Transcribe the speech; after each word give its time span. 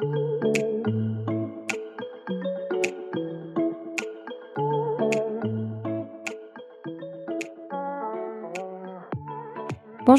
Bonjour 0.00 0.16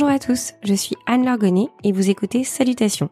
à 0.07 0.17
tous, 0.17 0.53
je 0.63 0.73
suis 0.73 0.95
Anne 1.05 1.25
Largonnet 1.25 1.67
et 1.83 1.91
vous 1.91 2.09
écoutez 2.09 2.45
Salutations. 2.45 3.09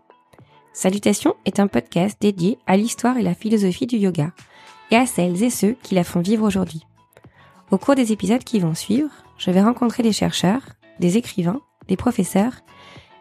Salutations 0.72 1.36
est 1.44 1.60
un 1.60 1.68
podcast 1.68 2.18
dédié 2.22 2.58
à 2.66 2.78
l'histoire 2.78 3.18
et 3.18 3.24
la 3.24 3.34
philosophie 3.34 3.86
du 3.86 3.98
yoga 3.98 4.32
et 4.90 4.96
à 4.96 5.06
celles 5.06 5.44
et 5.44 5.50
ceux 5.50 5.76
qui 5.84 5.96
la 5.96 6.06
font 6.06 6.22
vivre 6.22 6.48
aujourd'hui. 6.48 6.88
Au 7.72 7.78
cours 7.78 7.96
des 7.96 8.14
épisodes 8.14 8.46
qui 8.46 8.62
vont 8.62 8.74
suivre, 8.74 9.10
je 9.38 9.52
vais 9.52 9.62
rencontrer 9.62 10.02
des 10.02 10.14
chercheurs, 10.14 10.62
des 11.02 11.18
écrivains, 11.18 11.60
des 11.90 11.98
professeurs 11.98 12.54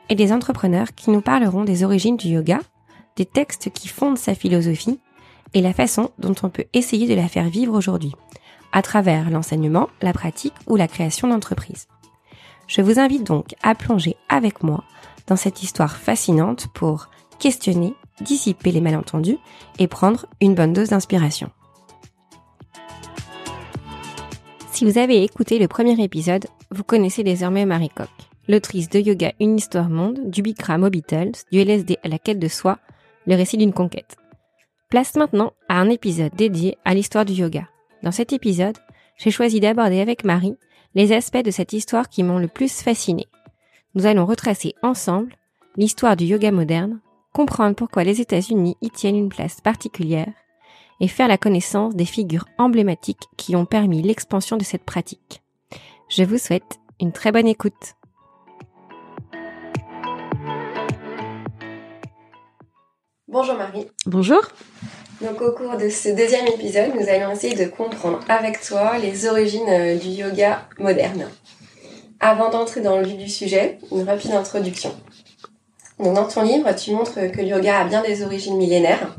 et 0.09 0.15
des 0.15 0.33
entrepreneurs 0.33 0.95
qui 0.95 1.11
nous 1.11 1.23
parleront 1.23 1.65
des 1.65 1.83
origines 1.83 2.17
du 2.17 2.29
yoga, 2.29 2.61
des 3.17 3.27
textes 3.27 3.71
qui 3.71 3.89
fondent 3.89 4.19
sa 4.19 4.35
philosophie 4.35 5.01
et 5.55 5.61
la 5.61 5.73
façon 5.73 6.11
dont 6.19 6.35
on 6.43 6.51
peut 6.51 6.65
essayer 6.73 7.07
de 7.07 7.15
la 7.15 7.29
faire 7.29 7.49
vivre 7.49 7.77
aujourd'hui, 7.77 8.15
à 8.73 8.83
travers 8.83 9.31
l'enseignement, 9.31 9.89
la 10.01 10.13
pratique 10.13 10.55
ou 10.67 10.77
la 10.77 10.89
création 10.89 11.29
d'entreprises. 11.29 11.89
Je 12.67 12.81
vous 12.81 12.99
invite 12.99 13.25
donc 13.25 13.55
à 13.63 13.75
plonger 13.75 14.17
avec 14.29 14.63
moi 14.63 14.85
dans 15.27 15.37
cette 15.37 15.63
histoire 15.63 15.97
fascinante 15.97 16.69
pour 16.75 17.09
questionner, 17.39 17.95
dissiper 18.21 18.73
les 18.73 18.81
malentendus 18.81 19.39
et 19.79 19.89
prendre 19.89 20.27
une 20.41 20.55
bonne 20.55 20.73
dose 20.73 20.91
d'inspiration. 20.91 21.51
Si 24.71 24.85
vous 24.85 24.99
avez 24.99 25.23
écouté 25.23 25.59
le 25.59 25.69
premier 25.69 26.03
épisode, 26.03 26.47
vous 26.71 26.83
connaissez 26.83 27.23
désormais 27.23 27.67
Marie 27.67 27.91
Coq, 27.91 28.09
l'autrice 28.49 28.89
de 28.89 28.99
Yoga 28.99 29.33
Une 29.39 29.57
Histoire 29.57 29.91
Monde, 29.91 30.31
du 30.31 30.41
Bikram 30.43 30.83
aux 30.83 30.91
Beatles, 30.91 31.33
du 31.53 31.61
LSD 31.61 31.99
à 32.03 32.09
la 32.09 32.19
quête 32.19 32.39
de 32.39 32.49
soi, 32.49 32.79
le 33.27 33.35
récit 33.35 33.57
d'une 33.57 33.73
conquête. 33.73 34.17
Place 34.91 35.17
maintenant 35.17 35.53
à 35.69 35.81
un 35.81 35.89
épisode 35.89 36.35
dédié 36.35 36.77
à 36.85 36.95
l'histoire 36.95 37.25
du 37.25 37.33
yoga. 37.33 37.69
Dans 38.03 38.13
cet 38.13 38.33
épisode, 38.33 38.77
j'ai 39.17 39.31
choisi 39.31 39.61
d'aborder 39.61 40.01
avec 40.01 40.25
Marie 40.25 40.57
les 40.95 41.13
aspects 41.13 41.45
de 41.45 41.51
cette 41.51 41.73
histoire 41.73 42.09
qui 42.09 42.23
m'ont 42.23 42.39
le 42.39 42.49
plus 42.49 42.83
fasciné. 42.83 43.27
Nous 43.95 44.07
allons 44.07 44.27
retracer 44.27 44.75
ensemble 44.83 45.37
l'histoire 45.77 46.17
du 46.17 46.25
yoga 46.25 46.51
moderne, 46.51 47.01
comprendre 47.33 47.75
pourquoi 47.75 48.05
les 48.05 48.21
États-Unis 48.21 48.77
y 48.83 48.91
tiennent 48.91 49.17
une 49.17 49.29
place 49.29 49.61
particulière 49.61 50.33
et 51.01 51.09
faire 51.09 51.29
la 51.29 51.39
connaissance 51.39 51.97
des 51.97 52.05
figures 52.05 52.47
emblématiques 52.59 53.29
qui 53.37 53.57
ont 53.57 53.67
permis 53.67 54.03
l'expansion 54.03 54.57
de 54.57 54.65
cette 54.65 54.85
pratique. 54.85 55.43
Je 56.09 56.25
vous 56.25 56.39
souhaite 56.39 56.79
une 57.01 57.13
très 57.13 57.33
bonne 57.33 57.49
écoute. 57.49 57.95
Bonjour 63.33 63.55
Marie. 63.55 63.87
Bonjour. 64.05 64.43
Donc 65.23 65.41
au 65.41 65.53
cours 65.53 65.79
de 65.79 65.89
ce 65.89 66.11
deuxième 66.11 66.47
épisode, 66.49 66.91
nous 66.95 67.09
allons 67.09 67.33
essayer 67.33 67.57
de 67.57 67.65
comprendre 67.65 68.21
avec 68.29 68.61
toi 68.61 68.99
les 68.99 69.27
origines 69.27 69.71
euh, 69.71 69.97
du 69.97 70.09
yoga 70.09 70.69
moderne. 70.79 71.31
Avant 72.21 72.51
d'entrer 72.51 72.83
dans 72.83 72.99
le 72.99 73.07
vif 73.07 73.17
du 73.17 73.31
sujet, 73.31 73.79
une 73.91 74.03
rapide 74.03 74.33
introduction. 74.33 74.95
Donc 75.99 76.13
dans 76.13 76.29
ton 76.29 76.43
livre, 76.43 76.71
tu 76.75 76.91
montres 76.91 77.15
que 77.15 77.41
le 77.41 77.47
yoga 77.47 77.79
a 77.79 77.85
bien 77.85 78.03
des 78.03 78.23
origines 78.23 78.59
millénaires. 78.59 79.17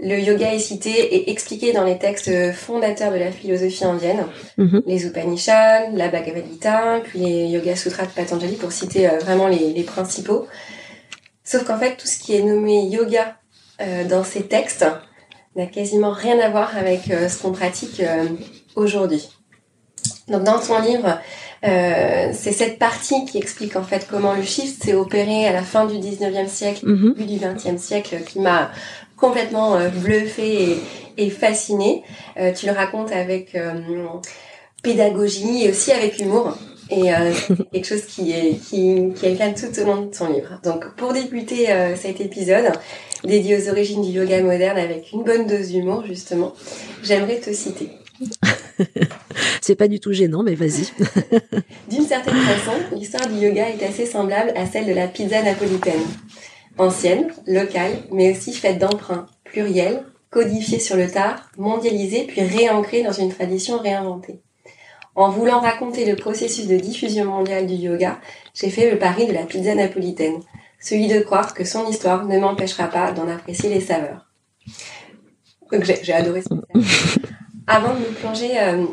Le 0.00 0.18
yoga 0.18 0.52
est 0.52 0.58
cité 0.58 0.90
et 0.90 1.30
expliqué 1.30 1.72
dans 1.72 1.84
les 1.84 1.98
textes 1.98 2.52
fondateurs 2.52 3.12
de 3.12 3.18
la 3.18 3.30
philosophie 3.30 3.84
indienne, 3.84 4.26
mhm. 4.58 4.82
les 4.86 5.06
Upanishads, 5.06 5.92
la 5.92 6.08
Bhagavad 6.08 6.46
Gita, 6.50 7.00
puis 7.04 7.20
les 7.20 7.46
Yoga 7.46 7.76
Sutras 7.76 8.06
de 8.06 8.10
Patanjali 8.10 8.56
pour 8.56 8.72
citer 8.72 9.08
euh, 9.08 9.18
vraiment 9.18 9.46
les, 9.46 9.72
les 9.72 9.84
principaux. 9.84 10.48
Sauf 11.44 11.64
qu'en 11.64 11.78
fait, 11.78 11.96
tout 11.96 12.06
ce 12.06 12.18
qui 12.18 12.34
est 12.34 12.42
nommé 12.42 12.86
yoga 12.86 13.36
euh, 13.80 14.04
dans 14.04 14.24
ces 14.24 14.46
textes 14.46 14.86
n'a 15.56 15.66
quasiment 15.66 16.10
rien 16.12 16.40
à 16.40 16.48
voir 16.48 16.76
avec 16.76 17.10
euh, 17.10 17.28
ce 17.28 17.42
qu'on 17.42 17.52
pratique 17.52 18.00
euh, 18.00 18.24
aujourd'hui. 18.76 19.28
Donc 20.28 20.42
dans 20.42 20.58
ton 20.58 20.80
livre, 20.80 21.20
c'est 21.62 22.52
cette 22.52 22.78
partie 22.78 23.24
qui 23.26 23.38
explique 23.38 23.76
en 23.76 23.82
fait 23.82 24.06
comment 24.10 24.34
le 24.34 24.42
shift 24.42 24.82
s'est 24.82 24.94
opéré 24.94 25.46
à 25.46 25.52
la 25.52 25.62
fin 25.62 25.86
du 25.86 25.96
19e 25.96 26.48
siècle, 26.48 26.86
mm 26.86 27.14
début 27.14 27.24
du 27.24 27.38
20e 27.38 27.78
siècle, 27.78 28.16
qui 28.26 28.40
m'a 28.40 28.70
complètement 29.16 29.78
bluffé 29.90 30.72
et, 30.72 30.78
et 31.18 31.30
fasciné. 31.30 32.02
tu 32.56 32.66
le 32.66 32.72
racontes 32.72 33.12
avec 33.12 33.56
pédagogie 34.82 35.64
et 35.64 35.70
aussi 35.70 35.92
avec 35.92 36.18
humour. 36.18 36.56
Et 36.90 37.10
c'est 37.34 37.70
quelque 37.70 37.86
chose 37.86 38.04
qui 38.04 38.32
est 38.32 38.58
qui, 38.60 39.12
tout 39.54 39.80
au 39.80 39.84
long 39.84 40.02
de 40.02 40.16
ton 40.16 40.32
livre. 40.32 40.60
Donc 40.62 40.94
pour 40.96 41.12
débuter 41.12 41.66
cet 41.96 42.20
épisode, 42.20 42.72
dédié 43.24 43.56
aux 43.56 43.68
origines 43.68 44.02
du 44.02 44.10
yoga 44.10 44.42
moderne 44.42 44.78
avec 44.78 45.12
une 45.12 45.24
bonne 45.24 45.46
dose 45.46 45.68
d'humour, 45.68 46.04
justement. 46.06 46.52
J'aimerais 47.02 47.38
te 47.38 47.52
citer. 47.52 47.88
C'est 49.60 49.76
pas 49.76 49.88
du 49.88 50.00
tout 50.00 50.12
gênant, 50.12 50.42
mais 50.42 50.54
vas-y. 50.54 50.92
D'une 51.90 52.06
certaine 52.06 52.34
façon, 52.34 52.78
l'histoire 52.92 53.28
du 53.28 53.38
yoga 53.38 53.68
est 53.68 53.82
assez 53.82 54.06
semblable 54.06 54.52
à 54.56 54.66
celle 54.66 54.86
de 54.86 54.92
la 54.92 55.08
pizza 55.08 55.42
napolitaine. 55.42 56.02
Ancienne, 56.76 57.28
locale, 57.46 57.92
mais 58.10 58.32
aussi 58.32 58.52
faite 58.52 58.78
d'emprunts, 58.78 59.26
pluriels, 59.44 60.02
codifiés 60.30 60.80
sur 60.80 60.96
le 60.96 61.08
tard, 61.08 61.50
mondialisés 61.56 62.24
puis 62.26 62.42
réancrés 62.42 63.02
dans 63.02 63.12
une 63.12 63.32
tradition 63.32 63.78
réinventée. 63.78 64.40
En 65.16 65.30
voulant 65.30 65.60
raconter 65.60 66.04
le 66.06 66.16
processus 66.16 66.66
de 66.66 66.76
diffusion 66.76 67.24
mondiale 67.26 67.66
du 67.66 67.74
yoga, 67.74 68.18
j'ai 68.52 68.70
fait 68.70 68.90
le 68.90 68.98
pari 68.98 69.26
de 69.26 69.32
la 69.32 69.44
pizza 69.44 69.74
napolitaine, 69.74 70.40
celui 70.80 71.06
de 71.06 71.20
croire 71.20 71.54
que 71.54 71.64
son 71.64 71.88
histoire 71.88 72.24
ne 72.24 72.38
m'empêchera 72.38 72.88
pas 72.88 73.12
d'en 73.12 73.28
apprécier 73.28 73.70
les 73.70 73.80
saveurs. 73.80 74.26
Donc 75.72 75.84
j'ai 75.84 76.12
adoré 76.12 76.42
ce 76.42 76.48
Avant 77.66 77.94
de 77.94 78.00
me 78.00 78.12
plonger 78.20 78.50
euh, 78.58 78.84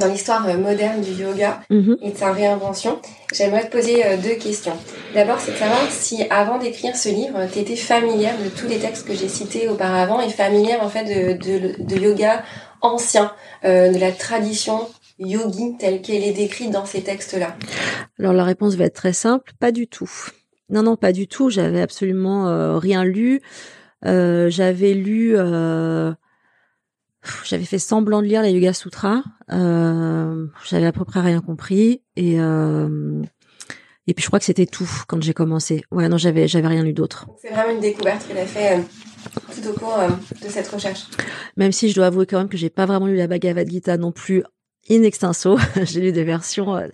dans 0.00 0.06
l'histoire 0.06 0.48
euh, 0.48 0.56
moderne 0.56 1.02
du 1.02 1.12
yoga 1.12 1.60
mhm. 1.68 1.98
et 2.00 2.12
de 2.12 2.16
sa 2.16 2.32
réinvention, 2.32 2.98
j'aimerais 3.34 3.66
te 3.66 3.72
poser 3.72 4.06
euh, 4.06 4.16
deux 4.16 4.36
questions. 4.36 4.76
D'abord, 5.14 5.38
c'est 5.38 5.52
de 5.52 5.56
savoir 5.56 5.90
si 5.90 6.24
avant 6.30 6.58
d'écrire 6.58 6.96
ce 6.96 7.10
livre, 7.10 7.38
tu 7.52 7.58
étais 7.58 7.76
familière 7.76 8.34
de 8.42 8.48
tous 8.48 8.66
les 8.66 8.78
textes 8.78 9.06
que 9.06 9.14
j'ai 9.14 9.28
cités 9.28 9.68
auparavant 9.68 10.20
et 10.20 10.30
familière 10.30 10.82
en 10.82 10.88
fait 10.88 11.04
de, 11.04 11.82
de, 11.82 11.96
yoga 11.98 12.42
ancien, 12.80 13.32
de 13.64 13.98
la 13.98 14.12
tradition 14.12 14.86
yogi 15.18 15.76
telle 15.78 16.02
qu'elle 16.02 16.22
est 16.22 16.32
décrite 16.32 16.70
dans 16.70 16.86
ces 16.86 17.02
textes-là 17.02 17.56
Alors 18.18 18.32
la 18.32 18.44
réponse 18.44 18.74
va 18.76 18.84
être 18.84 18.94
très 18.94 19.12
simple, 19.12 19.52
pas 19.58 19.72
du 19.72 19.88
tout. 19.88 20.10
Non, 20.70 20.82
non, 20.82 20.96
pas 20.96 21.12
du 21.12 21.28
tout. 21.28 21.50
J'avais 21.50 21.80
absolument 21.80 22.48
euh, 22.48 22.78
rien 22.78 23.04
lu. 23.04 23.40
Euh, 24.04 24.50
j'avais 24.50 24.94
lu, 24.94 25.34
euh, 25.36 26.12
j'avais 27.44 27.64
fait 27.64 27.78
semblant 27.78 28.20
de 28.22 28.26
lire 28.26 28.42
les 28.42 28.52
Yoga 28.52 28.72
Sutras. 28.72 29.22
j'avais 29.48 30.86
à 30.86 30.92
peu 30.92 31.04
près 31.04 31.20
rien 31.20 31.40
compris 31.40 32.02
et 32.16 32.36
et 34.10 34.14
puis 34.14 34.22
je 34.22 34.28
crois 34.28 34.38
que 34.38 34.46
c'était 34.46 34.64
tout 34.64 34.88
quand 35.06 35.22
j'ai 35.22 35.34
commencé. 35.34 35.82
Ouais, 35.90 36.08
non, 36.08 36.16
j'avais 36.16 36.48
j'avais 36.48 36.68
rien 36.68 36.82
lu 36.82 36.94
d'autre. 36.94 37.26
C'est 37.42 37.50
vraiment 37.50 37.72
une 37.72 37.80
découverte 37.80 38.26
qu'elle 38.26 38.38
a 38.38 38.46
fait 38.46 38.80
tout 39.54 39.68
au 39.68 39.72
cours 39.74 39.98
de 40.42 40.48
cette 40.48 40.68
recherche. 40.68 41.08
Même 41.56 41.72
si 41.72 41.90
je 41.90 41.94
dois 41.94 42.06
avouer 42.06 42.24
quand 42.24 42.38
même 42.38 42.48
que 42.48 42.56
j'ai 42.56 42.70
pas 42.70 42.86
vraiment 42.86 43.06
lu 43.06 43.16
la 43.16 43.26
Bhagavad 43.26 43.68
Gita 43.68 43.98
non 43.98 44.12
plus 44.12 44.44
in 44.90 45.02
extenso. 45.02 45.58
J'ai 45.82 46.00
lu 46.00 46.12
des 46.12 46.24
versions, 46.24 46.76
euh, 46.76 46.88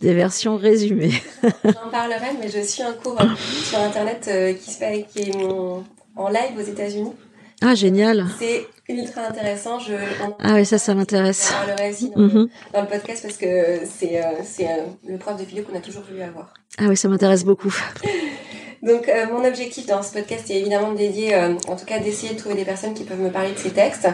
des 0.00 0.14
versions 0.14 0.56
résumées. 0.56 1.22
J'en 1.64 1.90
parlerai, 1.90 2.36
mais 2.40 2.48
je 2.48 2.60
suis 2.60 2.82
un 2.82 2.92
cours 2.92 3.20
euh, 3.20 3.26
sur 3.38 3.78
internet 3.78 4.28
euh, 4.28 4.52
qui 4.54 4.70
se 4.70 4.78
fait, 4.78 5.06
qui 5.10 5.30
est 5.30 5.36
en 5.36 6.28
live 6.28 6.56
aux 6.58 6.68
États-Unis. 6.68 7.12
Ah 7.60 7.74
génial. 7.74 8.26
C'est 8.38 8.66
ultra 8.88 9.22
intéressant. 9.28 9.80
Je, 9.80 9.94
ah 10.38 10.54
oui, 10.54 10.64
ça, 10.64 10.78
ça 10.78 10.94
m'intéresse. 10.94 11.48
Je 11.48 11.66
parlerai 11.66 11.90
aussi 11.90 12.10
dans, 12.10 12.20
mm-hmm. 12.20 12.48
dans, 12.72 12.80
le 12.82 12.86
podcast 12.86 13.22
parce 13.22 13.36
que 13.36 13.80
c'est 13.84 14.22
c'est 14.44 14.68
le 15.06 15.18
prof 15.18 15.36
de 15.36 15.44
philo 15.44 15.64
qu'on 15.64 15.76
a 15.76 15.80
toujours 15.80 16.04
voulu 16.08 16.22
avoir. 16.22 16.54
Ah 16.78 16.84
oui, 16.88 16.96
ça 16.96 17.08
m'intéresse 17.08 17.44
beaucoup. 17.44 17.74
Donc 18.82 19.08
euh, 19.08 19.26
mon 19.26 19.44
objectif 19.44 19.86
dans 19.86 20.02
ce 20.02 20.12
podcast 20.12 20.50
est 20.50 20.56
évidemment 20.60 20.92
dédié, 20.92 21.34
euh, 21.34 21.54
en 21.66 21.76
tout 21.76 21.84
cas 21.84 21.98
d'essayer 21.98 22.34
de 22.34 22.38
trouver 22.38 22.54
des 22.54 22.64
personnes 22.64 22.94
qui 22.94 23.04
peuvent 23.04 23.20
me 23.20 23.30
parler 23.30 23.52
de 23.52 23.58
ces 23.58 23.70
textes. 23.70 24.08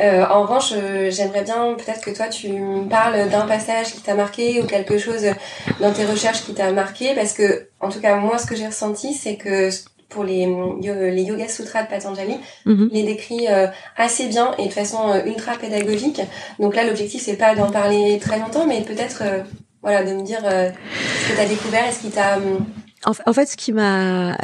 Euh, 0.00 0.24
en 0.26 0.42
revanche, 0.42 0.72
j'aimerais 1.10 1.42
bien 1.42 1.74
peut-être 1.74 2.00
que 2.00 2.10
toi 2.10 2.28
tu 2.28 2.48
me 2.52 2.88
parles 2.88 3.28
d'un 3.28 3.46
passage 3.46 3.92
qui 3.92 4.00
t'a 4.00 4.14
marqué 4.14 4.62
ou 4.62 4.66
quelque 4.66 4.98
chose 4.98 5.26
dans 5.80 5.92
tes 5.92 6.04
recherches 6.04 6.44
qui 6.44 6.54
t'a 6.54 6.72
marqué, 6.72 7.14
parce 7.14 7.32
que 7.32 7.68
en 7.80 7.90
tout 7.90 8.00
cas 8.00 8.16
moi 8.16 8.38
ce 8.38 8.46
que 8.46 8.56
j'ai 8.56 8.66
ressenti 8.66 9.12
c'est 9.12 9.36
que 9.36 9.70
pour 10.08 10.24
les, 10.24 10.46
les 10.80 11.22
Yoga 11.22 11.48
Sutras 11.48 11.82
de 11.82 11.88
Patanjali, 11.88 12.38
mhm. 12.64 12.88
il 12.90 12.96
les 12.96 13.12
décrit 13.12 13.46
assez 13.94 14.26
bien 14.28 14.54
et 14.56 14.68
de 14.68 14.72
façon 14.72 15.22
ultra 15.26 15.52
pédagogique. 15.56 16.22
Donc 16.58 16.74
là, 16.74 16.84
l'objectif, 16.84 17.20
c'est 17.22 17.36
pas 17.36 17.54
d'en 17.54 17.70
parler 17.70 18.18
très 18.18 18.38
longtemps, 18.38 18.66
mais 18.66 18.80
peut-être 18.80 19.22
voilà, 19.82 20.04
de 20.04 20.14
me 20.14 20.22
dire 20.22 20.40
ce 20.40 21.30
que 21.30 21.34
tu 21.36 21.40
as 21.42 21.44
découvert 21.44 21.86
et 21.86 21.92
ce 21.92 22.00
qui 22.00 22.08
t'a 22.08 22.38
en, 23.04 23.32
fait, 23.32 23.46
ce 23.46 23.72
m'a 23.72 24.36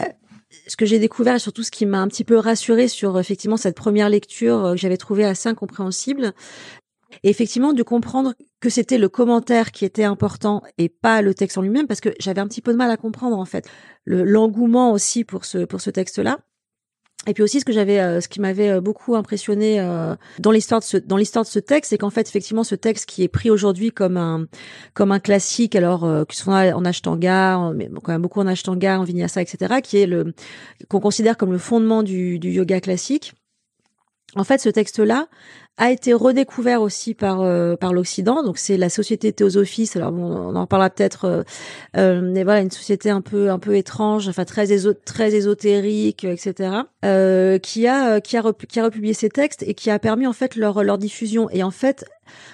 que 0.78 0.86
j'ai 0.86 0.98
découvert 0.98 1.36
et 1.36 1.38
surtout 1.38 1.62
ce 1.62 1.70
qui 1.70 1.86
m'a 1.86 2.00
un 2.00 2.08
petit 2.08 2.24
peu 2.24 2.36
rassuré 2.36 2.88
sur 2.88 3.18
effectivement 3.18 3.56
cette 3.56 3.76
première 3.76 4.08
lecture 4.08 4.64
euh, 4.64 4.72
que 4.72 4.78
j'avais 4.78 4.96
trouvée 4.96 5.24
assez 5.24 5.48
incompréhensible, 5.48 6.32
et 7.22 7.30
effectivement 7.30 7.72
de 7.72 7.82
comprendre 7.82 8.34
que 8.60 8.68
c'était 8.68 8.98
le 8.98 9.08
commentaire 9.08 9.72
qui 9.72 9.84
était 9.84 10.04
important 10.04 10.62
et 10.78 10.88
pas 10.88 11.22
le 11.22 11.34
texte 11.34 11.58
en 11.58 11.62
lui-même 11.62 11.86
parce 11.86 12.00
que 12.00 12.10
j'avais 12.18 12.40
un 12.40 12.48
petit 12.48 12.60
peu 12.60 12.72
de 12.72 12.78
mal 12.78 12.90
à 12.90 12.96
comprendre 12.96 13.38
en 13.38 13.44
fait 13.44 13.68
le 14.04 14.24
l'engouement 14.24 14.92
aussi 14.92 15.24
pour 15.24 15.44
ce 15.44 15.64
pour 15.64 15.80
ce 15.80 15.90
texte-là. 15.90 16.38
Et 17.26 17.32
puis 17.32 17.42
aussi, 17.42 17.60
ce 17.60 17.64
que 17.64 17.72
j'avais, 17.72 18.00
euh, 18.00 18.20
ce 18.20 18.28
qui 18.28 18.40
m'avait 18.40 18.70
euh, 18.70 18.80
beaucoup 18.80 19.16
impressionné 19.16 19.80
euh, 19.80 20.14
dans 20.38 20.50
l'histoire 20.50 20.80
de 20.80 20.84
ce 20.84 20.96
dans 20.98 21.16
l'histoire 21.16 21.44
de 21.44 21.50
ce 21.50 21.58
texte, 21.58 21.90
c'est 21.90 21.98
qu'en 21.98 22.10
fait, 22.10 22.28
effectivement, 22.28 22.64
ce 22.64 22.74
texte 22.74 23.06
qui 23.06 23.22
est 23.22 23.28
pris 23.28 23.50
aujourd'hui 23.50 23.92
comme 23.92 24.16
un 24.16 24.46
comme 24.92 25.10
un 25.10 25.20
classique, 25.20 25.74
alors 25.74 26.00
que 26.00 26.34
ce 26.34 26.42
soit 26.42 26.74
en 26.74 26.84
Ashtanga, 26.84 27.72
mais 27.74 27.88
quand 28.02 28.12
même 28.12 28.22
beaucoup 28.22 28.40
en 28.40 28.46
Ashtanga, 28.46 29.00
en 29.00 29.04
Vinyasa, 29.04 29.40
etc., 29.40 29.76
qui 29.82 29.98
est 29.98 30.06
le 30.06 30.34
qu'on 30.88 31.00
considère 31.00 31.36
comme 31.36 31.52
le 31.52 31.58
fondement 31.58 32.02
du, 32.02 32.38
du 32.38 32.50
yoga 32.50 32.80
classique. 32.80 33.32
En 34.36 34.44
fait, 34.44 34.60
ce 34.60 34.68
texte-là 34.68 35.28
a 35.76 35.90
été 35.90 36.12
redécouvert 36.12 36.82
aussi 36.82 37.14
par 37.14 37.40
euh, 37.42 37.76
par 37.76 37.92
l'Occident. 37.92 38.42
Donc 38.42 38.58
c'est 38.58 38.76
la 38.76 38.88
société 38.88 39.32
Théosophiste. 39.32 39.96
Alors 39.96 40.12
on 40.12 40.54
en 40.54 40.66
parlera 40.66 40.90
peut-être. 40.90 41.24
Euh, 41.24 41.42
euh, 41.96 42.20
mais 42.22 42.44
voilà, 42.44 42.60
une 42.60 42.70
société 42.70 43.10
un 43.10 43.20
peu 43.20 43.50
un 43.50 43.58
peu 43.58 43.76
étrange, 43.76 44.28
enfin 44.28 44.44
très 44.44 44.66
très 45.04 45.34
ésotérique, 45.34 46.24
etc. 46.24 46.70
Euh, 47.04 47.58
qui 47.58 47.88
a 47.88 48.20
qui 48.20 48.36
a 48.36 48.52
qui 48.68 48.80
a 48.80 48.84
republié 48.84 49.14
ces 49.14 49.28
textes 49.28 49.64
et 49.66 49.74
qui 49.74 49.90
a 49.90 49.98
permis 49.98 50.26
en 50.26 50.32
fait 50.32 50.54
leur 50.56 50.84
leur 50.84 50.98
diffusion. 50.98 51.50
Et 51.50 51.62
en 51.62 51.72
fait, 51.72 52.04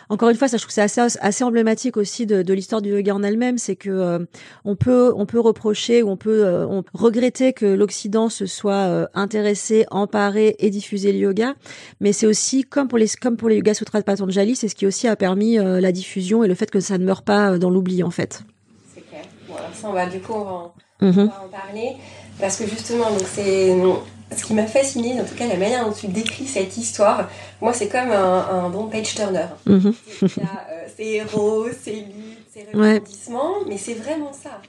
encore 0.09 0.29
une 0.29 0.37
fois, 0.37 0.49
ça 0.49 0.57
je 0.57 0.63
trouve 0.63 0.73
c'est 0.73 0.83
assez 0.83 1.01
assez 1.21 1.45
emblématique 1.45 1.97
aussi 1.97 2.27
de, 2.27 2.43
de 2.43 2.55
l'histoire 2.55 2.83
du 2.83 2.91
yoga 2.91 3.15
en 3.15 3.23
elle-même, 3.23 3.59
c'est 3.59 3.77
que 3.77 3.91
euh, 3.91 4.19
on 4.65 4.77
peut 4.77 5.13
on 5.17 5.27
peut 5.27 5.41
reprocher 5.41 6.03
ou 6.03 6.11
on 6.11 6.17
peut 6.17 6.45
euh, 6.45 6.67
on, 6.67 6.83
regretter 6.95 7.53
que 7.53 7.67
l'Occident 7.67 8.29
se 8.29 8.47
soit 8.47 8.73
euh, 8.73 9.07
intéressé, 9.15 9.87
emparé 9.91 10.57
et 10.59 10.71
diffusé 10.71 11.13
le 11.13 11.19
yoga, 11.19 11.55
mais 12.01 12.13
c'est 12.13 12.27
aussi 12.27 12.65
comme 12.65 12.89
pour 12.89 12.99
les 12.99 13.09
comme 13.21 13.37
pour 13.37 13.49
les 13.49 13.57
Yoga 13.57 13.75
Sutras 13.75 14.01
de 14.01 14.05
Patanjali, 14.05 14.57
c'est 14.57 14.69
ce 14.69 14.75
qui 14.75 14.87
aussi 14.87 15.07
a 15.09 15.17
permis 15.17 15.57
la 15.57 15.93
diffusion 15.93 16.45
et 16.45 16.49
le 16.49 16.55
fait 16.55 16.71
que 16.71 16.81
ça 16.81 16.99
ne 16.99 17.05
meurt 17.05 17.25
pas 17.25 17.59
dans 17.59 17.71
l'oubli 17.71 18.03
en 18.03 18.11
fait. 18.11 18.43
C'est 18.95 19.03
clair. 19.09 19.23
Bon, 19.49 19.57
alors 19.57 19.75
ça 19.75 19.89
on 19.89 19.93
va 19.93 20.07
du 20.07 20.21
coup 20.21 20.33
on 20.33 20.45
va 20.45 20.51
en, 20.51 20.75
on 21.01 21.07
mhm. 21.07 21.27
va 21.27 21.43
en 21.45 21.49
parler 21.49 21.97
parce 22.41 22.57
que 22.57 22.67
justement 22.67 23.11
donc 23.11 23.27
c'est 23.27 23.77
ce 24.37 24.45
qui 24.45 24.55
m'a 24.55 24.67
fasciné, 24.67 25.21
en 25.21 25.25
tout 25.25 25.35
cas 25.35 25.47
la 25.47 25.57
manière 25.57 25.85
dont 25.85 25.93
tu 25.93 26.07
décris 26.07 26.47
cette 26.47 26.77
histoire, 26.77 27.29
moi 27.61 27.73
c'est 27.73 27.89
comme 27.89 28.11
un, 28.11 28.69
bon 28.71 28.87
page 28.87 29.15
turner. 29.15 29.47
Mhm. 29.67 29.93
Euh, 30.23 30.29
c'est 30.97 31.07
héros, 31.07 31.67
c'est 31.83 31.93
lutte, 31.93 32.39
c'est 32.53 32.67
rebondissement, 32.73 33.55
mais 33.67 33.77
c'est 33.77 33.95
vraiment 33.95 34.33
ça. 34.33 34.61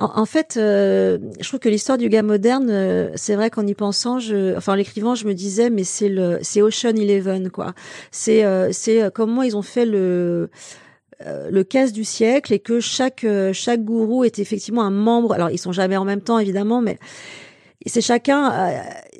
En 0.00 0.26
fait, 0.26 0.56
euh, 0.56 1.18
je 1.40 1.46
trouve 1.46 1.60
que 1.60 1.68
l'histoire 1.68 1.98
du 1.98 2.04
yoga 2.04 2.22
moderne, 2.22 2.68
euh, 2.70 3.10
c'est 3.14 3.36
vrai 3.36 3.50
qu'en 3.50 3.66
y 3.66 3.74
pensant, 3.74 4.18
je, 4.18 4.56
enfin 4.56 4.72
en 4.72 4.76
l'écrivant, 4.76 5.14
je 5.14 5.26
me 5.26 5.34
disais, 5.34 5.70
mais 5.70 5.84
c'est 5.84 6.08
le, 6.08 6.38
c'est 6.42 6.62
Ocean 6.62 6.96
Eleven 6.96 7.50
quoi. 7.50 7.74
C'est, 8.10 8.44
c'est 8.72 9.10
comment 9.14 9.42
ils 9.42 9.56
ont 9.56 9.62
fait 9.62 9.86
le 9.86 10.50
le 11.24 11.62
casse 11.62 11.92
du 11.92 12.04
siècle 12.04 12.52
et 12.52 12.58
que 12.58 12.78
chaque 12.80 13.26
chaque 13.52 13.82
gourou 13.82 14.24
est 14.24 14.38
effectivement 14.38 14.82
un 14.82 14.90
membre. 14.90 15.32
Alors 15.32 15.50
ils 15.50 15.58
sont 15.58 15.72
jamais 15.72 15.96
en 15.96 16.04
même 16.04 16.20
temps 16.20 16.38
évidemment, 16.38 16.82
mais 16.82 16.98
c'est 17.84 18.00
chacun 18.00 18.52
euh, 18.52 18.78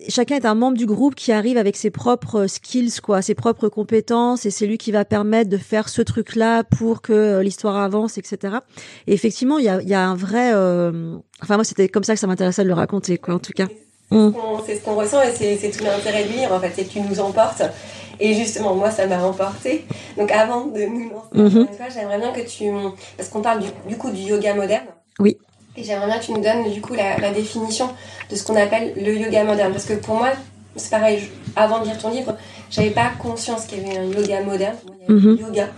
chacun 0.09 0.37
est 0.37 0.47
un 0.47 0.55
membre 0.55 0.77
du 0.77 0.87
groupe 0.87 1.15
qui 1.15 1.33
arrive 1.33 1.59
avec 1.59 1.77
ses 1.77 1.91
propres 1.91 2.47
skills 2.47 3.01
quoi 3.03 3.23
ses 3.23 3.35
propres 3.35 3.69
compétences 3.69 4.47
et 4.47 4.51
c'est 4.51 4.67
lui 4.67 4.79
qui 4.79 4.93
va 4.93 5.05
permettre 5.05 5.51
de 5.51 5.57
faire 5.59 5.89
ce 5.89 6.03
truc 6.03 6.35
là 6.35 6.65
pour 6.65 7.03
que 7.03 7.13
euh, 7.13 7.43
l'histoire 7.43 7.77
avance 7.77 8.19
etc 8.19 8.57
et 9.07 9.13
effectivement 9.13 9.59
il 9.59 9.65
y 9.65 9.69
a, 9.69 9.83
y 9.83 9.95
a 9.95 10.01
un 10.01 10.15
vrai 10.15 10.53
euh, 10.55 11.17
enfin 11.43 11.57
moi 11.57 11.65
c'était 11.65 11.89
comme 11.89 12.05
ça 12.05 12.15
que 12.15 12.21
ça 12.21 12.27
m'intéressait 12.27 12.63
de 12.63 12.69
le 12.69 12.75
raconter 12.75 13.19
quoi 13.19 13.35
en 13.35 13.39
tout 13.39 13.53
cas. 13.53 13.67
C'est 14.09 14.77
ce 14.77 14.85
qu'on 14.85 14.95
ressent 14.95 15.21
et 15.23 15.33
c'est 15.33 15.71
tout 15.71 15.83
l'intérêt 15.83 16.25
de 16.25 16.33
lire 16.33 16.53
en 16.53 16.61
fait 16.61 16.73
c'est 16.75 16.85
que 16.85 16.91
tu 16.91 17.01
nous 17.01 17.19
emportes. 17.19 17.63
Et 18.21 18.35
justement 18.35 18.75
moi 18.75 18.91
ça 18.91 19.07
m'a 19.07 19.23
emporté. 19.23 19.85
Donc 20.17 20.31
avant 20.31 20.67
de 20.67 20.81
nous 20.83 21.11
lancer 21.11 21.59
mm 21.59 21.67
j'aimerais 21.93 22.19
bien 22.19 22.33
que 22.33 22.41
tu 22.49 22.67
parce 23.17 23.29
qu'on 23.29 23.43
parle 23.43 23.61
du, 23.61 23.69
du 23.89 23.97
coup 23.97 24.11
du 24.11 24.23
yoga 24.23 24.55
moderne. 24.55 24.87
Oui 25.19 25.39
et 25.77 25.85
j'aimerais 25.85 26.07
bien 26.07 26.19
que 26.19 26.25
tu 26.25 26.33
nous 26.33 26.43
donnes 26.43 26.71
du 26.73 26.81
coup 26.81 26.95
la, 26.95 27.19
la 27.19 27.33
définition 27.33 27.91
de 28.31 28.37
ce 28.37 28.45
qu'on 28.45 28.57
appelle 28.57 28.93
le 28.97 29.17
yoga 29.17 29.45
moderne. 29.45 29.73
Parce 29.73 29.85
que 29.85 29.95
pour 29.95 30.17
moi, 30.17 30.31
c'est 30.77 30.91
pareil, 30.91 31.29
avant 31.55 31.81
de 31.81 31.85
lire 31.85 31.99
ton 31.99 32.11
livre, 32.11 32.37
j'avais 32.71 32.91
pas 32.91 33.11
conscience 33.19 33.67
qu'il 33.67 33.83
y 33.83 33.87
avait 33.87 33.99
un 33.99 34.05
yoga 34.05 34.43
moderne. 34.43 34.77
il 34.87 35.15
y 35.15 35.19
avait 35.19 35.29
mhm. 35.29 35.39
yoga. 35.39 35.69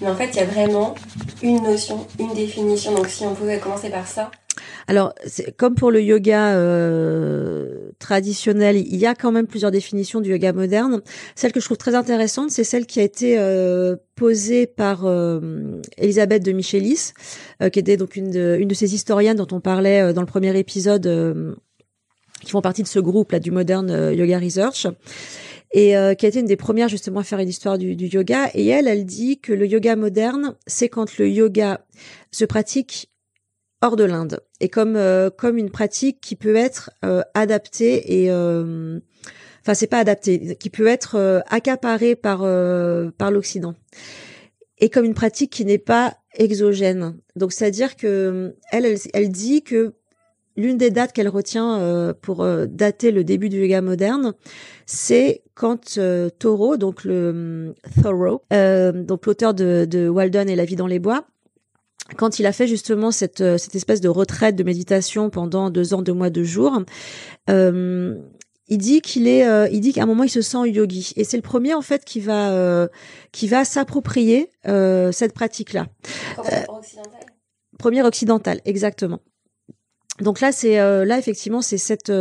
Mais 0.00 0.08
en 0.08 0.14
fait, 0.14 0.30
il 0.32 0.36
y 0.36 0.40
a 0.40 0.44
vraiment 0.44 0.94
une 1.42 1.62
notion, 1.62 2.06
une 2.18 2.32
définition. 2.34 2.92
Donc 2.94 3.08
si 3.08 3.24
on 3.24 3.34
pouvait 3.34 3.58
commencer 3.58 3.90
par 3.90 4.06
ça. 4.06 4.30
Alors, 4.88 5.14
comme 5.58 5.74
pour 5.74 5.90
le 5.90 6.02
yoga 6.02 6.54
euh, 6.56 7.90
traditionnel, 7.98 8.78
il 8.78 8.96
y 8.96 9.04
a 9.04 9.14
quand 9.14 9.30
même 9.30 9.46
plusieurs 9.46 9.70
définitions 9.70 10.22
du 10.22 10.30
yoga 10.30 10.54
moderne. 10.54 11.02
Celle 11.36 11.52
que 11.52 11.60
je 11.60 11.66
trouve 11.66 11.76
très 11.76 11.94
intéressante, 11.94 12.50
c'est 12.50 12.64
celle 12.64 12.86
qui 12.86 12.98
a 12.98 13.02
été 13.02 13.38
euh, 13.38 13.96
posée 14.18 14.66
par 14.66 15.04
euh, 15.04 15.80
Elisabeth 15.98 16.42
de 16.42 16.52
Michelis, 16.52 17.12
euh, 17.62 17.68
qui 17.68 17.78
était 17.78 17.98
donc 17.98 18.16
une 18.16 18.30
de, 18.30 18.56
une 18.58 18.68
de 18.68 18.74
ces 18.74 18.94
historiennes 18.94 19.36
dont 19.36 19.46
on 19.52 19.60
parlait 19.60 20.00
euh, 20.00 20.12
dans 20.14 20.22
le 20.22 20.26
premier 20.26 20.58
épisode, 20.58 21.56
qui 22.42 22.50
font 22.50 22.62
partie 22.62 22.82
de 22.82 22.88
ce 22.88 22.98
groupe 22.98 23.32
là 23.32 23.40
du 23.40 23.50
Modern 23.50 23.88
Yoga 24.14 24.38
Research 24.38 24.86
et 25.72 25.88
qui 26.18 26.24
a 26.24 26.28
été 26.28 26.38
une 26.40 26.46
des 26.46 26.56
premières 26.56 26.88
justement 26.88 27.20
à 27.20 27.24
faire 27.24 27.40
une 27.40 27.48
histoire 27.48 27.76
du, 27.76 27.94
du, 27.94 28.06
yoga. 28.06 28.48
Et 28.54 28.68
elle, 28.68 28.88
elle 28.88 29.04
dit 29.04 29.38
que 29.38 29.52
le 29.52 29.66
yoga 29.66 29.96
moderne, 29.96 30.54
c'est 30.66 30.88
quand 30.88 31.18
le 31.18 31.28
yoga 31.28 31.84
se 32.30 32.44
pratique 32.44 33.10
hors 33.82 33.96
de 33.96 34.04
l'Inde. 34.04 34.40
Et 34.60 34.68
comme 34.68 34.96
euh, 34.96 35.30
comme 35.30 35.58
une 35.58 35.70
pratique 35.70 36.20
qui 36.20 36.36
peut 36.36 36.56
être 36.56 36.90
euh, 37.04 37.22
adaptée 37.34 38.22
et 38.22 38.30
euh, 38.30 38.98
enfin 39.62 39.74
c'est 39.74 39.86
pas 39.86 39.98
adapté 39.98 40.56
qui 40.56 40.70
peut 40.70 40.86
être 40.86 41.42
accaparée 41.48 42.16
par 42.16 42.40
par 43.18 43.30
l'Occident. 43.30 43.74
Et 44.78 44.90
comme 44.90 45.04
une 45.04 45.14
pratique 45.14 45.50
qui 45.50 45.64
n'est 45.64 45.78
pas 45.78 46.16
exogène. 46.34 47.16
Donc 47.34 47.52
c'est 47.52 47.66
à 47.66 47.70
dire 47.70 47.96
que 47.96 48.54
elle, 48.70 48.84
elle, 48.84 48.98
elle 49.12 49.28
dit 49.28 49.62
que 49.62 49.94
l'une 50.56 50.76
des 50.76 50.90
dates 50.90 51.12
qu'elle 51.12 51.28
retient 51.28 52.14
pour 52.20 52.46
dater 52.68 53.10
le 53.10 53.24
début 53.24 53.48
du 53.48 53.60
yoga 53.60 53.80
moderne, 53.80 54.34
c'est 54.86 55.42
quand 55.54 55.98
Thoreau, 56.38 56.76
donc 56.76 57.04
le 57.04 57.74
Thoreau, 58.02 58.42
donc 58.50 59.26
l'auteur 59.26 59.54
de, 59.54 59.84
de 59.84 60.08
Walden 60.08 60.48
et 60.48 60.56
La 60.56 60.64
vie 60.64 60.76
dans 60.76 60.86
les 60.86 61.00
bois, 61.00 61.26
quand 62.16 62.38
il 62.38 62.46
a 62.46 62.52
fait 62.52 62.66
justement 62.66 63.10
cette, 63.10 63.40
euh, 63.40 63.58
cette 63.58 63.74
espèce 63.74 64.00
de 64.00 64.08
retraite 64.08 64.56
de 64.56 64.62
méditation 64.62 65.30
pendant 65.30 65.70
deux 65.70 65.94
ans, 65.94 66.02
deux 66.02 66.14
mois, 66.14 66.30
deux 66.30 66.44
jours, 66.44 66.82
euh, 67.50 68.16
il 68.68 68.78
dit 68.78 69.00
qu'il 69.00 69.26
est, 69.26 69.46
euh, 69.46 69.68
il 69.72 69.80
dit 69.80 69.92
qu'à 69.92 70.02
un 70.02 70.06
moment 70.06 70.24
il 70.24 70.30
se 70.30 70.42
sent 70.42 70.68
yogi 70.68 71.12
et 71.16 71.24
c'est 71.24 71.36
le 71.36 71.42
premier 71.42 71.74
en 71.74 71.82
fait 71.82 72.04
qui 72.04 72.20
va, 72.20 72.52
euh, 72.52 72.86
qui 73.32 73.48
va 73.48 73.64
s'approprier 73.64 74.50
euh, 74.66 75.10
cette 75.10 75.32
pratique-là. 75.32 75.86
occidental. 76.68 77.20
Première 77.78 78.04
occidentale, 78.04 78.60
exactement. 78.64 79.20
Donc 80.20 80.40
là, 80.40 80.50
c'est 80.50 80.78
là 80.78 81.16
effectivement, 81.16 81.62
c'est 81.62 81.78
cette 81.78 82.12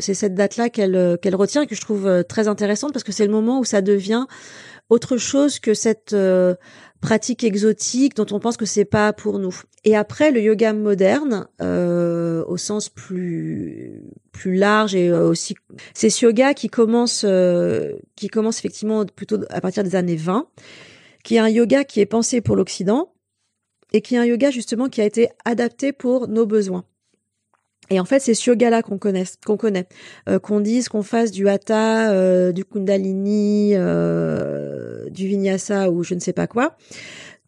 c'est 0.00 0.14
cette 0.14 0.34
date-là 0.34 0.68
qu'elle 0.68 1.16
qu'elle 1.22 1.36
retient 1.36 1.62
et 1.62 1.68
que 1.68 1.76
je 1.76 1.80
trouve 1.80 2.24
très 2.28 2.48
intéressante 2.48 2.92
parce 2.92 3.04
que 3.04 3.12
c'est 3.12 3.24
le 3.24 3.30
moment 3.30 3.60
où 3.60 3.64
ça 3.64 3.82
devient 3.82 4.26
autre 4.88 5.16
chose 5.16 5.60
que 5.60 5.72
cette 5.72 6.12
pratique 7.00 7.44
exotique 7.44 8.16
dont 8.16 8.26
on 8.30 8.40
pense 8.40 8.56
que 8.56 8.66
c'est 8.66 8.84
pas 8.84 9.12
pour 9.12 9.38
nous. 9.38 9.60
Et 9.84 9.96
après 9.96 10.30
le 10.30 10.40
yoga 10.40 10.72
moderne, 10.72 11.46
euh, 11.60 12.44
au 12.46 12.56
sens 12.56 12.88
plus 12.88 14.02
plus 14.32 14.56
large 14.56 14.94
et 14.94 15.08
euh, 15.08 15.28
aussi, 15.28 15.54
c'est 15.94 16.10
ce 16.10 16.26
yoga 16.26 16.54
qui 16.54 16.68
commence 16.68 17.24
euh, 17.24 17.92
qui 18.16 18.28
commence 18.28 18.58
effectivement 18.58 19.04
plutôt 19.04 19.38
à 19.50 19.60
partir 19.60 19.84
des 19.84 19.96
années 19.96 20.16
20, 20.16 20.48
qui 21.24 21.36
est 21.36 21.38
un 21.38 21.48
yoga 21.48 21.84
qui 21.84 22.00
est 22.00 22.06
pensé 22.06 22.40
pour 22.40 22.56
l'Occident 22.56 23.12
et 23.92 24.00
qui 24.00 24.16
est 24.16 24.18
un 24.18 24.24
yoga 24.24 24.50
justement 24.50 24.88
qui 24.88 25.00
a 25.00 25.04
été 25.04 25.28
adapté 25.44 25.92
pour 25.92 26.28
nos 26.28 26.46
besoins. 26.46 26.84
Et 27.90 28.00
en 28.00 28.04
fait, 28.04 28.20
c'est 28.20 28.34
ce 28.34 28.50
yoga-là 28.50 28.82
qu'on 28.82 28.98
connaît, 28.98 29.24
qu'on 29.44 29.56
connaît, 29.56 29.86
euh, 30.28 30.38
qu'on 30.38 30.60
dise 30.60 30.88
qu'on 30.88 31.02
fasse 31.02 31.30
du 31.30 31.48
hatha, 31.48 32.10
euh, 32.10 32.52
du 32.52 32.64
kundalini, 32.64 33.72
euh, 33.74 35.08
du 35.10 35.26
vinyasa 35.26 35.90
ou 35.90 36.02
je 36.02 36.14
ne 36.14 36.20
sais 36.20 36.32
pas 36.32 36.46
quoi. 36.46 36.76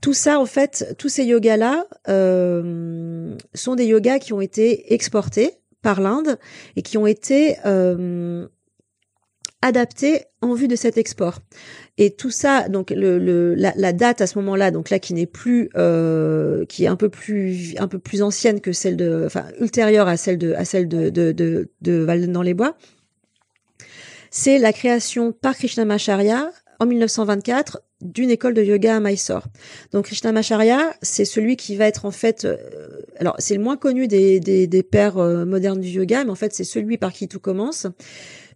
Tout 0.00 0.14
ça, 0.14 0.38
en 0.38 0.47
fait, 0.47 0.95
tous 0.99 1.09
ces 1.09 1.25
yogas-là 1.25 1.87
sont 2.07 3.75
des 3.75 3.85
yogas 3.85 4.21
qui 4.21 4.33
ont 4.33 4.40
été 4.40 4.95
exportés 4.95 5.54
par 5.83 6.00
l'Inde 6.00 6.38
et 6.76 6.83
qui 6.83 6.99
ont 6.99 7.07
été 7.07 7.57
adaptés 9.62 10.22
en 10.40 10.54
vue 10.54 10.68
de 10.68 10.76
cet 10.76 10.98
export. 10.98 11.40
Et 11.96 12.10
tout 12.10 12.30
ça, 12.30 12.68
donc 12.68 12.90
le, 12.90 13.18
le 13.18 13.54
la, 13.54 13.72
la, 13.76 13.92
date 13.92 14.20
à 14.20 14.26
ce 14.26 14.38
moment-là, 14.38 14.70
donc 14.70 14.88
là 14.90 14.98
qui 15.00 15.14
n'est 15.14 15.26
plus, 15.26 15.68
euh, 15.76 16.64
qui 16.66 16.84
est 16.84 16.88
un 16.88 16.96
peu 16.96 17.08
plus, 17.08 17.74
un 17.78 17.88
peu 17.88 17.98
plus 17.98 18.22
ancienne 18.22 18.60
que 18.60 18.72
celle 18.72 18.96
de, 18.96 19.24
enfin 19.26 19.46
ultérieure 19.60 20.06
à 20.06 20.16
celle 20.16 20.38
de, 20.38 20.52
à 20.52 20.64
celle 20.64 20.86
de 20.86 21.10
de 21.10 21.32
de, 21.32 21.70
de 21.82 22.04
Walden 22.06 22.32
dans 22.32 22.42
les 22.42 22.54
bois, 22.54 22.76
c'est 24.30 24.58
la 24.58 24.72
création 24.72 25.32
par 25.32 25.56
Krishnamacharya 25.56 26.50
en 26.78 26.86
1924 26.86 27.82
d'une 28.00 28.30
école 28.30 28.54
de 28.54 28.62
yoga 28.62 28.96
à 28.96 29.00
Mysore. 29.00 29.48
Donc 29.92 30.04
Krishnamacharya, 30.04 30.94
c'est 31.02 31.24
celui 31.24 31.56
qui 31.56 31.74
va 31.74 31.86
être 31.86 32.04
en 32.04 32.12
fait, 32.12 32.44
euh, 32.44 32.56
alors 33.18 33.34
c'est 33.38 33.54
le 33.56 33.60
moins 33.60 33.76
connu 33.76 34.06
des, 34.06 34.38
des, 34.38 34.68
des 34.68 34.82
pères 34.84 35.18
euh, 35.18 35.44
modernes 35.44 35.80
du 35.80 35.88
yoga, 35.88 36.22
mais 36.22 36.30
en 36.30 36.36
fait 36.36 36.54
c'est 36.54 36.62
celui 36.62 36.96
par 36.96 37.12
qui 37.12 37.26
tout 37.26 37.40
commence 37.40 37.88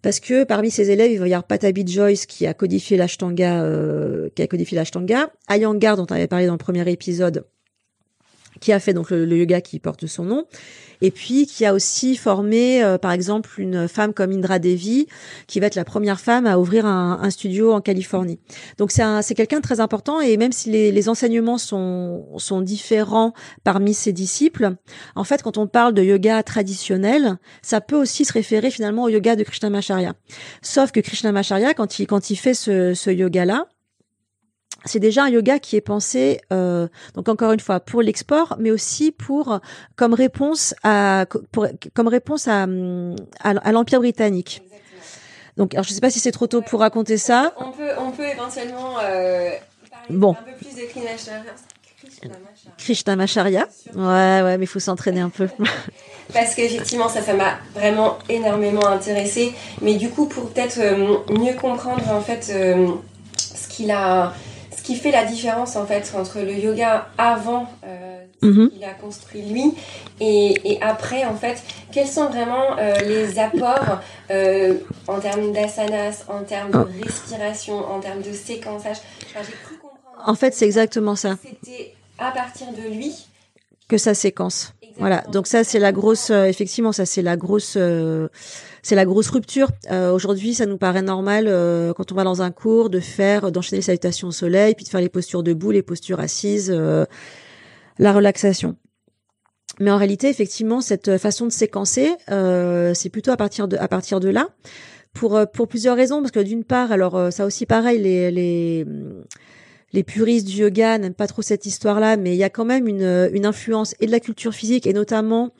parce 0.02 0.20
que 0.20 0.44
parmi 0.44 0.70
ses 0.70 0.90
élèves, 0.90 1.12
il 1.12 1.18
va 1.18 1.28
y 1.28 1.32
avoir 1.32 1.44
Patabi 1.44 1.86
Joyce 1.86 2.26
qui 2.26 2.46
a 2.46 2.54
codifié 2.54 2.96
l'ashtanga, 2.96 3.62
euh, 3.62 4.28
qui 4.34 4.42
a 4.42 4.46
codifié 4.46 4.76
l'ashtanga, 4.76 5.30
Ayangar 5.48 5.96
dont 5.96 6.06
on 6.10 6.14
avait 6.14 6.26
parlé 6.26 6.46
dans 6.46 6.52
le 6.52 6.58
premier 6.58 6.88
épisode, 6.90 7.46
qui 8.62 8.72
a 8.72 8.80
fait 8.80 8.94
donc 8.94 9.10
le, 9.10 9.36
yoga 9.36 9.60
qui 9.60 9.78
porte 9.80 10.06
son 10.06 10.24
nom, 10.24 10.46
et 11.00 11.10
puis 11.10 11.46
qui 11.46 11.66
a 11.66 11.74
aussi 11.74 12.16
formé, 12.16 12.82
euh, 12.82 12.96
par 12.96 13.10
exemple, 13.10 13.50
une 13.58 13.88
femme 13.88 14.14
comme 14.14 14.30
Indra 14.30 14.60
Devi, 14.60 15.08
qui 15.48 15.58
va 15.58 15.66
être 15.66 15.74
la 15.74 15.84
première 15.84 16.20
femme 16.20 16.46
à 16.46 16.58
ouvrir 16.58 16.86
un, 16.86 17.18
un 17.20 17.30
studio 17.30 17.72
en 17.72 17.80
Californie. 17.80 18.38
Donc 18.78 18.92
c'est 18.92 19.02
c'est 19.22 19.34
quelqu'un 19.34 19.56
de 19.56 19.62
très 19.62 19.80
important, 19.80 20.20
et 20.20 20.36
même 20.36 20.52
si 20.52 20.70
les, 20.70 20.92
les, 20.92 21.08
enseignements 21.08 21.58
sont 21.58 22.28
sont 22.38 22.60
différents 22.60 23.34
parmi 23.64 23.94
ses 23.94 24.12
disciples, 24.12 24.76
en 25.16 25.24
fait, 25.24 25.42
quand 25.42 25.58
on 25.58 25.66
parle 25.66 25.92
de 25.92 26.02
yoga 26.02 26.40
traditionnel, 26.44 27.36
ça 27.62 27.80
peut 27.80 27.96
aussi 27.96 28.24
se 28.24 28.32
référer 28.32 28.70
finalement 28.70 29.02
au 29.02 29.08
yoga 29.08 29.34
de 29.34 29.42
Krishnamacharya. 29.42 30.14
Sauf 30.62 30.92
que 30.92 31.00
Krishnamacharya, 31.00 31.74
quand 31.74 31.98
il 31.98 32.06
quand 32.06 32.30
il 32.30 32.36
fait 32.36 32.54
ce, 32.54 32.94
ce 32.94 33.10
yoga 33.10 33.44
là, 33.44 33.66
c'est 34.84 34.98
déjà 34.98 35.24
un 35.24 35.28
yoga 35.28 35.58
qui 35.58 35.76
est 35.76 35.80
pensé, 35.80 36.40
euh, 36.52 36.88
donc 37.14 37.28
encore 37.28 37.52
une 37.52 37.60
fois, 37.60 37.80
pour 37.80 38.02
l'export, 38.02 38.56
mais 38.58 38.70
aussi 38.70 39.12
pour 39.12 39.60
comme 39.96 40.14
réponse 40.14 40.74
à 40.82 41.26
pour, 41.52 41.66
comme 41.94 42.08
réponse 42.08 42.48
à, 42.48 42.66
à, 43.40 43.72
l'Empire 43.72 44.00
britannique. 44.00 44.62
Donc, 45.56 45.74
alors 45.74 45.84
je 45.84 45.92
sais 45.92 46.00
pas 46.00 46.10
si 46.10 46.18
c'est 46.18 46.32
trop 46.32 46.46
tôt 46.46 46.62
pour 46.62 46.80
raconter 46.80 47.18
ça. 47.18 47.52
On 47.58 47.70
peut, 47.72 47.90
on 47.98 48.10
peut 48.10 48.26
éventuellement 48.26 48.96
euh, 49.02 49.50
parler 49.90 50.06
bon. 50.08 50.32
un 50.32 50.42
peu 50.42 50.52
plus 50.58 50.74
de 50.74 50.82
Krishnamacharya. 52.78 53.68
Ouais, 53.94 54.42
ouais, 54.42 54.58
mais 54.58 54.64
il 54.64 54.68
faut 54.68 54.80
s'entraîner 54.80 55.20
un 55.20 55.28
peu. 55.28 55.48
Parce 56.32 56.54
qu'effectivement, 56.54 57.08
ça, 57.08 57.20
ça 57.20 57.34
m'a 57.34 57.58
vraiment 57.74 58.18
énormément 58.28 58.86
intéressé. 58.86 59.52
Mais 59.82 59.94
du 59.94 60.08
coup, 60.08 60.26
pour 60.26 60.50
peut-être 60.50 60.78
euh, 60.78 61.18
mieux 61.28 61.52
comprendre 61.52 62.08
en 62.10 62.22
fait 62.22 62.44
ce 62.44 63.68
qu'il 63.68 63.90
a 63.90 64.32
ce 64.82 64.86
qui 64.86 64.96
fait 64.96 65.12
la 65.12 65.24
différence 65.24 65.76
en 65.76 65.86
fait 65.86 66.12
entre 66.16 66.40
le 66.40 66.54
yoga 66.54 67.06
avant 67.16 67.68
euh, 67.84 68.24
mhm. 68.42 68.68
qu'il 68.70 68.82
a 68.82 68.94
construit 68.94 69.42
lui 69.42 69.74
et, 70.18 70.72
et, 70.72 70.82
après 70.82 71.24
en 71.24 71.36
fait 71.36 71.62
quels 71.92 72.08
sont 72.08 72.26
vraiment 72.26 72.76
euh, 72.78 72.94
les 73.06 73.38
apports 73.38 74.00
euh, 74.32 74.74
en 75.06 75.20
termes 75.20 75.52
d'asanas, 75.52 76.24
en 76.26 76.42
termes 76.42 76.72
de 76.72 76.78
ah. 76.78 77.04
respiration, 77.04 77.76
en 77.76 78.00
termes 78.00 78.22
de 78.22 78.32
séquençage? 78.32 78.96
Enfin, 79.26 79.40
j'ai 79.46 79.52
cru 79.52 79.76
comprendre. 79.76 80.28
En 80.28 80.34
fait, 80.34 80.54
c'est 80.54 80.64
exactement 80.64 81.14
ça. 81.14 81.36
C'était 81.42 81.94
à 82.18 82.30
partir 82.32 82.68
de 82.72 82.88
lui 82.92 83.14
que 83.88 83.98
ça 83.98 84.14
séquence. 84.14 84.72
Voilà. 84.98 85.24
Donc 85.32 85.46
ça, 85.46 85.64
c'est 85.64 85.78
la 85.78 85.92
grosse. 85.92 86.30
Euh, 86.30 86.44
effectivement, 86.44 86.92
ça 86.92 87.06
c'est 87.06 87.22
la 87.22 87.36
grosse. 87.36 87.74
Euh, 87.76 88.28
c'est 88.82 88.94
la 88.94 89.04
grosse 89.04 89.28
rupture. 89.28 89.68
Euh, 89.90 90.12
aujourd'hui, 90.12 90.54
ça 90.54 90.66
nous 90.66 90.78
paraît 90.78 91.02
normal 91.02 91.44
quand 91.96 92.12
on 92.12 92.14
va 92.14 92.24
dans 92.24 92.42
un 92.42 92.50
cours 92.50 92.90
de 92.90 93.00
faire, 93.00 93.52
d'enchaîner 93.52 93.78
les 93.78 93.82
salutations 93.82 94.28
au 94.28 94.32
soleil, 94.32 94.74
puis 94.74 94.84
de 94.84 94.90
faire 94.90 95.00
les 95.00 95.08
postures 95.08 95.42
debout, 95.42 95.70
les 95.70 95.82
postures 95.82 96.20
assises, 96.20 96.70
la 96.70 98.12
relaxation. 98.12 98.76
Mais 99.80 99.90
en 99.90 99.96
réalité, 99.96 100.28
effectivement, 100.28 100.80
cette 100.80 101.16
façon 101.16 101.46
de 101.46 101.52
séquencer, 101.52 102.10
c'est 102.28 103.10
plutôt 103.10 103.30
à 103.30 103.36
partir 103.36 103.68
de 103.68 103.76
à 103.76 103.86
partir 103.86 104.18
de 104.18 104.28
là, 104.28 104.48
pour 105.12 105.40
pour 105.52 105.68
plusieurs 105.68 105.96
raisons. 105.96 106.20
Parce 106.20 106.32
que 106.32 106.40
d'une 106.40 106.64
part, 106.64 106.90
alors 106.90 107.32
ça 107.32 107.46
aussi 107.46 107.66
pareil, 107.66 108.00
les 108.00 108.32
les 108.32 108.84
les 109.92 110.02
puristes 110.02 110.46
du 110.46 110.56
yoga 110.56 110.98
n'aiment 110.98 111.14
pas 111.14 111.26
trop 111.26 111.42
cette 111.42 111.66
histoire-là, 111.66 112.16
mais 112.16 112.34
il 112.34 112.38
y 112.38 112.44
a 112.44 112.50
quand 112.50 112.64
même 112.64 112.88
une, 112.88 113.30
une 113.32 113.46
influence 113.46 113.94
et 114.00 114.06
de 114.06 114.10
la 114.10 114.20
culture 114.20 114.54
physique 114.54 114.86
et 114.86 114.92
notamment 114.92 115.52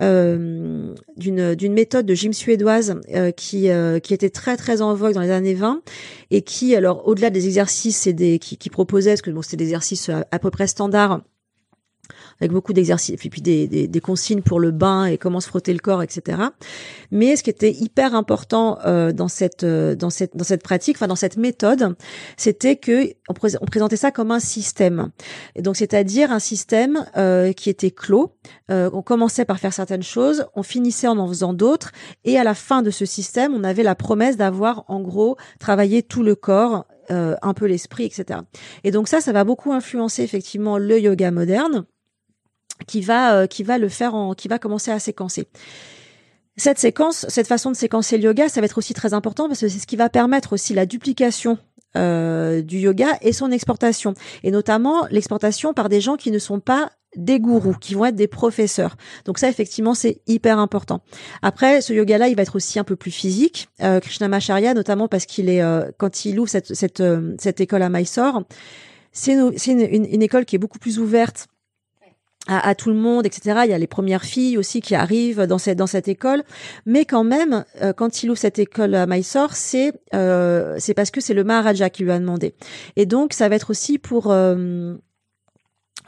euh, 0.00 0.94
d'une 1.16 1.72
méthode 1.72 2.06
de 2.06 2.14
gym 2.14 2.32
suédoise 2.32 3.00
euh, 3.14 3.30
qui 3.30 3.70
euh, 3.70 3.98
était 4.10 4.30
très 4.30 4.56
très 4.56 4.82
en 4.82 4.94
vogue 4.94 5.14
dans 5.14 5.20
les 5.20 5.30
années 5.30 5.54
20 5.54 5.82
et 6.30 6.42
qui 6.42 6.74
alors 6.74 7.06
au-delà 7.06 7.30
des 7.30 7.46
exercices 7.46 8.06
et 8.06 8.12
des 8.12 8.38
qui, 8.38 8.56
qui 8.56 8.70
proposait 8.70 9.10
parce 9.10 9.22
que 9.22 9.30
bon 9.30 9.42
c'était 9.42 9.58
des 9.58 9.64
exercices 9.64 10.10
à 10.30 10.38
peu 10.38 10.50
près 10.50 10.66
standards 10.66 11.22
avec 12.40 12.52
beaucoup 12.52 12.72
d'exercices, 12.72 13.14
et 13.14 13.28
puis 13.28 13.40
des, 13.40 13.66
des, 13.66 13.86
des, 13.86 14.00
consignes 14.00 14.42
pour 14.42 14.60
le 14.60 14.70
bain 14.70 15.04
et 15.04 15.18
comment 15.18 15.40
se 15.40 15.48
frotter 15.48 15.72
le 15.72 15.78
corps, 15.78 16.02
etc. 16.02 16.38
Mais 17.10 17.36
ce 17.36 17.42
qui 17.42 17.50
était 17.50 17.72
hyper 17.72 18.14
important 18.14 18.78
euh, 18.86 19.12
dans 19.12 19.28
cette 19.28 19.64
euh, 19.64 19.94
dans 19.94 20.10
cette 20.10 20.36
dans 20.36 20.44
cette 20.44 20.62
pratique, 20.62 20.96
enfin 20.96 21.08
dans 21.08 21.16
cette 21.16 21.36
méthode, 21.36 21.96
c'était 22.36 22.76
que 22.76 23.10
on, 23.28 23.34
présentait 23.66 23.96
ça 23.96 24.10
comme 24.10 24.30
un 24.30 24.40
système. 24.40 25.10
Et 25.54 25.62
donc 25.62 25.76
c'est-à-dire 25.76 26.32
un 26.32 26.38
système 26.38 27.06
euh, 27.16 27.52
qui 27.52 27.70
était 27.70 27.90
clos. 27.90 28.32
Euh, 28.70 28.90
on 28.92 29.02
commençait 29.02 29.44
par 29.44 29.58
faire 29.58 29.72
certaines 29.72 30.02
choses, 30.02 30.46
on 30.54 30.62
finissait 30.62 31.08
en 31.08 31.18
en 31.18 31.28
faisant 31.28 31.52
d'autres, 31.52 31.92
et 32.24 32.38
à 32.38 32.44
la 32.44 32.54
fin 32.54 32.82
de 32.82 32.90
ce 32.90 33.04
système, 33.04 33.54
on 33.54 33.64
avait 33.64 33.82
la 33.82 33.94
promesse 33.94 34.36
d'avoir 34.36 34.84
en 34.88 35.00
gros 35.00 35.36
travaillé 35.58 36.02
tout 36.02 36.22
le 36.22 36.34
corps 36.34 36.86
euh, 37.10 37.34
un 37.42 37.54
peu 37.54 37.66
l'esprit, 37.66 38.04
etc. 38.04 38.40
Et 38.84 38.92
donc 38.92 39.08
ça, 39.08 39.20
ça 39.20 39.32
va 39.32 39.42
beaucoup 39.42 39.72
influencer 39.72 40.22
effectivement 40.22 40.78
le 40.78 41.00
yoga 41.00 41.32
moderne 41.32 41.84
qui 42.86 43.00
va 43.00 43.34
euh, 43.34 43.46
qui 43.46 43.62
va 43.62 43.78
le 43.78 43.88
faire 43.88 44.14
en 44.14 44.34
qui 44.34 44.48
va 44.48 44.58
commencer 44.58 44.90
à 44.90 44.98
séquencer. 44.98 45.48
Cette 46.56 46.78
séquence, 46.78 47.26
cette 47.28 47.46
façon 47.46 47.70
de 47.70 47.76
séquencer 47.76 48.18
le 48.18 48.24
yoga, 48.24 48.48
ça 48.48 48.60
va 48.60 48.66
être 48.66 48.78
aussi 48.78 48.92
très 48.92 49.14
important 49.14 49.48
parce 49.48 49.60
que 49.60 49.68
c'est 49.68 49.78
ce 49.78 49.86
qui 49.86 49.96
va 49.96 50.08
permettre 50.08 50.52
aussi 50.52 50.74
la 50.74 50.84
duplication 50.84 51.58
euh, 51.96 52.60
du 52.62 52.78
yoga 52.78 53.18
et 53.22 53.32
son 53.32 53.50
exportation, 53.50 54.14
et 54.44 54.50
notamment 54.50 55.06
l'exportation 55.10 55.72
par 55.72 55.88
des 55.88 56.00
gens 56.00 56.16
qui 56.16 56.30
ne 56.30 56.38
sont 56.38 56.60
pas 56.60 56.90
des 57.16 57.40
gourous, 57.40 57.74
qui 57.74 57.94
vont 57.94 58.04
être 58.04 58.16
des 58.16 58.28
professeurs. 58.28 58.96
Donc 59.24 59.38
ça, 59.38 59.48
effectivement, 59.48 59.94
c'est 59.94 60.20
hyper 60.26 60.58
important. 60.58 61.02
Après, 61.42 61.80
ce 61.80 61.92
yoga-là, 61.92 62.28
il 62.28 62.36
va 62.36 62.42
être 62.42 62.56
aussi 62.56 62.78
un 62.78 62.84
peu 62.84 62.96
plus 62.96 63.10
physique. 63.10 63.68
Euh, 63.82 64.00
Krishnamacharya, 64.00 64.74
notamment 64.74 65.08
parce 65.08 65.26
qu'il 65.26 65.48
est, 65.48 65.62
euh, 65.62 65.90
quand 65.98 66.24
il 66.24 66.38
ouvre 66.38 66.48
cette, 66.48 66.74
cette, 66.74 67.00
euh, 67.00 67.34
cette 67.38 67.60
école 67.60 67.82
à 67.82 67.88
Mysore, 67.88 68.44
c'est 69.12 69.32
une, 69.32 69.52
une, 69.66 70.06
une, 70.06 70.22
école 70.22 70.44
qui 70.44 70.54
est 70.54 70.58
beaucoup 70.58 70.78
plus 70.78 71.00
ouverte 71.00 71.48
à, 72.46 72.74
tout 72.74 72.88
le 72.88 72.96
monde, 72.96 73.26
etc. 73.26 73.60
Il 73.64 73.70
y 73.70 73.74
a 73.74 73.78
les 73.78 73.86
premières 73.86 74.24
filles 74.24 74.56
aussi 74.56 74.80
qui 74.80 74.94
arrivent 74.94 75.42
dans 75.42 75.58
cette 75.58 75.78
dans 75.78 75.86
cette 75.86 76.08
école, 76.08 76.42
mais 76.86 77.04
quand 77.04 77.24
même, 77.24 77.64
euh, 77.82 77.92
quand 77.92 78.22
il 78.22 78.30
ouvre 78.30 78.38
cette 78.38 78.58
école 78.58 78.94
à 78.94 79.06
Mysore, 79.06 79.54
c'est 79.54 79.92
euh, 80.14 80.76
c'est 80.78 80.94
parce 80.94 81.10
que 81.10 81.20
c'est 81.20 81.34
le 81.34 81.44
Maharaja 81.44 81.90
qui 81.90 82.02
lui 82.02 82.10
a 82.10 82.18
demandé. 82.18 82.54
Et 82.96 83.06
donc, 83.06 83.34
ça 83.34 83.48
va 83.48 83.56
être 83.56 83.70
aussi 83.70 83.98
pour 83.98 84.30
euh, 84.30 84.94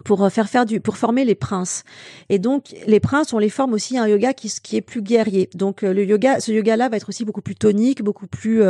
pour 0.05 0.31
faire 0.31 0.49
faire 0.49 0.67
du 0.67 0.81
pour 0.81 0.97
former 0.97 1.25
les 1.25 1.35
princes 1.35 1.85
et 2.29 2.39
donc 2.39 2.75
les 2.87 3.01
princes 3.01 3.33
on 3.33 3.39
les 3.39 3.51
forme 3.51 3.73
aussi 3.73 3.99
à 3.99 4.03
un 4.03 4.09
yoga 4.09 4.33
qui 4.33 4.53
qui 4.63 4.77
est 4.77 4.81
plus 4.81 5.03
guerrier 5.03 5.49
donc 5.55 5.83
le 5.83 6.05
yoga 6.05 6.41
ce 6.41 6.53
yoga 6.53 6.77
là 6.77 6.89
va 6.89 6.97
être 6.97 7.09
aussi 7.09 7.25
beaucoup 7.25 7.43
plus 7.43 7.55
tonique 7.55 8.03
beaucoup 8.03 8.27
plus 8.27 8.63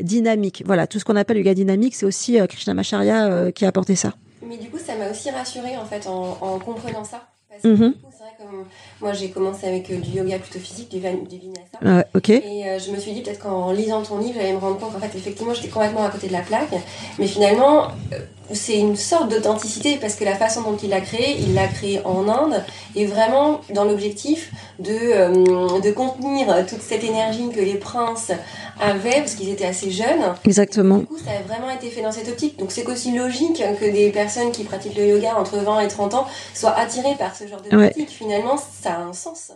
dynamique 0.00 0.62
voilà 0.66 0.86
tout 0.86 0.98
ce 0.98 1.04
qu'on 1.04 1.16
appelle 1.16 1.36
le 1.36 1.42
yoga 1.42 1.54
dynamique 1.54 1.94
c'est 1.94 2.06
aussi 2.06 2.38
Krishnamacharya 2.48 3.52
qui 3.52 3.64
a 3.64 3.68
apporté 3.68 3.96
ça 3.96 4.14
mais 4.48 4.56
du 4.56 4.70
coup, 4.70 4.78
ça 4.78 4.96
m'a 4.96 5.10
aussi 5.10 5.30
rassurée 5.30 5.76
en 5.76 5.84
fait 5.84 6.06
en, 6.06 6.58
comprenant 6.58 7.04
ça. 7.04 7.22
Parce 7.48 7.62
que 7.62 7.68
mhm. 7.68 7.92
du 7.92 7.98
coup, 7.98 8.10
c'est 8.10 8.24
vrai 8.24 8.32
que 8.38 8.64
moi 9.00 9.12
j'ai 9.14 9.30
commencé 9.30 9.66
avec 9.66 9.90
euh, 9.90 9.98
du 9.98 10.10
yoga 10.10 10.38
plutôt 10.38 10.58
physique, 10.58 10.90
du, 10.90 11.00
du 11.00 11.38
vinyasa. 11.38 12.06
ok. 12.14 12.28
Et 12.28 12.68
euh, 12.68 12.78
je 12.78 12.92
me 12.92 12.98
suis 12.98 13.12
dit 13.12 13.22
peut-être 13.22 13.40
qu'en 13.40 13.72
lisant 13.72 14.02
ton 14.02 14.18
livre, 14.18 14.34
j'allais 14.36 14.52
me 14.52 14.58
rendre 14.58 14.78
compte 14.78 14.92
qu'en 14.92 15.00
fait, 15.00 15.16
effectivement, 15.16 15.54
j'étais 15.54 15.68
complètement 15.68 16.04
à 16.04 16.10
côté 16.10 16.28
de 16.28 16.32
la 16.32 16.42
plaque. 16.42 16.74
Mais 17.18 17.26
finalement, 17.26 17.88
euh, 18.12 18.18
c'est 18.52 18.78
une 18.78 18.96
sorte 18.96 19.30
d'authenticité 19.30 19.96
parce 20.00 20.14
que 20.14 20.24
la 20.24 20.34
façon 20.34 20.62
dont 20.62 20.76
il 20.76 20.90
l'a 20.90 21.00
créé, 21.00 21.36
il 21.38 21.54
l'a 21.54 21.66
créé 21.66 22.00
en 22.04 22.28
Inde 22.28 22.62
et 22.94 23.06
vraiment 23.06 23.60
dans 23.74 23.84
l'objectif 23.84 24.50
de, 24.78 24.92
euh, 24.92 25.80
de 25.80 25.90
contenir 25.90 26.66
toute 26.66 26.80
cette 26.80 27.04
énergie 27.04 27.48
que 27.50 27.60
les 27.60 27.74
princes 27.74 28.32
avaient 28.80 29.20
parce 29.20 29.34
qu'ils 29.34 29.50
étaient 29.50 29.66
assez 29.66 29.90
jeunes. 29.90 30.34
Exactement. 30.44 30.98
du 30.98 31.06
coup, 31.06 31.18
ça 31.18 31.32
a 31.32 31.42
vraiment 31.42 31.70
été 31.70 31.90
fait 31.90 32.02
dans 32.02 32.12
cette 32.12 32.28
optique. 32.28 32.58
Donc 32.58 32.72
c'est 32.72 32.86
aussi 32.86 33.16
logique 33.16 33.62
que 33.80 33.84
des 33.84 34.10
personnes 34.10 34.52
qui 34.52 34.64
pratiquent 34.64 34.96
le 34.96 35.06
yoga 35.06 35.34
entre 35.36 35.58
20 35.58 35.80
et 35.80 35.88
30 35.88 36.14
ans 36.14 36.26
soient 36.54 36.76
attirées 36.76 37.16
par 37.18 37.34
ce 37.34 37.46
genre 37.46 37.60
de 37.60 37.68
pratique. 37.68 38.10
Finalement, 38.10 38.56
ça 38.56 38.94
a 38.94 39.00
un 39.00 39.12
sens. 39.12 39.52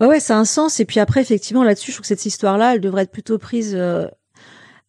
Ouais, 0.00 0.06
ouais, 0.06 0.20
ça 0.20 0.36
a 0.36 0.38
un 0.38 0.44
sens. 0.44 0.80
Et 0.80 0.84
puis 0.84 1.00
après, 1.00 1.20
effectivement, 1.20 1.64
là-dessus, 1.64 1.90
je 1.90 1.96
trouve 1.96 2.02
que 2.02 2.08
cette 2.08 2.26
histoire-là, 2.26 2.74
elle 2.74 2.80
devrait 2.80 3.02
être 3.02 3.10
plutôt 3.10 3.38
prise 3.38 3.74
euh, 3.76 4.06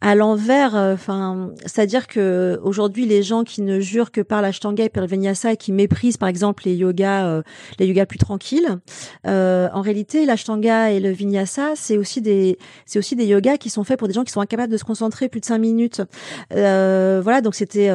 à 0.02 0.16
l'envers, 0.16 0.76
euh, 0.76 0.96
enfin, 0.96 1.52
c'est-à-dire 1.62 2.08
que 2.08 2.60
aujourd'hui 2.64 3.06
les 3.06 3.22
gens 3.22 3.44
qui 3.44 3.62
ne 3.62 3.80
jurent 3.80 4.12
que 4.12 4.22
par 4.22 4.42
l'ashtanga 4.42 4.84
et 4.84 4.90
par 4.90 5.02
le 5.02 5.08
vinyasa 5.08 5.54
et 5.54 5.58
qui 5.58 5.72
méprisent 5.72 6.18
par 6.18 6.28
exemple 6.28 6.64
les 6.66 6.74
yogas, 6.74 7.28
euh, 7.28 7.44
les 7.78 7.86
yogas 7.86 8.08
plus 8.08 8.18
tranquilles, 8.18 8.80
euh, 9.28 9.70
en 9.74 9.82
réalité 9.82 10.26
l'ashtanga 10.26 10.90
et 10.90 11.00
le 11.00 11.12
vinyasa 11.12 11.74
c'est 11.76 11.98
aussi 11.98 12.20
des 12.20 12.58
c'est 12.88 12.98
aussi 12.98 13.16
des 13.16 13.26
yogas 13.26 13.58
qui 13.58 13.70
sont 13.70 13.84
faits 13.84 14.00
pour 14.00 14.08
des 14.08 14.16
gens 14.16 14.24
qui 14.24 14.32
sont 14.32 14.42
incapables 14.42 14.72
de 14.72 14.78
se 14.78 14.84
concentrer 14.84 15.30
plus 15.30 15.40
de 15.40 15.46
cinq 15.46 15.60
minutes. 15.60 16.02
voilà, 16.50 17.42
donc 17.42 17.54
c'était 17.54 17.90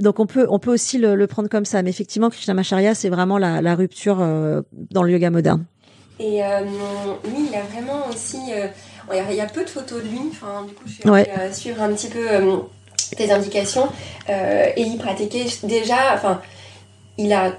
donc 0.00 0.20
on 0.20 0.26
peut 0.26 0.46
on 0.50 0.58
peut 0.58 0.72
aussi 0.72 0.98
le, 0.98 1.14
le, 1.14 1.26
prendre 1.26 1.48
comme 1.48 1.64
ça, 1.64 1.82
mais 1.82 1.88
effectivement 1.90 2.28
Krishnamacharya 2.28 2.94
c'est 2.94 3.08
vraiment 3.08 3.38
la, 3.38 3.62
la 3.62 3.74
rupture 3.74 4.18
dans 4.90 5.02
le 5.02 5.10
yoga 5.10 5.30
moderne. 5.30 5.64
Et 6.20 6.42
lui 7.24 7.48
il 7.48 7.54
a 7.56 7.62
vraiment 7.62 8.08
aussi 8.10 8.38
il 9.10 9.34
y, 9.34 9.40
a 9.40 9.46
peu 9.46 9.64
de 9.64 9.70
photos 9.70 10.02
de 10.02 10.08
lui. 10.08 10.20
Enfin, 10.30 10.64
du 10.66 10.74
coup, 10.74 10.84
je 10.86 10.92
suis 10.92 11.08
allée 11.08 11.30
euh, 11.38 11.52
suivre 11.52 11.82
un 11.82 11.92
petit 11.92 12.08
peu 12.08 12.30
euh, 12.30 12.56
tes 13.16 13.30
indications. 13.30 13.88
Euh, 14.28 14.66
et 14.76 14.82
il 14.82 14.98
pratiquait 14.98 15.46
déjà. 15.64 16.14
Enfin, 16.14 16.40
il 17.18 17.32
a 17.32 17.52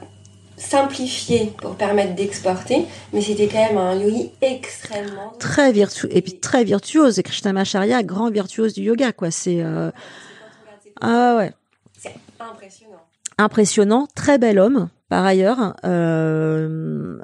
simplifié 0.58 1.54
pour 1.58 1.76
permettre 1.76 2.16
d'exporter, 2.16 2.86
mais 3.12 3.22
c'était 3.22 3.48
quand 3.48 3.68
même 3.68 3.78
un 3.78 3.96
yogi 3.96 4.32
extrêmement 4.42 5.34
très 5.40 5.72
virtueux 5.72 6.10
et 6.16 6.22
puis 6.22 6.40
très 6.40 6.64
virtuose. 6.64 7.20
Et 7.20 7.24
Krishnamacharya, 7.24 8.04
grand 8.04 8.30
virtuose 8.30 8.74
du 8.74 8.84
yoga, 8.84 9.12
quoi. 9.12 9.32
C'est 9.32 9.64
ah 11.02 11.36
ouais. 11.38 11.52
C'est 11.98 12.16
impressionnant. 12.40 13.02
Impressionnant, 13.38 14.08
très 14.16 14.38
bel 14.38 14.60
homme 14.60 14.90
par 15.10 15.26
ailleurs. 15.26 15.76
Euh, 15.86 17.20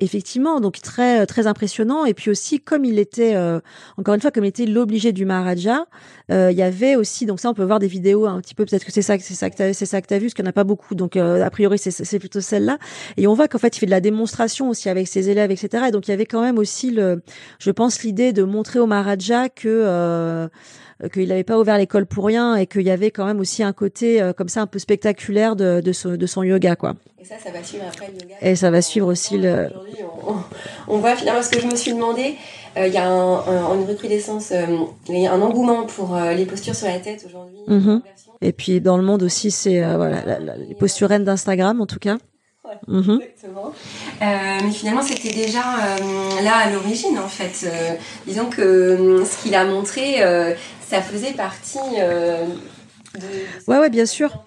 effectivement, 0.00 0.60
donc 0.60 0.80
très 0.80 1.26
très 1.26 1.46
impressionnant. 1.46 2.04
Et 2.04 2.14
puis 2.14 2.30
aussi, 2.30 2.60
comme 2.60 2.84
il 2.84 2.98
était 2.98 3.34
euh, 3.36 3.60
encore 3.96 4.14
une 4.14 4.20
fois, 4.20 4.30
comme 4.30 4.44
il 4.44 4.48
était 4.48 4.66
l'obligé 4.66 5.12
du 5.12 5.24
Maharaja, 5.24 5.86
euh, 6.30 6.50
il 6.50 6.58
y 6.58 6.62
avait 6.62 6.96
aussi 6.96 7.26
donc 7.26 7.40
ça, 7.40 7.50
on 7.50 7.54
peut 7.54 7.64
voir 7.64 7.78
des 7.78 7.86
vidéos 7.86 8.26
un 8.26 8.40
petit 8.40 8.54
peu. 8.54 8.64
Peut-être 8.64 8.84
que 8.84 8.92
c'est 8.92 9.02
ça, 9.02 9.18
c'est 9.18 9.34
ça 9.34 9.50
que 9.50 9.56
t'as, 9.56 9.72
c'est 9.72 9.86
ça 9.86 10.00
que 10.00 10.06
t'as 10.06 10.18
vu, 10.18 10.26
parce 10.26 10.34
qu'il 10.34 10.44
n'y 10.44 10.48
en 10.48 10.50
a 10.50 10.54
pas 10.54 10.64
beaucoup. 10.64 10.94
Donc 10.94 11.16
euh, 11.16 11.44
a 11.44 11.50
priori, 11.50 11.78
c'est, 11.78 11.90
c'est 11.90 12.18
plutôt 12.18 12.40
celle-là. 12.40 12.78
Et 13.16 13.26
on 13.26 13.34
voit 13.34 13.48
qu'en 13.48 13.58
fait, 13.58 13.76
il 13.76 13.80
fait 13.80 13.86
de 13.86 13.90
la 13.90 14.00
démonstration 14.00 14.70
aussi 14.70 14.88
avec 14.88 15.06
ses 15.06 15.28
élèves, 15.28 15.50
etc. 15.50 15.84
Et 15.88 15.90
donc 15.90 16.08
il 16.08 16.10
y 16.10 16.14
avait 16.14 16.26
quand 16.26 16.42
même 16.42 16.58
aussi 16.58 16.90
le, 16.90 17.22
je 17.58 17.70
pense, 17.70 18.02
l'idée 18.02 18.32
de 18.32 18.42
montrer 18.42 18.78
au 18.78 18.86
Maharaja 18.86 19.48
que 19.48 20.48
qu'il 21.12 21.28
n'avait 21.28 21.44
pas 21.44 21.58
ouvert 21.58 21.78
l'école 21.78 22.06
pour 22.06 22.26
rien 22.26 22.56
et 22.56 22.66
qu'il 22.66 22.82
y 22.82 22.90
avait 22.90 23.10
quand 23.10 23.26
même 23.26 23.40
aussi 23.40 23.62
un 23.62 23.72
côté 23.72 24.20
comme 24.36 24.48
ça 24.48 24.60
un 24.62 24.66
peu 24.66 24.78
spectaculaire 24.78 25.56
de, 25.56 25.80
de, 25.80 25.92
son, 25.92 26.16
de 26.16 26.26
son 26.26 26.42
yoga 26.42 26.76
quoi. 26.76 26.94
Et 27.20 27.24
ça, 27.24 27.34
ça 27.42 27.50
va 27.50 27.62
suivre 27.62 27.84
après 27.86 28.06
le 28.06 28.14
yoga. 28.14 28.34
Et 28.40 28.56
ça 28.56 28.70
va 28.70 28.80
suivre 28.80 29.06
aussi 29.06 29.36
le. 29.36 29.68
On, 30.26 30.36
on, 30.88 30.98
voit 30.98 31.14
finalement 31.16 31.42
ce 31.42 31.50
que 31.50 31.60
je 31.60 31.66
me 31.66 31.76
suis 31.76 31.92
demandé. 31.92 32.36
Il 32.76 32.82
euh, 32.82 32.86
y 32.88 32.96
a 32.96 33.06
un, 33.06 33.34
un, 33.34 33.74
une 33.74 33.86
recrudescence, 33.86 34.52
euh, 34.52 34.66
un 35.10 35.40
engouement 35.42 35.84
pour 35.84 36.16
euh, 36.16 36.32
les 36.32 36.46
postures 36.46 36.74
sur 36.74 36.86
la 36.86 36.98
tête 36.98 37.22
aujourd'hui. 37.26 37.58
Mm 37.66 37.78
-hmm. 37.78 38.00
Et 38.40 38.52
puis 38.52 38.80
dans 38.80 38.96
le 38.96 39.02
monde 39.02 39.22
aussi, 39.22 39.50
c'est 39.50 39.84
euh, 39.84 39.96
voilà 39.96 40.24
la, 40.24 40.38
la, 40.38 40.56
les 40.56 40.74
postures 40.74 41.08
d'Instagram 41.08 41.80
en 41.82 41.86
tout 41.86 41.98
cas. 42.06 42.16
-hmm. 42.88 43.18
Exactement. 43.20 43.72
mais 44.64 44.74
finalement, 44.80 45.02
c'était 45.10 45.34
déjà 45.44 45.64
là 46.46 46.54
à 46.64 46.70
l'origine 46.72 47.16
en 47.26 47.30
fait. 47.38 47.56
disons 48.30 48.48
que 48.56 48.66
ce 49.30 49.34
qu'il 49.42 49.54
a 49.62 49.64
montré, 49.74 50.04
ça 50.90 51.02
faisait 51.02 51.32
partie 51.32 51.78
de. 51.78 53.68
Ouais, 53.68 53.78
ouais, 53.78 53.90
bien 53.90 54.06
sûr. 54.06 54.44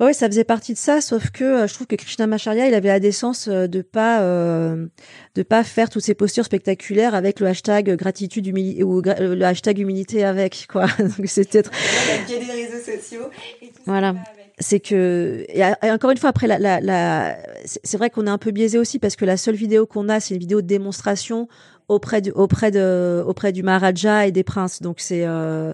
Ouais, 0.00 0.12
ça 0.12 0.28
faisait 0.28 0.44
partie 0.44 0.74
de 0.74 0.78
ça, 0.78 1.00
sauf 1.00 1.30
que 1.30 1.42
euh, 1.42 1.66
je 1.66 1.74
trouve 1.74 1.88
que 1.88 1.96
Krishnamacharya, 1.96 2.68
il 2.68 2.74
avait 2.74 2.88
la 2.88 3.00
décence 3.00 3.48
euh, 3.48 3.66
de 3.66 3.82
pas 3.82 4.22
euh, 4.22 4.86
de 5.34 5.42
pas 5.42 5.64
faire 5.64 5.90
toutes 5.90 6.04
ces 6.04 6.14
postures 6.14 6.44
spectaculaires 6.44 7.16
avec 7.16 7.40
le 7.40 7.48
hashtag 7.48 7.96
gratitude 7.96 8.46
humilité 8.46 8.84
ou 8.84 9.02
le 9.02 9.42
hashtag 9.42 9.80
humilité 9.80 10.24
avec 10.24 10.68
quoi. 10.72 10.86
Donc 11.00 11.26
c'était 11.26 11.62
des 11.62 12.36
réseaux 12.36 12.78
sociaux. 12.78 13.28
Et 13.60 13.66
tout 13.66 13.82
voilà. 13.86 14.14
C'est 14.60 14.78
que 14.78 15.44
et, 15.48 15.90
encore 15.90 16.12
une 16.12 16.16
fois 16.16 16.30
après 16.30 16.46
la, 16.46 16.58
la, 16.60 16.80
la 16.80 17.36
c'est 17.64 17.96
vrai 17.96 18.10
qu'on 18.10 18.26
est 18.26 18.30
un 18.30 18.38
peu 18.38 18.52
biaisé 18.52 18.78
aussi 18.78 19.00
parce 19.00 19.16
que 19.16 19.24
la 19.24 19.36
seule 19.36 19.56
vidéo 19.56 19.86
qu'on 19.86 20.08
a 20.08 20.20
c'est 20.20 20.34
une 20.34 20.40
vidéo 20.40 20.62
de 20.62 20.66
démonstration 20.66 21.48
auprès 21.88 22.20
du 22.20 22.30
auprès 22.30 22.70
de 22.70 23.22
auprès 23.26 23.52
du 23.52 23.62
Maharaja 23.62 24.26
et 24.26 24.32
des 24.32 24.44
princes. 24.44 24.82
Donc 24.82 25.00
c'est 25.00 25.24
euh, 25.24 25.72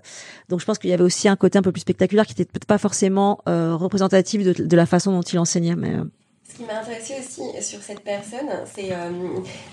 donc 0.49 0.61
je 0.61 0.65
pense 0.65 0.79
qu'il 0.79 0.91
y 0.91 0.93
avait 0.93 1.05
aussi 1.05 1.29
un 1.29 1.37
côté 1.37 1.59
un 1.59 1.63
peu 1.63 1.73
plus 1.73 1.81
spectaculaire 1.81 2.27
qui 2.27 2.33
était 2.33 2.45
peut-être 2.45 2.67
pas 2.67 2.79
forcément 2.79 3.41
euh, 3.49 3.75
représentatif 3.77 4.43
de, 4.45 4.53
de, 4.65 4.77
la 4.77 4.87
façon 4.87 5.13
dont 5.13 5.23
il 5.23 5.39
enseignait. 5.39 5.77
Mais 5.77 5.91
euh. 5.91 6.05
ce 6.49 6.57
qui 6.57 6.65
m'a 6.65 6.79
intéressé 6.81 7.15
aussi 7.21 7.43
sur 7.63 7.81
cette 7.81 8.01
personne, 8.01 8.49
c'est 8.75 8.91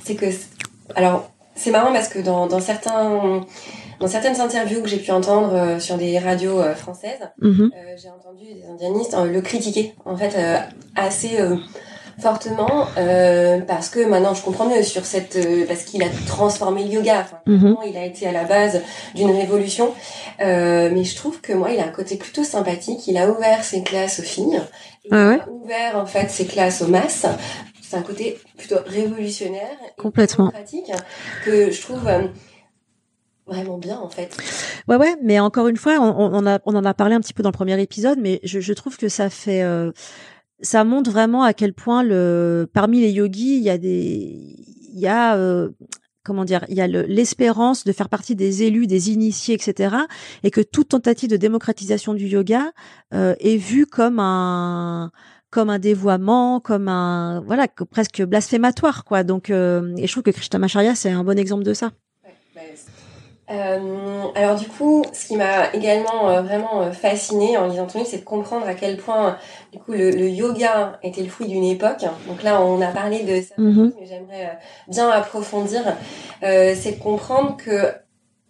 c'est 0.03 0.15
que 0.15 0.25
alors 0.95 1.31
c'est 1.55 1.71
marrant 1.71 1.93
parce 1.93 2.07
que 2.07 2.19
dans, 2.19 2.47
dans 2.47 2.59
certains 2.59 3.43
dans 4.01 4.07
certaines 4.07 4.41
interviews 4.41 4.81
que 4.81 4.89
j'ai 4.89 4.97
pu 4.97 5.11
entendre 5.11 5.53
euh, 5.53 5.79
sur 5.79 5.97
des 5.97 6.17
radios 6.17 6.59
euh, 6.59 6.73
françaises, 6.73 7.21
mm 7.39 7.51
-hmm. 7.51 7.65
euh, 7.65 7.95
j'ai 8.01 8.09
entendu 8.09 8.45
des 8.45 8.65
indianistes 8.65 9.15
le 9.31 9.41
critiquer 9.41 9.93
en 10.05 10.17
fait 10.17 10.35
assez 10.95 11.37
fortement 12.21 12.87
euh, 12.97 13.59
parce 13.61 13.89
que 13.89 13.99
maintenant 14.05 14.33
je 14.33 14.41
comprends 14.43 14.67
mieux 14.67 14.83
sur 14.83 15.05
cette 15.05 15.35
euh, 15.35 15.65
parce 15.67 15.83
qu'il 15.83 16.03
a 16.03 16.09
transformé 16.27 16.83
le 16.83 16.91
yoga 16.91 17.21
enfin, 17.21 17.39
mm 17.45 17.57
-hmm. 17.57 17.75
il 17.89 17.97
a 17.97 18.05
été 18.05 18.27
à 18.27 18.31
la 18.31 18.43
base 18.43 18.81
d'une 19.15 19.31
révolution 19.31 19.93
euh, 20.39 20.89
mais 20.93 21.03
je 21.03 21.15
trouve 21.15 21.41
que 21.41 21.53
moi 21.53 21.71
il 21.71 21.79
a 21.79 21.85
un 21.85 21.95
côté 21.99 22.15
plutôt 22.15 22.43
sympathique 22.43 23.07
il 23.07 23.17
a 23.17 23.29
ouvert 23.29 23.63
ses 23.63 23.81
classes 23.83 24.19
aux 24.19 24.27
filles 24.33 24.61
il 25.05 25.13
ah 25.13 25.27
ouais. 25.29 25.39
a 25.41 25.49
ouvert 25.49 25.93
en 26.03 26.05
fait 26.05 26.29
ses 26.29 26.45
classes 26.45 26.81
aux 26.83 26.91
masses 26.97 27.25
c'est 27.81 27.97
un 27.97 28.03
côté 28.11 28.25
plutôt 28.57 28.79
révolutionnaire 28.85 29.77
complètement 29.97 30.49
pratique 30.49 30.91
que 31.45 31.55
je 31.71 31.81
trouve 31.81 32.07
euh, 32.07 32.27
vraiment 33.47 33.77
bien 33.77 33.97
en 33.99 34.09
fait. 34.09 34.35
Ouais 34.87 34.95
ouais, 34.95 35.15
mais 35.21 35.39
encore 35.39 35.67
une 35.67 35.77
fois, 35.77 35.93
on, 35.99 36.13
on, 36.39 36.47
a, 36.47 36.59
on 36.65 36.75
en 36.75 36.85
a 36.85 36.93
parlé 36.93 37.15
un 37.15 37.19
petit 37.19 37.33
peu 37.33 37.43
dans 37.43 37.49
le 37.49 37.59
premier 37.61 37.79
épisode, 37.81 38.17
mais 38.19 38.39
je, 38.43 38.59
je 38.59 38.73
trouve 38.73 38.97
que 38.97 39.09
ça 39.09 39.29
fait 39.29 39.61
euh, 39.61 39.91
ça 40.61 40.83
montre 40.83 41.11
vraiment 41.11 41.43
à 41.43 41.53
quel 41.53 41.73
point 41.73 42.03
le 42.03 42.69
parmi 42.71 43.01
les 43.01 43.11
yogis, 43.11 43.57
il 43.57 43.63
y 43.63 43.69
a 43.69 43.77
des 43.77 44.55
il 44.93 44.99
y 44.99 45.07
a 45.07 45.35
euh, 45.35 45.69
comment 46.23 46.45
dire, 46.45 46.65
il 46.69 46.75
y 46.75 46.81
a 46.81 46.87
l'espérance 46.87 47.83
de 47.83 47.91
faire 47.91 48.09
partie 48.09 48.35
des 48.35 48.63
élus, 48.63 48.87
des 48.87 49.11
initiés, 49.11 49.55
etc. 49.55 49.95
Et 50.43 50.51
que 50.51 50.61
toute 50.61 50.89
tentative 50.89 51.29
de 51.29 51.37
démocratisation 51.37 52.13
du 52.13 52.27
yoga 52.27 52.71
euh, 53.13 53.35
est 53.39 53.57
vue 53.57 53.85
comme 53.85 54.19
un 54.19 55.11
comme 55.49 55.69
un 55.69 55.79
dévoiement, 55.79 56.61
comme 56.61 56.87
un 56.87 57.41
voilà 57.41 57.67
presque 57.89 58.21
blasphématoire 58.23 59.03
quoi. 59.03 59.23
Donc 59.23 59.49
euh, 59.49 59.93
et 59.97 60.07
je 60.07 60.11
trouve 60.11 60.23
que 60.23 60.31
Krishnamacharya 60.31 60.95
c'est 60.95 61.11
un 61.11 61.23
bon 61.23 61.37
exemple 61.37 61.63
de 61.63 61.73
ça. 61.73 61.91
Euh, 63.51 64.23
alors 64.35 64.55
du 64.55 64.67
coup, 64.67 65.03
ce 65.13 65.27
qui 65.27 65.35
m'a 65.35 65.73
également 65.73 66.29
euh, 66.29 66.41
vraiment 66.41 66.81
euh, 66.81 66.91
fasciné 66.91 67.57
en 67.57 67.67
lisant 67.67 67.85
ton 67.85 67.99
livre, 67.99 68.09
c'est 68.09 68.19
de 68.19 68.23
comprendre 68.25 68.65
à 68.67 68.75
quel 68.75 68.97
point 68.97 69.37
du 69.73 69.79
coup 69.79 69.91
le, 69.91 70.11
le 70.11 70.29
yoga 70.29 70.99
était 71.03 71.21
le 71.21 71.29
fruit 71.29 71.47
d'une 71.47 71.63
époque. 71.63 72.05
Donc 72.27 72.43
là, 72.43 72.61
on 72.61 72.81
a 72.81 72.87
parlé 72.87 73.23
de 73.23 73.41
ça, 73.41 73.55
mm 73.57 73.71
-hmm. 73.71 73.91
mais 73.99 74.05
j'aimerais 74.05 74.45
euh, 74.45 74.57
bien 74.87 75.09
approfondir. 75.09 75.81
Euh, 76.43 76.73
c'est 76.79 76.93
de 76.97 77.03
comprendre 77.03 77.57
que 77.57 77.77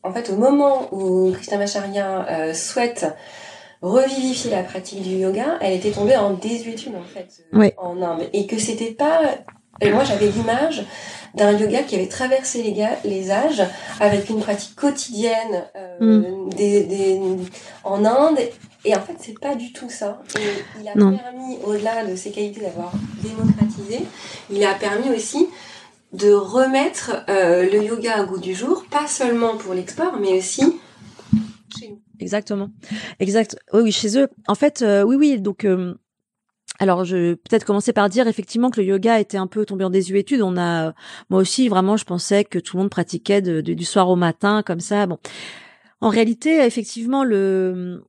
en 0.04 0.12
fait, 0.14 0.30
au 0.30 0.36
moment 0.36 0.88
où 0.92 1.32
Krishnamacharya 1.32 2.54
souhaite 2.54 3.06
revivifier 3.82 4.50
la 4.52 4.64
pratique 4.64 5.02
du 5.04 5.16
yoga, 5.26 5.58
elle 5.62 5.74
était 5.74 5.92
tombée 5.92 6.18
en 6.18 6.32
désuétude 6.34 6.96
en 6.96 7.08
fait 7.14 7.30
oui. 7.54 7.70
en 7.78 8.02
Inde 8.02 8.24
et 8.34 8.44
que 8.48 8.58
c'était 8.58 8.96
pas. 9.04 9.20
Et 9.82 9.92
moi, 9.92 10.04
j'avais 10.04 10.28
l'image 10.28 10.86
d'un 11.34 11.58
yoga 11.58 11.84
qui 11.84 11.96
avait 11.96 12.08
traversé 12.08 12.62
les, 13.04 13.32
âges 13.32 13.64
avec 14.00 14.30
une 14.30 14.40
pratique 14.40 14.76
quotidienne 14.76 15.64
euh, 15.76 16.20
mm. 16.20 16.50
des, 16.50 16.84
des, 16.84 17.20
en 17.84 18.06
Inde. 18.06 18.40
Et 18.84 18.96
en 18.96 19.02
fait, 19.02 19.16
c'est 19.20 19.40
pas 19.40 19.56
du 19.56 19.72
tout 19.74 19.90
ça. 19.90 20.22
Et 20.38 20.82
il 20.82 20.88
a 20.88 20.96
non. 20.96 21.18
permis, 21.18 21.58
au-delà 21.64 22.06
de 22.06 22.16
ses 22.16 22.32
qualités 22.32 22.62
d'avoir 22.62 22.92
démocratisé, 23.22 24.06
il 24.50 24.64
a 24.64 24.74
permis 24.74 25.10
aussi 25.16 25.48
de 26.14 26.32
remettre 26.32 27.24
euh, 27.30 27.70
le 27.72 27.84
yoga 27.84 28.16
à 28.16 28.24
goût 28.24 28.40
du 28.40 28.54
jour, 28.54 28.84
pas 28.90 29.08
seulement 29.08 29.56
pour 29.58 29.74
l'export, 29.74 30.18
mais 30.20 30.34
aussi 30.34 30.62
chez 31.80 31.90
nous. 31.90 32.02
Exactement. 32.20 32.70
Exact. 33.20 33.58
Oui, 33.74 33.82
oui, 33.82 33.92
chez 33.92 34.18
eux. 34.18 34.28
En 34.48 34.56
fait, 34.56 34.82
euh, 34.82 35.04
oui, 35.04 35.16
oui. 35.16 35.40
Donc, 35.40 35.64
euh, 35.64 35.96
alors, 36.82 37.06
je 37.06 37.36
peut-être 37.36 37.64
commencer 37.64 37.94
par 37.94 38.10
dire 38.10 38.28
effectivement 38.28 38.72
que 38.72 38.82
le 38.82 38.88
yoga 38.88 39.20
était 39.20 39.38
un 39.38 39.46
peu 39.46 39.66
tombé 39.68 39.86
en 39.86 39.92
désuétude. 39.92 40.42
On 40.42 40.58
a, 40.58 40.96
moi 41.30 41.40
aussi, 41.40 41.70
vraiment, 41.70 41.96
je 41.96 42.06
pensais 42.06 42.44
que 42.44 42.58
tout 42.58 42.76
le 42.76 42.82
monde 42.82 42.90
pratiquait 42.90 43.40
de, 43.40 43.62
de, 43.62 43.76
du 43.76 43.86
soir 43.86 44.10
au 44.10 44.16
matin, 44.16 44.64
comme 44.66 44.80
ça. 44.80 45.06
Bon, 45.06 45.20
en 46.02 46.10
réalité, 46.10 46.66
effectivement, 46.66 47.24
le 47.24 48.04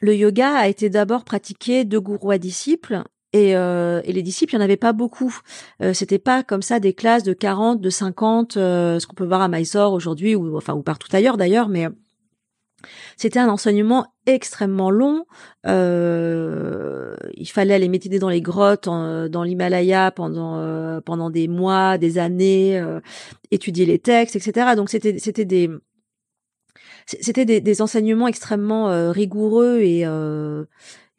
le 0.00 0.14
yoga 0.14 0.54
a 0.54 0.68
été 0.68 0.90
d'abord 0.90 1.24
pratiqué 1.24 1.84
de 1.84 1.98
gourou 1.98 2.30
à 2.30 2.38
disciples. 2.38 3.02
Et, 3.32 3.56
euh, 3.56 4.00
et 4.04 4.12
les 4.12 4.22
disciples, 4.22 4.54
il 4.54 4.58
n'y 4.58 4.62
en 4.62 4.64
avait 4.64 4.76
pas 4.76 4.92
beaucoup. 4.92 5.36
Euh, 5.82 5.92
C'était 5.92 6.20
pas 6.20 6.44
comme 6.44 6.62
ça 6.62 6.78
des 6.78 6.94
classes 6.94 7.24
de 7.24 7.32
40, 7.32 7.80
de 7.80 7.90
50, 7.90 8.56
euh, 8.56 9.00
ce 9.00 9.08
qu'on 9.08 9.16
peut 9.16 9.26
voir 9.26 9.42
à 9.42 9.48
Mysore 9.48 9.92
aujourd'hui, 9.92 10.36
ou 10.36 10.56
enfin 10.56 10.74
ou 10.74 10.82
partout 10.82 11.08
ailleurs 11.12 11.36
d'ailleurs, 11.36 11.68
mais 11.68 11.88
c'était 13.16 13.38
un 13.38 13.48
enseignement 13.48 14.06
extrêmement 14.26 14.90
long. 14.90 15.24
Euh, 15.66 17.16
il 17.34 17.46
fallait 17.46 17.74
aller 17.74 17.88
méditer 17.88 18.18
dans 18.18 18.28
les 18.28 18.40
grottes, 18.40 18.86
dans 18.86 19.42
l'Himalaya 19.42 20.10
pendant 20.10 20.58
euh, 20.58 21.00
pendant 21.00 21.30
des 21.30 21.48
mois, 21.48 21.98
des 21.98 22.18
années, 22.18 22.78
euh, 22.78 23.00
étudier 23.50 23.86
les 23.86 23.98
textes, 23.98 24.36
etc. 24.36 24.74
Donc 24.76 24.90
c'était 24.90 25.18
c'était 25.18 25.44
des 25.44 25.70
c'était 27.06 27.46
des, 27.46 27.82
enseignements 27.82 28.28
extrêmement 28.28 28.90
euh, 28.90 29.10
rigoureux 29.10 29.80
et 29.80 30.06
euh, 30.06 30.64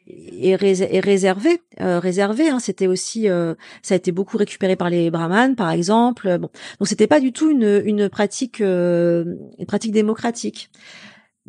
et 0.10 0.56
réservé, 0.56 1.62
euh, 1.82 2.00
réservé. 2.00 2.50
Hein. 2.50 2.60
C'était 2.60 2.88
aussi, 2.88 3.30
euh, 3.30 3.54
ça 3.84 3.94
a 3.94 3.98
été 3.98 4.12
beaucoup 4.12 4.38
récupéré 4.38 4.76
par 4.76 4.90
les 4.90 5.12
brahmanes, 5.12 5.56
par 5.56 5.70
exemple. 5.70 6.38
Bon, 6.40 6.50
donc 6.80 6.88
c'était 6.88 7.08
pas 7.08 7.20
du 7.20 7.32
tout 7.32 7.50
une, 7.52 7.82
une 7.86 8.10
pratique, 8.10 8.62
euh, 8.62 9.36
une 9.60 9.66
pratique 9.66 9.92
démocratique. 9.92 10.72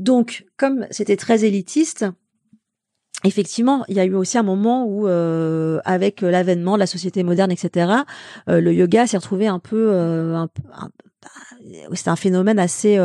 Donc, 0.01 0.47
comme 0.57 0.87
c'était 0.91 1.19
très 1.19 1.45
élitiste, 1.45 2.07
effectivement, 3.23 3.85
il 3.89 3.97
y 3.97 4.01
a 4.01 4.07
eu 4.07 4.15
aussi 4.15 4.39
un 4.39 4.43
moment 4.43 4.87
où, 4.87 5.07
euh, 5.07 5.79
avec 5.85 6.23
l'avènement 6.23 6.75
de 6.75 6.79
la 6.79 6.87
société 6.87 7.23
moderne, 7.23 7.53
etc., 7.53 7.93
euh, 8.49 8.63
le 8.63 8.73
yoga 8.73 9.07
s'est 9.07 9.19
retrouvé 9.19 9.47
un 9.47 9.59
peu, 9.59 9.91
euh, 9.93 10.47
c'est 11.93 12.09
un 12.09 12.17
phénomène 12.17 12.59
assez 12.59 12.99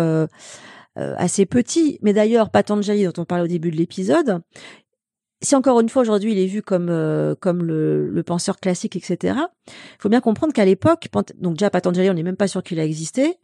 euh, 0.98 1.14
assez 1.18 1.46
petit. 1.46 2.00
Mais 2.02 2.14
d'ailleurs, 2.14 2.50
Patanjali, 2.50 3.04
dont 3.04 3.14
on 3.18 3.26
parlait 3.26 3.44
au 3.44 3.48
début 3.48 3.70
de 3.70 3.76
l'épisode, 3.76 4.40
si 5.42 5.56
encore 5.56 5.80
une 5.80 5.90
fois 5.90 6.02
aujourd'hui 6.02 6.32
il 6.32 6.40
est 6.40 6.46
vu 6.46 6.62
comme 6.62 6.90
euh, 6.90 7.36
comme 7.40 7.64
le, 7.64 8.10
le, 8.10 8.24
penseur 8.24 8.58
classique, 8.58 8.96
etc. 8.96 9.38
Il 9.68 9.74
faut 10.00 10.10
bien 10.10 10.22
comprendre 10.22 10.54
qu'à 10.54 10.66
l'époque, 10.66 11.08
donc 11.40 11.54
déjà 11.54 11.70
Patanjali, 11.70 12.10
on 12.10 12.14
n'est 12.14 12.24
même 12.24 12.38
pas 12.38 12.48
sûr 12.48 12.64
qu'il 12.64 12.80
a 12.80 12.86
existé, 12.86 13.38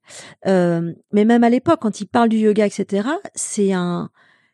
euh, 0.48 0.94
mais 1.12 1.26
même 1.26 1.44
à 1.44 1.50
l'époque, 1.50 1.80
quand 1.82 2.02
il 2.02 2.08
parle 2.08 2.30
du 2.30 2.38
yoga, 2.38 2.66
etc., 2.66 3.08
c'est 3.36 3.74
un 3.74 4.10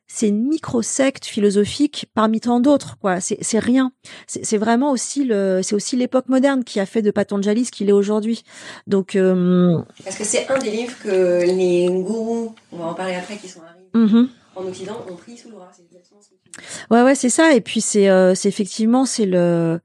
c'est 0.08 0.30
une 0.30 0.48
micro-secte 0.48 1.26
philosophique 1.26 2.08
parmi 2.14 2.40
tant 2.40 2.62
d'autres, 2.62 2.98
quoi. 2.98 3.20
C'est, 3.20 3.38
c'est 3.42 3.60
rien. 3.60 3.92
C'est, 4.26 4.58
vraiment 4.58 4.92
aussi 4.92 5.26
le, 5.26 5.60
c'est 5.62 5.76
aussi 5.76 5.98
l'époque 5.98 6.30
moderne 6.30 6.64
qui 6.64 6.80
a 6.80 6.86
fait 6.86 7.02
de 7.02 7.12
Patanjali 7.12 7.66
ce 7.66 7.72
qu'il 7.72 7.90
est 7.90 7.94
aujourd'hui. 7.94 8.44
Donc, 8.88 9.16
euh, 9.16 9.78
Parce 10.04 10.18
que 10.18 10.24
c'est 10.24 10.50
un 10.50 10.58
des 10.60 10.72
livres 10.72 10.96
que 11.04 11.42
les 11.42 11.88
gourous, 11.88 12.56
on 12.72 12.78
va 12.78 12.86
en 12.86 12.94
parler 12.94 13.16
après, 13.16 13.36
qui 13.36 13.50
sont 13.50 13.60
arrivés 13.62 13.90
mhm. 13.94 14.30
En 14.58 14.66
Occident, 14.66 15.06
ont 15.10 15.16
pris 15.16 15.38
sous 15.38 15.50
le 15.50 15.56
bras. 15.56 15.72
Ouais, 16.90 17.04
ouais, 17.04 17.16
c'est 17.16 17.30
ça. 17.30 17.54
Et 17.54 17.62
puis 17.62 17.82
c'est, 17.82 18.10
euh, 18.10 18.36
c'est 18.36 18.50
effectivement, 18.50 19.06
c'est 19.06 19.26
le, 19.26 19.80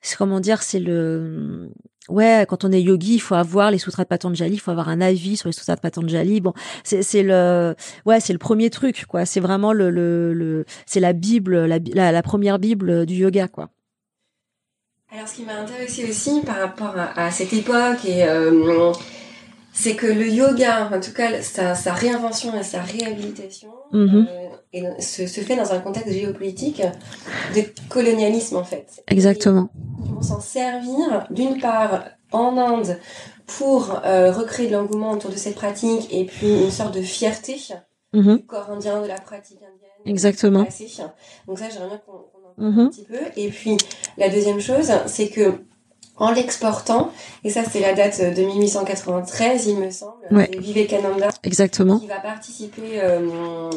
c'est 0.00 0.16
comment 0.16 0.40
dire, 0.40 0.62
c'est 0.62 0.80
le, 0.80 1.70
ouais, 2.08 2.44
quand 2.48 2.64
on 2.64 2.72
est 2.72 2.82
yogi, 2.82 3.14
il 3.14 3.20
faut 3.20 3.34
avoir 3.34 3.70
les 3.70 3.78
sutras 3.78 4.02
de 4.02 4.08
Patanjali, 4.08 4.54
il 4.54 4.60
faut 4.60 4.70
avoir 4.70 4.88
un 4.88 5.00
avis 5.00 5.36
sur 5.36 5.48
les 5.48 5.52
sutras 5.52 5.76
de 5.76 5.80
Patanjali. 5.80 6.40
Bon, 6.40 6.52
c'est, 6.84 7.02
c'est 7.02 7.22
le, 7.22 7.74
ouais, 8.04 8.20
c'est 8.20 8.32
le 8.32 8.38
premier 8.38 8.70
truc, 8.70 9.04
quoi. 9.06 9.24
C'est 9.24 9.40
vraiment 9.40 9.72
le, 9.72 9.90
le, 9.90 10.34
le 10.34 10.64
c'est 10.86 11.00
la 11.00 11.12
Bible, 11.12 11.66
la, 11.66 11.78
la, 11.94 12.12
la 12.12 12.22
première 12.22 12.58
Bible 12.58 13.06
du 13.06 13.14
yoga, 13.14 13.48
quoi. 13.48 13.70
Alors, 15.14 15.28
ce 15.28 15.36
qui 15.36 15.42
m'a 15.44 15.58
intéressé 15.58 16.08
aussi 16.08 16.40
par 16.40 16.56
rapport 16.58 16.94
à, 16.96 17.26
à 17.26 17.30
cette 17.30 17.52
époque, 17.52 18.02
et 18.06 18.24
euh, 18.24 18.92
c'est 19.72 19.94
que 19.96 20.06
le 20.06 20.28
yoga, 20.28 20.90
en 20.92 21.00
tout 21.00 21.12
cas 21.12 21.40
sa, 21.42 21.74
sa 21.74 21.92
réinvention 21.92 22.58
et 22.58 22.62
sa 22.62 22.80
réhabilitation, 22.82 23.70
Mhm. 23.92 24.26
euh, 24.30 24.48
et 24.72 25.02
se, 25.02 25.26
se 25.26 25.40
fait 25.40 25.54
dans 25.56 25.72
un 25.72 25.80
contexte 25.80 26.12
géopolitique 26.12 26.82
de 27.54 27.62
colonialisme 27.88 28.56
en 28.56 28.64
fait. 28.64 29.02
Exactement. 29.08 29.68
Ils 30.04 30.12
vont 30.14 30.22
s'en 30.22 30.40
servir 30.40 31.26
d'une 31.30 31.60
part 31.60 32.04
en 32.32 32.56
Inde 32.56 32.98
pour 33.46 34.00
euh, 34.04 34.32
recréer 34.32 34.68
de 34.68 34.72
l'engouement 34.72 35.10
autour 35.12 35.30
de 35.30 35.36
cette 35.36 35.54
pratique 35.56 36.08
et 36.12 36.24
puis 36.24 36.48
une 36.64 36.70
sorte 36.70 36.94
de 36.94 37.02
fierté 37.02 37.56
Mhm. 38.14 38.36
du 38.38 38.44
corps 38.44 38.70
indien, 38.70 39.00
de 39.02 39.06
la 39.08 39.18
pratique 39.20 39.58
indienne. 39.58 39.90
Exactement. 40.06 40.66
Donc 41.46 41.58
ça, 41.58 41.68
j'aimerais 41.70 41.88
bien 41.88 42.00
qu'on 42.06 42.12
qu'on 42.12 42.48
en 42.48 42.52
parle 42.56 42.70
Mhm. 42.72 42.78
un 42.80 42.88
petit 42.88 43.04
peu. 43.04 43.18
Et 43.36 43.48
puis, 43.48 43.76
la 44.18 44.28
deuxième 44.28 44.60
chose, 44.60 44.90
c'est 45.06 45.28
que 45.28 45.54
en 46.16 46.30
l'exportant, 46.30 47.10
et 47.44 47.50
ça 47.50 47.62
c'est 47.68 47.80
la 47.80 47.94
date 47.94 48.20
de 48.20 48.42
1893, 48.42 49.66
il 49.66 49.78
me 49.78 49.90
semble, 49.90 50.12
Ouais. 50.30 50.48
c'est 50.52 50.58
Vivekananda 50.60 51.28
Exactement. 51.42 51.98
qui 51.98 52.06
va 52.06 52.20
participer, 52.20 53.00
euh, 53.02 53.70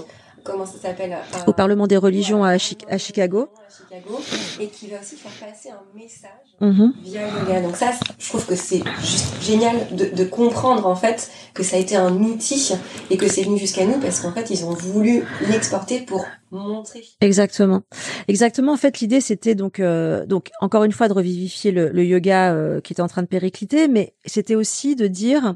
comment 0.45 0.65
ça 0.65 0.77
s'appelle 0.79 1.17
Au 1.47 1.53
Parlement 1.53 1.87
des 1.87 1.97
religions 1.97 2.43
à, 2.43 2.57
Chi- 2.57 2.77
à 2.87 2.97
Chicago. 2.97 3.49
à 3.57 3.97
Chicago, 3.99 4.19
et 4.59 4.67
qui 4.67 4.87
va 4.87 4.99
aussi 5.01 5.15
faire 5.15 5.31
passer 5.49 5.69
un 5.69 5.83
message 5.97 6.29
Mhm. 6.61 6.93
via 7.03 7.21
le 7.29 7.39
yoga. 7.41 7.61
Donc 7.61 7.75
ça, 7.75 7.91
je 8.17 8.29
trouve 8.29 8.45
que 8.45 8.55
c'est 8.55 8.81
juste 9.01 9.41
génial 9.41 9.75
de, 9.93 10.05
de 10.05 10.23
comprendre 10.23 10.87
en 10.87 10.95
fait 10.95 11.29
que 11.53 11.63
ça 11.63 11.75
a 11.75 11.79
été 11.79 11.97
un 11.97 12.15
outil 12.15 12.71
et 13.09 13.17
que 13.17 13.27
c'est 13.27 13.43
venu 13.43 13.57
jusqu'à 13.57 13.85
nous 13.85 13.99
parce 13.99 14.21
qu'en 14.21 14.31
fait 14.31 14.49
ils 14.51 14.63
ont 14.63 14.71
voulu 14.73 15.23
l'exporter 15.49 15.99
pour 15.99 16.25
montrer. 16.51 17.03
Exactement. 17.19 17.81
Exactement. 18.29 18.71
En 18.71 18.77
fait, 18.77 19.01
l'idée 19.01 19.19
c'était 19.19 19.53
donc 19.55 19.81
euh, 19.81 20.25
donc 20.25 20.51
encore 20.61 20.85
une 20.85 20.93
fois 20.93 21.09
de 21.09 21.13
revivifier 21.13 21.71
le, 21.71 21.89
le 21.89 22.05
yoga 22.05 22.53
euh, 22.53 22.79
qui 22.79 22.93
était 22.93 23.01
en 23.01 23.09
train 23.09 23.23
de 23.23 23.27
péricliter, 23.27 23.89
mais 23.89 24.13
c'était 24.25 24.55
aussi 24.55 24.95
de 24.95 25.07
dire 25.07 25.55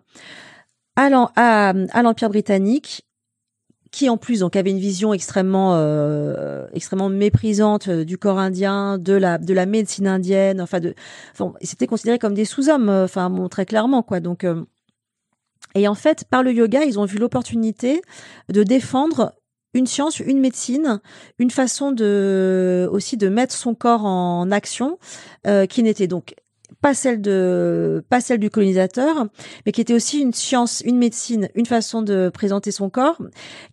à 0.98 1.10
l'empire 2.04 2.30
britannique 2.30 3.04
qui 3.92 4.10
en 4.10 4.18
plus 4.18 4.40
donc 4.40 4.56
avait 4.56 4.70
une 4.70 4.80
vision 4.80 5.14
extrêmement 5.14 5.76
euh, 5.76 6.68
extrêmement 6.74 7.10
méprisante 7.10 7.88
euh, 7.88 8.06
du 8.06 8.18
corps 8.18 8.40
indien, 8.40 8.98
de 8.98 9.14
la 9.14 9.38
de 9.38 9.54
la 9.54 9.66
médecine 9.66 10.08
indienne, 10.08 10.62
enfin 10.62 10.80
de 10.80 10.94
enfin 11.32 11.54
c'était 11.62 11.88
considéré 11.88 12.20
comme 12.20 12.34
des 12.34 12.46
sous-hommes 12.46 12.90
euh, 12.90 13.06
enfin 13.06 13.32
très 13.50 13.66
clairement 13.66 14.04
quoi. 14.04 14.20
Donc 14.20 14.44
euh, 14.44 14.64
et 15.76 15.88
en 15.88 15.96
fait 15.96 16.26
par 16.30 16.44
le 16.44 16.54
yoga, 16.54 16.84
ils 16.84 17.00
ont 17.00 17.06
vu 17.06 17.18
l'opportunité 17.18 18.02
de 18.50 18.64
défendre 18.64 19.34
une 19.74 19.88
science, 19.88 20.20
une 20.20 20.40
médecine, 20.40 21.00
une 21.38 21.52
façon 21.52 21.92
de 21.92 22.90
aussi 22.92 23.18
de 23.18 23.30
mettre 23.30 23.54
son 23.54 23.76
corps 23.76 24.04
en 24.04 24.50
action 24.50 24.98
qui 25.70 25.84
n'était 25.84 26.08
donc 26.08 26.34
pas 26.82 26.94
celle 26.94 27.22
de 27.22 28.04
pas 28.10 28.22
celle 28.22 28.40
du 28.40 28.50
colonisateur, 28.50 29.28
mais 29.66 29.72
qui 29.72 29.82
était 29.82 29.94
aussi 29.94 30.20
une 30.20 30.34
science, 30.34 30.82
une 30.86 30.98
médecine, 30.98 31.50
une 31.56 31.66
façon 31.66 32.02
de 32.02 32.30
présenter 32.34 32.72
son 32.72 32.90
corps 32.90 33.22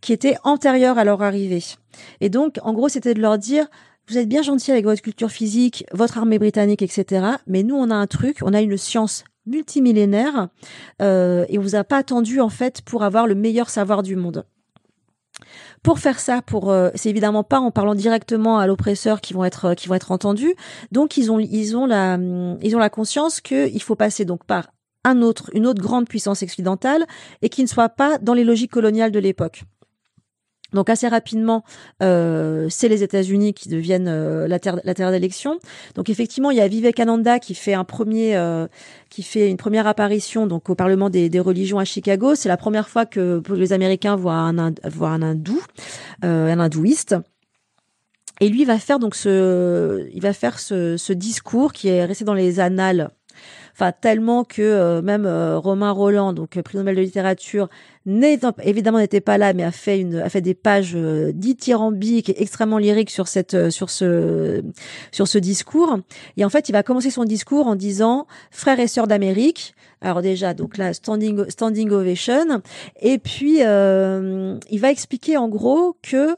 qui 0.01 0.13
était 0.13 0.37
antérieure 0.45 0.99
à 0.99 1.05
leur 1.05 1.23
arrivée. 1.23 1.63
Et 2.21 2.29
donc, 2.29 2.59
en 2.63 2.73
gros, 2.73 2.89
c'était 2.89 3.15
de 3.15 3.21
leur 3.21 3.39
dire 3.39 3.67
vous 4.09 4.19
êtes 4.19 4.29
bien 4.29 4.43
gentil 4.43 4.71
avec 4.71 4.85
votre 4.85 5.03
culture 5.03 5.31
physique, 5.31 5.85
votre 5.93 6.19
armée 6.19 6.39
britannique, 6.39 6.83
etc. 6.83 7.27
Mais 7.49 7.65
nous, 7.65 7.75
on 7.75 7.91
a 7.91 7.95
un 7.95 8.07
truc, 8.07 8.39
on 8.43 8.55
a 8.55 8.61
une 8.61 8.77
science 8.77 9.25
multimillénaire 9.47 10.49
euh, 11.03 11.45
et 11.49 11.59
on 11.59 11.63
vous 11.63 11.75
a 11.75 11.85
pas 11.85 11.99
attendu 11.99 12.41
en 12.41 12.49
fait 12.49 12.83
pour 12.83 13.03
avoir 13.03 13.27
le 13.27 13.35
meilleur 13.35 13.71
savoir 13.71 14.03
du 14.03 14.17
monde. 14.17 14.45
Pour 15.87 16.01
faire 16.01 16.19
ça, 16.19 16.43
pour 16.43 16.73
euh, 16.73 16.91
c'est 16.97 17.11
évidemment 17.11 17.45
pas 17.45 17.61
en 17.61 17.71
parlant 17.71 17.95
directement 17.95 18.59
à 18.59 18.67
l'oppresseur 18.67 19.21
qui 19.21 19.35
vont 19.35 19.45
être 19.45 19.67
euh, 19.67 19.75
qui 19.75 19.87
vont 19.87 19.95
être 19.95 20.11
entendus. 20.11 20.57
Donc 20.91 21.17
ils 21.17 21.31
ont 21.31 21.39
ils 21.39 21.77
ont 21.77 21.87
la 21.87 22.15
hum, 22.15 22.59
ils 22.61 22.75
ont 22.75 22.81
la 22.81 22.91
conscience 22.91 23.41
que 23.41 23.69
il 23.69 23.81
faut 23.81 23.95
passer 23.95 24.25
donc 24.25 24.45
par 24.45 24.73
un 25.05 25.23
autre 25.23 25.49
une 25.55 25.65
autre 25.65 25.81
grande 25.81 26.09
puissance 26.09 26.43
occidentale 26.43 27.07
et 27.41 27.49
qui 27.51 27.63
ne 27.63 27.69
soit 27.69 27.89
pas 27.89 28.19
dans 28.19 28.35
les 28.35 28.43
logiques 28.43 28.73
coloniales 28.73 29.13
de 29.13 29.21
l'époque. 29.21 29.63
Donc 30.73 30.91
assez 30.91 31.09
rapidement, 31.09 31.65
euh, 32.03 32.67
c'est 32.71 32.89
les 32.89 33.03
États-Unis 33.03 33.55
qui 33.55 33.69
deviennent 33.69 34.09
euh, 34.09 34.49
la 34.49 34.59
terre 34.59 34.81
la 34.83 34.95
terre 34.95 35.11
d'élection. 35.11 35.59
Donc 35.95 36.11
effectivement, 36.11 36.51
il 36.51 36.59
y 36.59 36.61
a 36.61 36.69
Vivekananda 36.69 37.39
qui 37.39 37.55
fait 37.55 37.75
un 37.75 37.85
premier 37.85 38.37
euh, 38.37 38.67
qui 39.11 39.23
fait 39.23 39.49
une 39.49 39.57
première 39.57 39.87
apparition 39.87 40.47
donc 40.47 40.69
au 40.71 40.75
Parlement 40.75 41.11
des, 41.11 41.29
des 41.29 41.41
religions 41.41 41.79
à 41.79 41.85
Chicago. 41.85 42.35
C'est 42.35 42.49
la 42.49 42.57
première 42.57 42.89
fois 42.89 43.07
que 43.07 43.43
les 43.55 43.73
Américains 43.73 44.17
voient 44.17 44.35
un 44.35 44.73
voient 44.85 45.11
un 45.11 45.23
hindou, 45.23 45.61
euh, 46.25 46.53
un 46.53 46.59
hindouiste. 46.59 47.17
Et 48.41 48.51
lui 48.51 48.67
va 48.67 48.79
faire 48.79 48.99
donc 48.99 49.15
ce 49.15 50.09
il 50.13 50.21
va 50.21 50.33
faire 50.33 50.59
ce, 50.59 50.97
ce 50.97 51.13
discours 51.13 51.73
qui 51.73 51.89
est 51.89 52.05
resté 52.05 52.25
dans 52.25 52.35
les 52.35 52.61
annales. 52.61 53.11
Enfin 53.79 53.93
tellement 53.93 54.45
que 54.45 54.63
euh, 54.63 55.03
même 55.03 55.27
euh, 55.27 55.59
Romain 55.59 55.91
Roland, 55.91 56.33
donc 56.33 56.57
euh, 56.57 56.63
prix 56.63 56.79
Nobel 56.79 56.97
de 56.97 57.03
littérature, 57.03 57.69
évidemment 58.63 58.99
n'était 58.99 59.21
pas 59.21 59.37
là, 59.37 59.53
mais 59.53 59.65
a 59.65 59.71
fait 59.71 60.01
une 60.01 60.17
a 60.17 60.31
fait 60.31 60.41
des 60.41 60.55
pages 60.55 60.95
euh, 60.95 61.31
dithyrambiques 61.35 62.31
et 62.31 62.41
extrêmement 62.41 62.79
lyriques 62.79 63.11
sur 63.11 63.29
cette 63.29 63.53
euh, 63.53 63.69
sur 63.69 63.91
ce 63.91 64.63
sur 65.13 65.29
ce 65.29 65.37
discours. 65.37 65.99
Et 66.39 66.45
en 66.47 66.49
fait, 66.49 66.71
il 66.71 66.73
va 66.73 66.83
commencer 66.83 67.11
son 67.11 67.25
discours 67.25 67.67
en 67.67 67.75
disant 67.75 68.27
frères 68.51 68.81
et 68.81 68.87
sœurs 68.87 69.09
d'Amérique. 69.09 69.75
Alors 70.01 70.23
déjà, 70.23 70.55
donc 70.55 70.79
là, 70.79 70.95
standing 70.95 71.51
standing 71.51 71.91
ovation. 71.91 72.63
Et 73.01 73.19
puis 73.19 73.59
euh, 73.61 74.57
il 74.71 74.81
va 74.81 74.91
expliquer 74.91 75.37
en 75.37 75.49
gros 75.49 75.99
que 76.03 76.33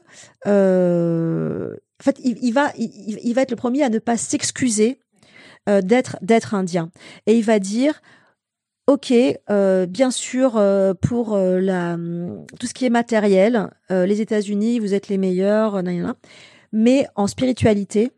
en 0.45 2.03
fait, 2.03 2.17
il, 2.23 2.53
va 2.53 2.71
il 2.77 3.33
va 3.33 3.41
être 3.43 3.51
le 3.51 3.57
premier 3.57 3.83
à 3.83 3.89
ne 3.89 3.99
pas 3.99 4.17
s'excuser 4.17 4.99
euh, 5.69 5.81
d'être 5.81 6.53
indien. 6.55 6.89
Et 7.27 7.37
il 7.37 7.43
va 7.43 7.59
dire 7.59 8.01
Ok, 8.87 9.13
euh, 9.51 9.85
bien 9.85 10.09
sûr, 10.09 10.57
euh, 10.57 10.95
pour 10.95 11.37
la, 11.37 11.95
tout 12.59 12.65
ce 12.65 12.73
qui 12.73 12.85
est 12.85 12.89
matériel, 12.89 13.69
les 13.91 14.21
États-Unis, 14.21 14.79
vous 14.79 14.95
êtes 14.95 15.09
les 15.09 15.19
meilleurs, 15.19 15.83
mais 16.71 17.05
en 17.15 17.27
spiritualité, 17.27 18.11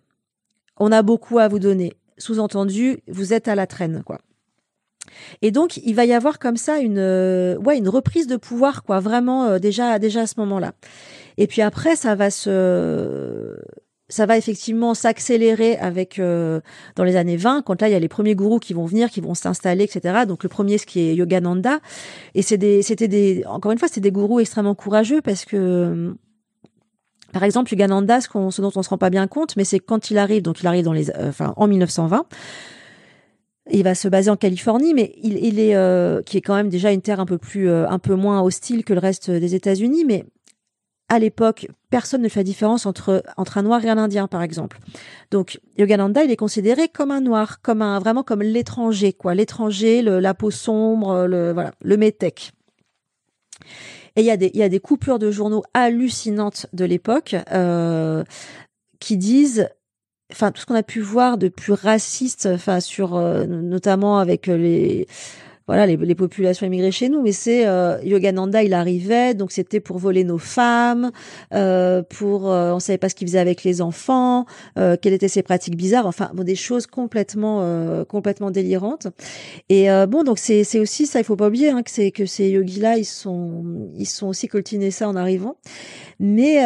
on 0.78 0.94
a 0.94 1.02
beaucoup 1.02 1.40
à 1.40 1.50
vous 1.50 1.60
donner. 1.60 1.94
Sous-entendu, 2.18 3.00
vous 3.10 3.34
êtes 3.34 3.50
à 3.50 3.56
la 3.56 3.68
traîne, 3.68 4.02
quoi. 4.04 4.20
Et 5.42 5.52
donc, 5.52 5.76
il 5.78 5.94
va 5.94 6.06
y 6.06 6.14
avoir 6.14 6.40
comme 6.40 6.58
ça 6.58 6.80
une, 6.80 7.00
une 7.00 7.90
reprise 7.90 8.28
de 8.28 8.38
pouvoir, 8.38 8.84
quoi, 8.84 9.02
vraiment 9.02 9.60
déjà, 9.60 10.00
déjà 10.00 10.22
à 10.22 10.28
ce 10.28 10.40
moment-là. 10.40 10.72
Et 11.38 11.48
puis 11.48 11.62
après, 11.62 11.98
ça 11.98 12.16
va 12.16 12.30
se, 12.30 13.58
ça 14.12 14.26
va 14.26 14.38
effectivement 14.38 14.94
s'accélérer 14.94 15.78
avec 15.78 16.20
euh, 16.20 16.60
dans 16.96 17.04
les 17.04 17.16
années 17.16 17.38
20 17.38 17.64
quand 17.64 17.82
là 17.82 17.90
il 17.90 17.92
y 17.92 17.96
a 17.96 18.00
les 18.00 18.10
premiers 18.10 18.36
gourous 18.36 18.60
qui 18.60 18.74
vont 18.74 18.86
venir 18.86 19.10
qui 19.10 19.22
vont 19.22 19.34
s'installer 19.34 19.86
etc 19.86 20.26
donc 20.28 20.44
le 20.44 20.50
premier 20.50 20.78
ce 20.78 20.86
qui 20.86 21.00
est 21.00 21.16
Yogananda. 21.16 21.80
Et 22.36 22.42
c'est 22.42 22.58
des 22.58 22.82
c'était 22.82 23.08
des 23.08 23.44
encore 23.48 23.72
une 23.72 23.80
fois 23.80 23.88
c'est 23.92 24.02
des 24.02 24.12
gourous 24.12 24.40
extrêmement 24.40 24.76
courageux 24.76 25.22
parce 25.22 25.46
que 25.46 26.14
par 27.32 27.44
exemple 27.44 27.72
Yogananda 27.72 28.22
ce, 28.22 28.28
qu'on, 28.28 28.52
ce 28.52 28.62
dont 28.62 28.72
on 28.76 28.84
se 28.84 28.90
rend 28.90 28.98
pas 28.98 29.10
bien 29.10 29.28
compte 29.28 29.56
mais 29.56 29.64
c'est 29.64 29.80
quand 29.80 30.12
il 30.12 30.18
arrive 30.18 30.44
donc 30.44 30.60
il 30.60 30.68
arrive 30.68 30.84
dans 30.84 30.94
les 30.94 31.10
euh, 31.12 31.30
enfin 31.30 31.54
en 31.56 31.68
1920 31.68 32.26
il 33.70 33.84
va 33.84 33.96
se 33.96 34.08
baser 34.08 34.30
en 34.30 34.36
Californie, 34.36 34.94
mais 34.94 35.14
il, 35.22 35.38
il 35.38 35.60
est 35.60 35.76
euh, 35.76 36.22
qui 36.24 36.38
est 36.38 36.42
quand 36.42 36.56
même 36.56 36.70
déjà 36.70 36.92
une 36.92 37.02
terre 37.02 37.20
un 37.20 37.26
peu 37.26 37.38
plus, 37.38 37.70
euh, 37.70 37.88
un 37.88 38.00
peu 38.00 38.16
moins 38.16 38.42
hostile 38.42 38.84
que 38.84 38.94
le 38.94 39.00
reste 39.00 39.30
des 39.30 39.56
États-Unis, 39.56 40.04
mais 40.06 40.26
à 41.12 41.20
l'époque, 41.20 41.68
personne 41.90 42.22
ne 42.22 42.30
fait 42.30 42.40
la 42.40 42.46
différence 42.46 42.86
entre, 42.86 43.22
entre 43.36 43.58
un 43.58 43.64
noir 43.64 43.84
et 43.84 43.90
un 43.90 43.98
indien, 43.98 44.30
par 44.30 44.42
exemple. 44.42 44.80
Donc, 45.30 45.60
Yogananda, 45.78 46.24
il 46.24 46.32
est 46.32 46.38
considéré 46.38 46.88
comme 46.88 47.12
un 47.12 47.20
noir, 47.20 47.62
comme 47.62 47.82
un, 47.82 48.00
vraiment 48.00 48.24
comme 48.24 48.42
l'étranger, 48.42 49.12
quoi. 49.12 49.36
L'étranger, 49.36 50.02
la 50.02 50.34
peau 50.34 50.52
sombre, 50.52 51.28
le, 51.28 51.52
voilà, 51.52 51.74
le 51.84 51.98
métèque. 51.98 52.54
Et 54.16 54.22
il 54.22 54.26
y 54.26 54.32
a 54.32 54.38
des, 54.38 54.52
il 54.54 54.60
y 54.62 54.64
a 54.64 54.70
des 54.70 54.80
coupures 54.80 55.20
de 55.20 55.32
journaux 55.32 55.64
hallucinantes 55.74 56.68
de 56.72 56.86
l'époque, 56.86 57.36
euh, 57.52 58.24
qui 59.02 59.18
disent, 59.18 59.68
enfin, 60.32 60.54
tout 60.54 60.62
ce 60.62 60.66
qu'on 60.66 60.76
a 60.76 60.84
pu 60.84 61.02
voir 61.02 61.38
de 61.38 61.50
plus 61.50 61.74
raciste, 61.74 62.46
enfin, 62.46 62.80
sur, 62.80 63.18
euh, 63.18 63.46
notamment 63.46 64.18
avec 64.18 64.48
les, 64.48 65.08
voilà 65.68 65.86
les, 65.86 65.96
les, 65.96 66.16
populations 66.16 66.66
immigrées 66.66 66.92
chez 66.92 67.10
nous, 67.10 67.22
mais 67.22 67.32
c'est 67.32 67.68
euh, 67.68 68.02
Yogananda, 68.04 68.64
il 68.64 68.74
arrivait, 68.74 69.34
donc 69.34 69.52
c'était 69.52 69.80
pour 69.80 70.00
voler 70.00 70.24
nos 70.24 70.38
femmes, 70.38 71.12
euh, 71.54 72.02
pour 72.02 72.52
euh, 72.52 72.74
on 72.74 72.80
savait 72.80 72.98
pas 72.98 73.10
ce 73.10 73.16
qu'il 73.16 73.28
faisait 73.28 73.40
avec 73.40 73.64
les 73.64 73.82
enfants, 73.82 74.46
euh, 74.78 74.98
quelles 75.00 75.14
étaient 75.14 75.28
ses 75.28 75.44
pratiques 75.44 75.78
bizarres, 75.78 76.08
enfin 76.08 76.32
bon 76.34 76.44
des 76.44 76.56
choses 76.56 76.88
complètement 76.88 77.60
euh, 77.62 78.04
complètement 78.06 78.52
délirantes. 78.52 79.08
Et 79.70 79.88
bon 80.08 80.24
donc 80.24 80.40
c'est 80.40 80.80
aussi 80.80 81.06
ça, 81.06 81.20
il 81.20 81.24
faut 81.24 81.36
pas 81.36 81.48
oublier 81.48 81.70
hein, 81.70 81.84
que 81.84 81.92
c'est 81.92 82.12
que 82.12 82.26
ces 82.26 82.50
yogis 82.50 82.80
là 82.80 82.98
ils 82.98 83.06
sont 83.06 83.92
ils 83.96 84.08
sont 84.08 84.28
aussi 84.28 84.48
coltinés 84.48 84.92
ça 84.92 85.08
en 85.08 85.16
arrivant. 85.16 85.56
Mais 86.20 86.58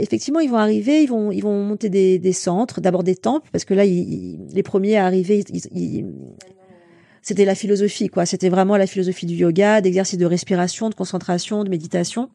effectivement 0.00 0.40
ils 0.40 0.50
vont 0.50 0.56
arriver, 0.56 1.02
ils 1.02 1.08
vont 1.08 1.32
ils 1.32 1.42
vont 1.42 1.62
monter 1.64 1.88
des, 1.88 2.18
des 2.18 2.32
centres, 2.32 2.80
d'abord 2.80 3.02
des 3.02 3.16
temples 3.16 3.48
parce 3.50 3.64
que 3.64 3.74
là 3.74 3.84
ils, 3.84 4.38
les 4.52 4.62
premiers 4.62 4.96
à 4.96 5.06
arriver 5.06 5.44
ils 5.50 6.06
c'était 7.22 7.44
la 7.44 7.54
philosophie, 7.54 8.08
quoi. 8.08 8.26
C'était 8.26 8.48
vraiment 8.48 8.76
la 8.76 8.86
philosophie 8.86 9.26
du 9.26 9.34
yoga, 9.34 9.80
d'exercice 9.80 10.18
de 10.18 10.26
respiration, 10.26 10.90
de 10.90 10.94
concentration, 10.94 11.64
de 11.64 11.70
méditation. 11.70 12.30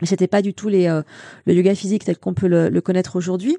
Mais 0.00 0.06
c'était 0.06 0.26
pas 0.26 0.42
du 0.42 0.52
tout 0.52 0.68
les, 0.68 0.88
euh, 0.88 1.02
le 1.46 1.54
yoga 1.54 1.74
physique 1.74 2.04
tel 2.04 2.18
qu'on 2.18 2.34
peut 2.34 2.48
le, 2.48 2.80
connaître 2.80 3.16
aujourd'hui. 3.16 3.56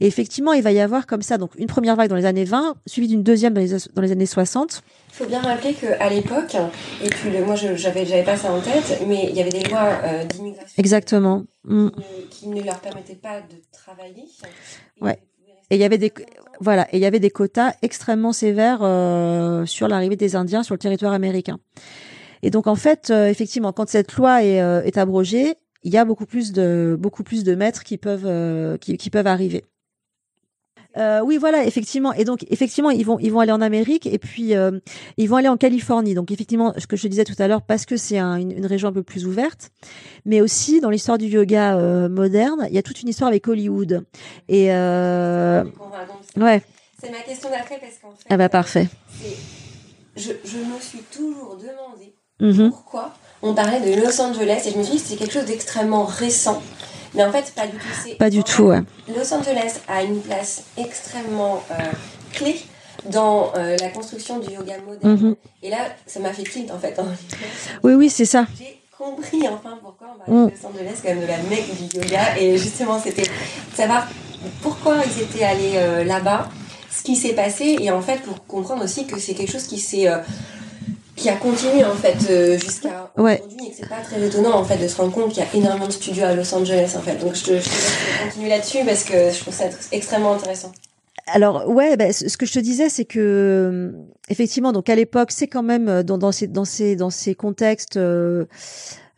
Et 0.00 0.06
effectivement, 0.06 0.52
il 0.52 0.62
va 0.62 0.70
y 0.70 0.80
avoir 0.80 1.06
comme 1.06 1.22
ça 1.22 1.38
donc 1.38 1.52
une 1.56 1.66
première 1.66 1.96
vague 1.96 2.10
dans 2.10 2.16
les 2.16 2.26
années 2.26 2.44
20, 2.44 2.76
suivie 2.86 3.08
d'une 3.08 3.22
deuxième 3.22 3.54
dans 3.54 3.60
les, 3.60 3.70
dans 3.94 4.02
les 4.02 4.12
années 4.12 4.26
60. 4.26 4.82
Il 5.08 5.14
faut 5.14 5.26
bien 5.26 5.40
rappeler 5.40 5.72
qu'à 5.72 6.10
l'époque, 6.10 6.56
et 7.02 7.08
puis 7.08 7.30
moi 7.44 7.54
j'avais 7.54 8.04
j'avais 8.04 8.22
pas 8.22 8.36
ça 8.36 8.52
en 8.52 8.60
tête, 8.60 9.02
mais 9.06 9.28
il 9.30 9.36
y 9.36 9.40
avait 9.40 9.50
des 9.50 9.64
lois 9.64 9.98
euh, 10.04 10.24
d'immigration. 10.24 10.74
Exactement. 10.76 11.44
Mm. 11.64 11.88
Qui, 12.30 12.48
ne, 12.48 12.62
leur 12.62 12.78
permettaient 12.80 13.16
pas 13.16 13.40
de 13.40 13.56
travailler. 13.72 14.24
Ouais. 15.00 15.18
Et 15.70 15.76
il 15.76 15.80
y 15.80 15.84
avait 15.84 15.98
des 15.98 16.12
voilà, 16.60 16.88
et 16.92 16.96
il 16.96 17.00
y 17.00 17.06
avait 17.06 17.20
des 17.20 17.30
quotas 17.30 17.74
extrêmement 17.82 18.32
sévères 18.32 18.80
euh, 18.82 19.64
sur 19.66 19.88
l'arrivée 19.88 20.16
des 20.16 20.36
Indiens 20.36 20.62
sur 20.62 20.74
le 20.74 20.78
territoire 20.78 21.12
américain. 21.12 21.58
Et 22.42 22.50
donc 22.50 22.66
en 22.66 22.74
fait, 22.74 23.10
euh, 23.10 23.28
effectivement, 23.28 23.72
quand 23.72 23.88
cette 23.88 24.14
loi 24.14 24.42
est, 24.44 24.60
euh, 24.60 24.82
est 24.82 24.96
abrogée, 24.96 25.54
il 25.84 25.92
y 25.92 25.96
a 25.96 26.04
beaucoup 26.04 26.26
plus 26.26 26.52
de 26.52 26.96
beaucoup 26.98 27.22
plus 27.22 27.44
de 27.44 27.54
maîtres 27.54 27.84
qui 27.84 27.98
peuvent 27.98 28.78
qui 28.78 29.10
peuvent 29.10 29.26
arriver. 29.26 29.64
Euh, 30.96 31.20
oui, 31.22 31.36
voilà, 31.36 31.64
effectivement. 31.64 32.12
Et 32.12 32.24
donc, 32.24 32.44
effectivement, 32.50 32.90
ils 32.90 33.04
vont, 33.04 33.18
ils 33.18 33.30
vont 33.30 33.40
aller 33.40 33.52
en 33.52 33.60
Amérique 33.60 34.06
et 34.06 34.18
puis 34.18 34.56
euh, 34.56 34.80
ils 35.16 35.28
vont 35.28 35.36
aller 35.36 35.48
en 35.48 35.56
Californie. 35.56 36.14
Donc, 36.14 36.30
effectivement, 36.30 36.72
ce 36.78 36.86
que 36.86 36.96
je 36.96 37.06
disais 37.08 37.24
tout 37.24 37.34
à 37.38 37.46
l'heure, 37.46 37.62
parce 37.62 37.84
que 37.86 37.96
c'est 37.96 38.18
une, 38.18 38.50
une, 38.50 38.66
région 38.66 38.88
un 38.88 38.92
peu 38.92 39.02
plus 39.02 39.26
ouverte, 39.26 39.70
mais 40.24 40.40
aussi 40.40 40.80
dans 40.80 40.90
l'histoire 40.90 41.18
du 41.18 41.26
yoga 41.26 41.76
euh, 41.76 42.08
moderne, 42.08 42.66
il 42.68 42.74
y 42.74 42.78
a 42.78 42.82
toute 42.82 43.02
une 43.02 43.08
histoire 43.08 43.28
avec 43.28 43.46
Hollywood. 43.46 44.04
Et 44.48 44.66
ouais. 44.68 46.62
C'est 47.00 47.12
ma 47.12 47.20
question 47.20 47.50
d'après 47.50 47.78
parce 47.78 47.98
qu'en 48.02 48.10
fait. 48.10 48.26
Ah 48.28 48.36
bah 48.36 48.48
parfait. 48.48 48.88
Je, 50.16 50.32
je 50.44 50.58
me 50.58 50.80
suis 50.80 51.02
toujours 51.12 51.56
demandé 51.56 52.16
mm-hmm. 52.40 52.70
pourquoi 52.70 53.14
on 53.40 53.54
parlait 53.54 53.80
de 53.80 54.00
Los 54.00 54.20
Angeles 54.20 54.64
et 54.66 54.72
je 54.72 54.78
me 54.78 54.82
suis 54.82 54.96
dit 54.96 54.98
que 54.98 55.08
c'était 55.08 55.24
quelque 55.24 55.34
chose 55.34 55.46
d'extrêmement 55.46 56.04
récent. 56.04 56.60
Mais 57.14 57.24
en 57.24 57.32
fait, 57.32 57.52
pas 57.54 57.66
du 57.66 57.76
tout. 57.76 58.16
Pas 58.18 58.30
du 58.30 58.44
tout, 58.44 58.64
ouais. 58.64 58.80
Los 59.08 59.32
Angeles 59.32 59.80
a 59.88 60.02
une 60.02 60.20
place 60.20 60.64
extrêmement 60.76 61.62
euh, 61.70 61.74
clé 62.32 62.56
dans 63.06 63.52
euh, 63.56 63.76
la 63.80 63.88
construction 63.88 64.38
du 64.38 64.52
yoga 64.52 64.74
moderne. 64.86 65.16
Mhm. 65.16 65.36
Et 65.62 65.70
là, 65.70 65.78
ça 66.06 66.20
m'a 66.20 66.32
fait 66.32 66.42
tilt 66.42 66.70
en 66.70 66.78
fait. 66.78 67.00
oui, 67.82 67.94
oui, 67.94 68.10
c'est 68.10 68.24
ça. 68.24 68.46
J'ai 68.58 68.80
compris 68.96 69.46
enfin 69.48 69.78
pourquoi 69.80 70.08
on 70.14 70.18
parlait 70.18 70.50
de 70.50 70.56
Los 70.56 70.66
Angeles 70.66 70.98
quand 71.02 71.08
même 71.08 71.22
de 71.22 71.26
la 71.26 71.38
mecque 71.38 71.74
du 71.76 71.98
yoga. 71.98 72.38
Et 72.38 72.58
justement, 72.58 73.00
c'était 73.00 73.28
savoir 73.74 74.06
pourquoi 74.62 74.96
ils 75.04 75.22
étaient 75.22 75.44
allés 75.44 75.74
euh, 75.76 76.04
là-bas, 76.04 76.48
ce 76.90 77.02
qui 77.02 77.16
s'est 77.16 77.34
passé, 77.34 77.76
et 77.80 77.90
en 77.90 78.02
fait 78.02 78.22
pour 78.22 78.44
comprendre 78.46 78.84
aussi 78.84 79.06
que 79.06 79.18
c'est 79.18 79.34
quelque 79.34 79.52
chose 79.52 79.66
qui 79.66 79.78
s'est 79.78 80.08
qui 81.18 81.28
a 81.28 81.36
continué 81.36 81.84
en 81.84 81.94
fait 81.94 82.16
euh, 82.30 82.58
jusqu'à 82.58 83.10
aujourd'hui 83.16 83.66
et 83.66 83.70
que 83.70 83.76
c'est 83.76 83.88
pas 83.88 84.00
très 84.00 84.24
étonnant 84.24 84.54
en 84.54 84.64
fait 84.64 84.76
de 84.76 84.86
se 84.86 84.96
rendre 84.96 85.12
compte 85.12 85.30
qu'il 85.32 85.42
y 85.42 85.46
a 85.46 85.54
énormément 85.54 85.88
de 85.88 85.92
studios 85.92 86.24
à 86.24 86.34
Los 86.34 86.54
Angeles 86.54 86.94
en 86.96 87.00
fait. 87.00 87.16
Donc 87.16 87.34
je 87.34 87.44
te, 87.44 87.58
je 87.58 87.64
te 87.64 88.24
continuer 88.24 88.48
là-dessus 88.48 88.84
parce 88.86 89.04
que 89.04 89.30
je 89.30 89.40
trouve 89.40 89.54
ça 89.54 89.64
extrêmement 89.90 90.34
intéressant. 90.34 90.72
Alors 91.32 91.68
ouais, 91.68 91.96
bah, 91.96 92.12
ce 92.12 92.36
que 92.36 92.46
je 92.46 92.52
te 92.52 92.58
disais, 92.58 92.88
c'est 92.88 93.04
que 93.04 93.18
euh, 93.20 93.92
effectivement, 94.28 94.72
donc 94.72 94.88
à 94.88 94.94
l'époque, 94.94 95.30
c'est 95.30 95.48
quand 95.48 95.62
même 95.62 95.88
euh, 95.88 96.02
dans, 96.02 96.32
ces 96.32 96.46
dans 96.46 96.64
ces 96.64 96.96
dans 96.96 97.10
ces 97.10 97.34
contextes 97.34 97.98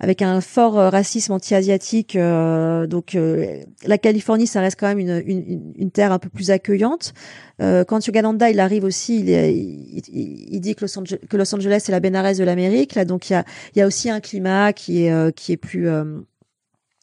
avec 0.01 0.23
un 0.23 0.40
fort 0.40 0.79
euh, 0.79 0.88
racisme 0.88 1.33
anti-asiatique. 1.33 2.16
Euh, 2.16 2.87
donc 2.87 3.14
euh, 3.14 3.62
la 3.87 3.99
Californie, 3.99 4.46
ça 4.46 4.61
reste 4.61 4.81
quand 4.81 4.88
même 4.88 4.99
une, 4.99 5.23
une, 5.25 5.73
une 5.77 5.90
terre 5.90 6.11
un 6.11 6.18
peu 6.18 6.31
plus 6.31 6.51
accueillante. 6.51 7.12
quand 7.59 8.07
Yogananda 8.07 8.51
il 8.51 8.59
arrive 8.59 8.85
aussi, 8.85 9.20
il, 9.20 9.29
il, 9.29 10.55
il 10.55 10.61
dit 10.61 10.75
que 10.75 10.87
Los, 10.87 10.99
Angeles, 10.99 11.18
que 11.29 11.37
Los 11.37 11.55
Angeles 11.55 11.85
est 11.87 11.90
la 11.90 12.01
Benares 12.01 12.35
de 12.37 12.44
l'Amérique. 12.44 12.94
Là, 12.94 13.05
donc 13.05 13.29
il 13.29 13.35
y 13.35 13.37
a, 13.37 13.44
il 13.75 13.79
y 13.79 13.83
a 13.83 13.87
aussi 13.87 14.09
un 14.09 14.20
climat 14.20 14.73
qui 14.73 15.05
est 15.05 15.37
qui 15.37 15.53
est 15.53 15.59
plus 15.59 15.87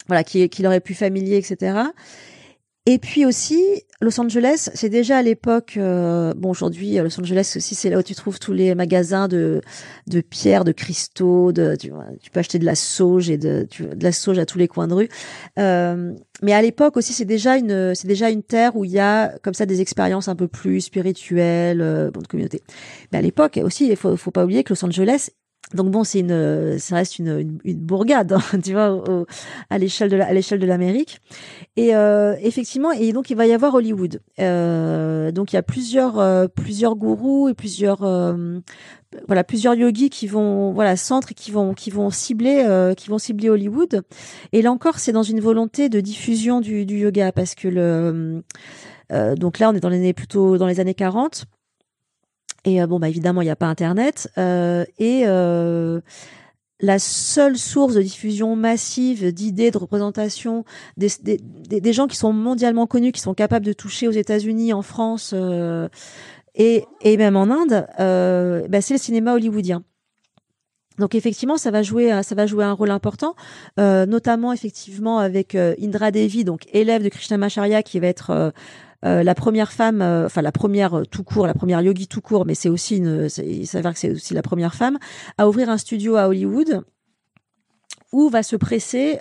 voilà, 0.08 0.24
qui, 0.24 0.50
qui 0.50 0.64
leur 0.64 0.74
est 0.74 0.80
plus 0.80 0.96
familier, 0.96 1.38
etc. 1.38 1.78
Et 2.88 2.98
puis 2.98 3.26
aussi, 3.26 3.62
Los 4.00 4.22
Angeles, 4.22 4.70
c'est 4.76 4.90
déjà 4.90 5.18
à 5.18 5.22
l'époque, 5.24 5.74
euh, 5.78 6.32
bon 6.36 6.52
aujourd'hui, 6.52 6.98
Los 6.98 7.20
Angeles 7.20 7.54
aussi, 7.56 7.74
c'est 7.74 7.90
là 7.90 7.98
où 7.98 8.04
tu 8.04 8.14
trouves 8.14 8.38
tous 8.38 8.54
les 8.54 8.76
magasins 8.76 9.28
de 9.28 9.62
de 10.06 10.22
pierres, 10.22 10.66
de 10.66 10.72
cristaux, 10.72 11.52
de 11.52 11.76
tu, 11.76 11.92
tu 12.22 12.30
peux 12.30 12.40
acheter 12.40 12.60
de 12.60 12.66
la 12.66 12.76
sauge 12.76 13.32
et 13.32 13.40
de 13.40 13.68
de 13.80 14.04
la 14.04 14.12
sauge 14.12 14.38
à 14.38 14.46
tous 14.46 14.60
les 14.60 14.68
coins 14.68 14.88
de 14.88 14.94
rue. 14.94 15.10
Euh, 15.58 16.14
mais 16.44 16.54
à 16.54 16.62
l'époque 16.62 16.96
aussi, 16.96 17.12
c'est 17.12 17.26
déjà 17.26 17.58
une 17.58 17.96
c'est 17.96 18.08
déjà 18.08 18.30
une 18.30 18.44
terre 18.44 18.76
où 18.76 18.86
il 18.86 18.92
y 18.92 19.00
a 19.00 19.36
comme 19.42 19.56
ça 19.56 19.66
des 19.66 19.82
expériences 19.82 20.28
un 20.28 20.36
peu 20.36 20.48
plus 20.48 20.82
spirituelles, 20.82 21.82
euh, 21.82 22.12
bon, 22.12 22.22
de 22.22 22.28
communauté. 22.28 22.62
Mais 23.12 23.18
à 23.18 23.22
l'époque 23.24 23.60
aussi, 23.64 23.88
il 23.88 23.96
faut 23.96 24.16
faut 24.16 24.30
pas 24.30 24.44
oublier 24.44 24.64
que 24.64 24.74
Los 24.74 24.86
Angeles 24.86 25.32
donc 25.74 25.92
bon, 25.92 26.04
c'est 26.04 26.20
une, 26.20 26.80
ça 26.80 26.96
reste 26.96 27.20
une, 27.20 27.60
une, 27.66 27.78
bourgade, 27.80 28.32
hein, 28.34 28.60
tu 28.64 28.72
vois, 28.72 29.04
à 29.70 29.78
l'échelle 29.78 30.10
de 30.10 30.18
à 30.18 30.34
l'échelle 30.34 30.60
de 30.60 30.66
l'Amérique. 30.66 31.20
Et 31.76 31.96
euh, 31.96 32.36
effectivement, 32.42 32.92
et 32.92 33.12
donc 33.12 33.30
il 33.30 33.36
va 33.36 33.46
y 33.46 33.54
avoir 33.54 33.76
Hollywood. 33.76 34.22
Euh, 34.40 35.32
donc 35.32 35.52
il 35.52 35.58
y 35.58 35.60
a 35.60 35.64
plusieurs 35.64 36.20
euh, 36.20 36.48
plusieurs 36.48 36.96
gourous 36.96 37.50
et 37.50 37.54
plusieurs 37.54 38.04
euh, 38.04 38.60
voilà 39.28 39.44
plusieurs 39.44 39.76
yogis 39.76 40.10
qui 40.10 40.26
vont 40.26 40.72
voilà 40.72 40.96
centres 40.96 41.34
qui 41.34 41.52
vont 41.52 41.74
qui 41.74 41.92
vont 41.92 42.10
cibler 42.10 42.64
euh, 42.66 42.94
qui 42.94 43.10
vont 43.10 43.20
cibler 43.20 43.50
Hollywood. 43.50 44.04
Et 44.54 44.62
là 44.62 44.72
encore, 44.72 45.00
c'est 45.00 45.12
dans 45.12 45.24
une 45.24 45.42
volonté 45.42 45.90
de 45.90 46.00
diffusion 46.00 46.62
du, 46.62 46.86
du 46.86 46.98
yoga 46.98 47.32
parce 47.32 47.56
que 47.56 47.68
le 47.68 48.44
donc 49.38 49.60
là, 49.60 49.70
on 49.70 49.74
est 49.74 49.80
dans 49.80 49.90
les 49.90 49.98
années 49.98 50.14
plutôt 50.14 50.58
dans 50.58 50.68
les 50.68 50.80
années 50.80 50.94
40 50.94 51.46
et 52.68 52.82
euh, 52.82 52.86
bon, 52.86 53.00
bah 53.00 53.08
évidemment, 53.08 53.42
il 53.42 53.46
n'y 53.46 53.52
a 53.52 53.56
pas 53.56 53.68
Internet. 53.68 54.30
Euh, 54.38 54.84
et 55.00 55.24
euh, 55.26 56.02
la 56.82 57.00
seule 57.00 57.58
source 57.58 57.94
de 57.94 58.02
diffusion 58.02 58.58
massive 58.58 59.32
d'idées, 59.32 59.72
de 59.72 59.78
représentation, 59.78 60.66
des, 60.98 61.10
des, 61.24 61.94
gens 61.94 62.08
qui 62.08 62.18
sont 62.18 62.34
mondialement 62.34 62.86
connus, 62.86 63.14
qui 63.14 63.22
sont 63.22 63.34
capables 63.34 63.66
de 63.66 63.74
toucher 63.74 64.10
aux 64.10 64.12
États-Unis, 64.12 64.74
en 64.74 64.82
France 64.82 65.34
et, 66.54 66.84
et 67.02 67.18
même 67.18 67.36
en 67.38 67.50
Inde, 67.50 67.88
bah, 67.98 68.82
c'est 68.82 68.94
le 68.94 69.00
cinéma 69.00 69.34
hollywoodien. 69.34 69.84
Donc 71.00 71.16
effectivement, 71.16 71.58
ça 71.58 71.72
va 71.72 71.82
jouer, 71.84 72.22
ça 72.22 72.36
va 72.36 72.46
jouer 72.46 72.64
un 72.64 72.74
rôle 72.74 72.92
important, 72.92 73.34
notamment 73.78 74.54
effectivement 74.54 75.18
avec 75.18 75.56
Indra 75.56 76.12
Devi, 76.12 76.44
donc 76.44 76.68
élève 76.74 77.04
de 77.04 77.10
Krishnamacharya, 77.10 77.82
qui 77.82 78.00
va 78.00 78.08
être 78.08 78.54
euh, 79.06 79.22
la 79.22 79.36
première 79.36 79.72
femme, 79.72 80.02
euh, 80.02 80.26
enfin 80.26 80.42
la 80.42 80.52
première 80.52 80.96
euh, 80.96 81.04
tout 81.06 81.24
court, 81.24 81.46
la 81.46 81.54
première 81.54 81.82
yogi 81.82 82.08
tout 82.08 82.22
court, 82.22 82.46
mais 82.48 82.56
c'est 82.56 82.70
aussi 82.70 82.98
une, 82.98 83.28
il 83.38 83.68
s'avère 83.68 83.94
que 83.94 84.00
c'est 84.00 84.12
aussi 84.12 84.34
la 84.34 84.42
première 84.42 84.74
femme 84.74 84.98
à 85.38 85.48
ouvrir 85.48 85.70
un 85.70 85.78
studio 85.78 86.16
à 86.16 86.28
Hollywood 86.28 86.82
où 88.12 88.30
va 88.30 88.42
se 88.42 88.56
presser 88.56 89.20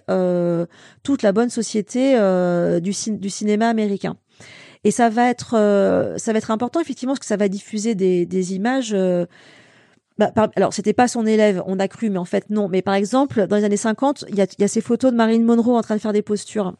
toute 1.02 1.22
la 1.22 1.32
bonne 1.32 1.50
société 1.50 2.16
du, 2.80 2.92
cinéma 2.92 3.68
américain. 3.68 4.16
Et 4.84 4.92
ça 4.92 5.08
va 5.08 5.28
être, 5.28 5.50
ça 6.16 6.32
va 6.32 6.38
être 6.38 6.52
important 6.52 6.80
effectivement 6.80 7.12
parce 7.14 7.18
que 7.18 7.26
ça 7.26 7.36
va 7.36 7.48
diffuser 7.48 7.96
des, 7.96 8.54
images. 8.54 8.96
Bah, 10.18 10.30
alors, 10.54 10.72
c'était 10.72 10.92
pas 10.92 11.08
son 11.08 11.26
élève, 11.26 11.64
on 11.66 11.80
a 11.80 11.88
cru, 11.88 12.10
mais 12.10 12.18
en 12.18 12.24
fait 12.24 12.48
non. 12.48 12.68
Mais 12.68 12.80
par 12.80 12.94
exemple, 12.94 13.48
dans 13.48 13.56
les 13.56 13.64
années 13.64 13.76
50, 13.76 14.26
il 14.28 14.36
y 14.36 14.40
a, 14.40 14.46
y 14.56 14.64
a 14.64 14.68
ces 14.68 14.80
photos 14.80 15.10
de 15.10 15.16
Marilyn 15.16 15.44
Monroe 15.44 15.76
en 15.76 15.82
train 15.82 15.96
de 15.96 16.00
faire 16.00 16.12
des 16.12 16.22
postures 16.22 16.76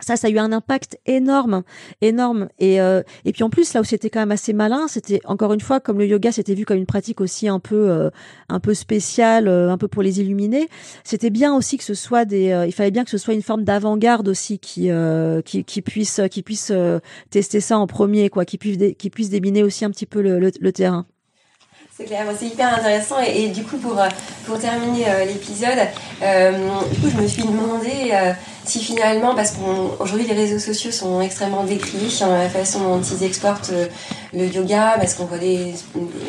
ça, 0.00 0.16
ça 0.16 0.28
a 0.28 0.30
eu 0.30 0.38
un 0.38 0.52
impact 0.52 0.98
énorme, 1.06 1.62
énorme. 2.00 2.48
Et 2.58 2.80
euh, 2.80 3.02
et 3.24 3.32
puis 3.32 3.42
en 3.42 3.50
plus, 3.50 3.72
là 3.74 3.80
où 3.80 3.84
c'était 3.84 4.10
quand 4.10 4.20
même 4.20 4.32
assez 4.32 4.52
malin, 4.52 4.88
c'était 4.88 5.20
encore 5.24 5.52
une 5.52 5.60
fois 5.60 5.80
comme 5.80 5.98
le 5.98 6.06
yoga, 6.06 6.32
c'était 6.32 6.54
vu 6.54 6.64
comme 6.64 6.78
une 6.78 6.86
pratique 6.86 7.20
aussi 7.20 7.48
un 7.48 7.60
peu 7.60 7.90
euh, 7.90 8.10
un 8.48 8.60
peu 8.60 8.74
spéciale, 8.74 9.48
euh, 9.48 9.70
un 9.70 9.78
peu 9.78 9.88
pour 9.88 10.02
les 10.02 10.20
illuminer. 10.20 10.68
C'était 11.04 11.30
bien 11.30 11.54
aussi 11.54 11.78
que 11.78 11.84
ce 11.84 11.94
soit 11.94 12.24
des, 12.24 12.64
il 12.66 12.72
fallait 12.72 12.90
bien 12.90 13.04
que 13.04 13.10
ce 13.10 13.18
soit 13.18 13.34
une 13.34 13.42
forme 13.42 13.64
d'avant-garde 13.64 14.28
aussi 14.28 14.58
qui 14.58 14.90
qui 15.44 15.64
qui 15.64 15.82
puisse 15.82 16.20
qui 16.30 16.42
puisse 16.42 16.72
tester 17.30 17.60
ça 17.60 17.78
en 17.78 17.86
premier, 17.86 18.28
quoi, 18.28 18.44
qui 18.44 18.58
puisse 18.58 18.78
qui 18.98 19.10
puisse 19.10 19.30
débiner 19.30 19.62
aussi 19.62 19.84
un 19.84 19.90
petit 19.90 20.06
peu 20.06 20.20
le, 20.20 20.38
le, 20.38 20.50
le 20.60 20.72
terrain. 20.72 21.06
C'est 21.96 22.04
clair, 22.04 22.26
c'est 22.38 22.48
hyper 22.48 22.74
intéressant. 22.74 23.16
Et, 23.26 23.48
du 23.48 23.64
coup, 23.64 23.78
pour, 23.78 23.96
pour 24.44 24.58
terminer 24.58 25.08
euh, 25.08 25.24
l'épisode, 25.24 25.78
euh, 26.22 26.52
du 26.92 27.00
coup, 27.00 27.08
je 27.08 27.16
me 27.16 27.26
suis 27.26 27.42
demandé 27.42 28.10
euh, 28.12 28.32
si 28.66 28.80
finalement, 28.80 29.34
parce 29.34 29.52
qu'aujourd'hui 29.52 30.26
les 30.26 30.34
réseaux 30.34 30.58
sociaux 30.58 30.90
sont 30.90 31.22
extrêmement 31.22 31.64
décriés 31.64 32.10
dans 32.20 32.36
la 32.36 32.50
façon 32.50 32.80
dont 32.80 33.00
ils 33.00 33.24
exportent 33.24 33.72
le 34.34 34.46
yoga, 34.46 34.96
parce 34.98 35.14
qu'on 35.14 35.24
voit 35.24 35.38
des, 35.38 35.72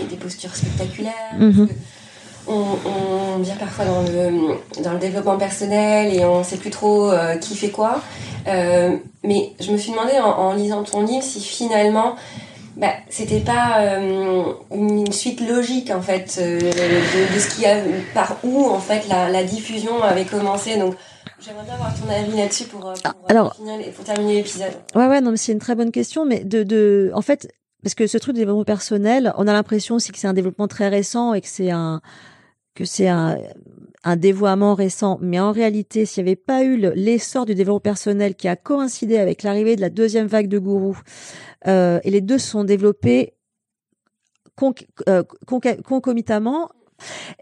des, 0.10 0.16
postures 0.16 0.56
spectaculaires. 0.56 1.36
Mhm. 1.38 1.68
On, 2.48 3.40
vient 3.40 3.58
parfois 3.58 3.84
dans 3.84 4.02
le, 4.04 4.84
dans 4.84 4.94
le 4.94 5.00
développement 5.00 5.38
personnel 5.38 6.16
et 6.16 6.24
on 6.24 6.40
ne 6.40 6.44
sait 6.44 6.56
plus 6.56 6.70
trop 6.70 7.12
qui 7.42 7.58
fait 7.58 7.70
quoi. 7.70 8.02
mais 8.46 9.52
je 9.60 9.72
me 9.72 9.78
suis 9.78 9.92
demandé 9.92 10.14
en, 10.18 10.30
en 10.30 10.54
lisant 10.54 10.84
ton 10.84 11.04
livre 11.04 11.24
si 11.24 11.42
finalement 11.42 12.16
bah, 12.78 12.94
c'était 13.10 13.40
pas 13.40 13.80
euh, 13.82 14.54
une 14.72 15.12
suite 15.12 15.42
logique 15.42 15.90
en 15.90 16.02
fait 16.02 16.38
euh, 16.40 16.60
de, 16.60 17.40
ce 17.40 17.56
qui 17.56 17.66
a 17.66 17.82
par 18.14 18.38
où 18.44 18.66
en 18.66 18.80
fait 18.80 19.08
la, 19.08 19.30
la 19.30 19.44
diffusion 19.44 20.04
avait 20.04 20.26
commencé. 20.26 20.78
Donc 20.78 20.96
j'aimerais 21.40 21.64
bien 21.64 21.74
avoir 21.74 21.94
ton 22.00 22.08
avis 22.08 22.38
là-dessus 22.38 22.66
pour, 22.66 22.82
pour, 22.82 22.94
ah, 23.04 23.14
Alors, 23.30 23.56
pour 23.96 24.06
terminer 24.06 24.36
l'épisode. 24.36 24.74
Ouais 24.94 25.08
ouais 25.08 25.22
non 25.22 25.32
mais 25.32 25.38
c'est 25.38 25.54
une 25.54 25.60
très 25.60 25.74
bonne 25.74 25.92
question 25.92 26.24
mais 26.26 26.44
de, 26.44 26.62
de 26.62 27.12
en 27.16 27.22
fait 27.22 27.52
parce 27.82 27.96
que 27.96 28.06
ce 28.06 28.20
truc 28.20 28.36
de 28.36 28.42
développement 28.42 28.64
personnel 28.64 29.34
on 29.38 29.48
a 29.48 29.54
l'impression 29.54 29.96
aussi 29.96 30.12
que 30.12 30.20
c'est 30.20 30.28
un 30.28 30.34
développement 30.34 30.68
très 30.68 30.88
récent 30.88 31.34
et 31.34 31.42
que 31.42 31.48
c'est 31.48 31.72
un 31.72 32.02
que 32.76 32.86
c'est 32.86 33.08
un, 33.08 33.40
un 34.04 34.16
dévoiement 34.16 34.74
récent, 34.74 35.18
mais 35.22 35.40
en 35.40 35.52
réalité, 35.52 36.06
s'il 36.06 36.24
n'y 36.24 36.30
avait 36.30 36.36
pas 36.36 36.64
eu 36.64 36.78
l'essor 36.78 37.46
du 37.46 37.56
développement 37.56 37.80
personnel 37.80 38.36
qui 38.36 38.48
a 38.48 38.56
coïncidé 38.56 39.18
avec 39.18 39.44
l'arrivée 39.44 39.76
de 39.76 39.82
la 39.82 39.90
deuxième 39.90 40.28
vague 40.28 40.48
de 40.48 40.60
gourous, 40.60 41.00
euh, 41.68 42.00
et 42.04 42.12
les 42.12 42.22
deux 42.22 42.38
se 42.38 42.48
sont 42.48 42.64
développés 42.64 43.34
euh, 45.08 45.24
concomitamment. 45.86 46.70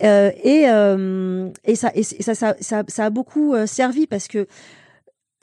Euh, 0.04 0.32
et, 0.44 0.70
euh, 0.70 1.50
ça, 1.76 1.92
ça, 2.20 2.36
ça, 2.36 2.56
ça, 2.60 2.84
ça, 2.88 3.06
a 3.06 3.10
beaucoup 3.10 3.54
euh, 3.54 3.66
servi 3.66 4.06
parce 4.06 4.28
que 4.28 4.48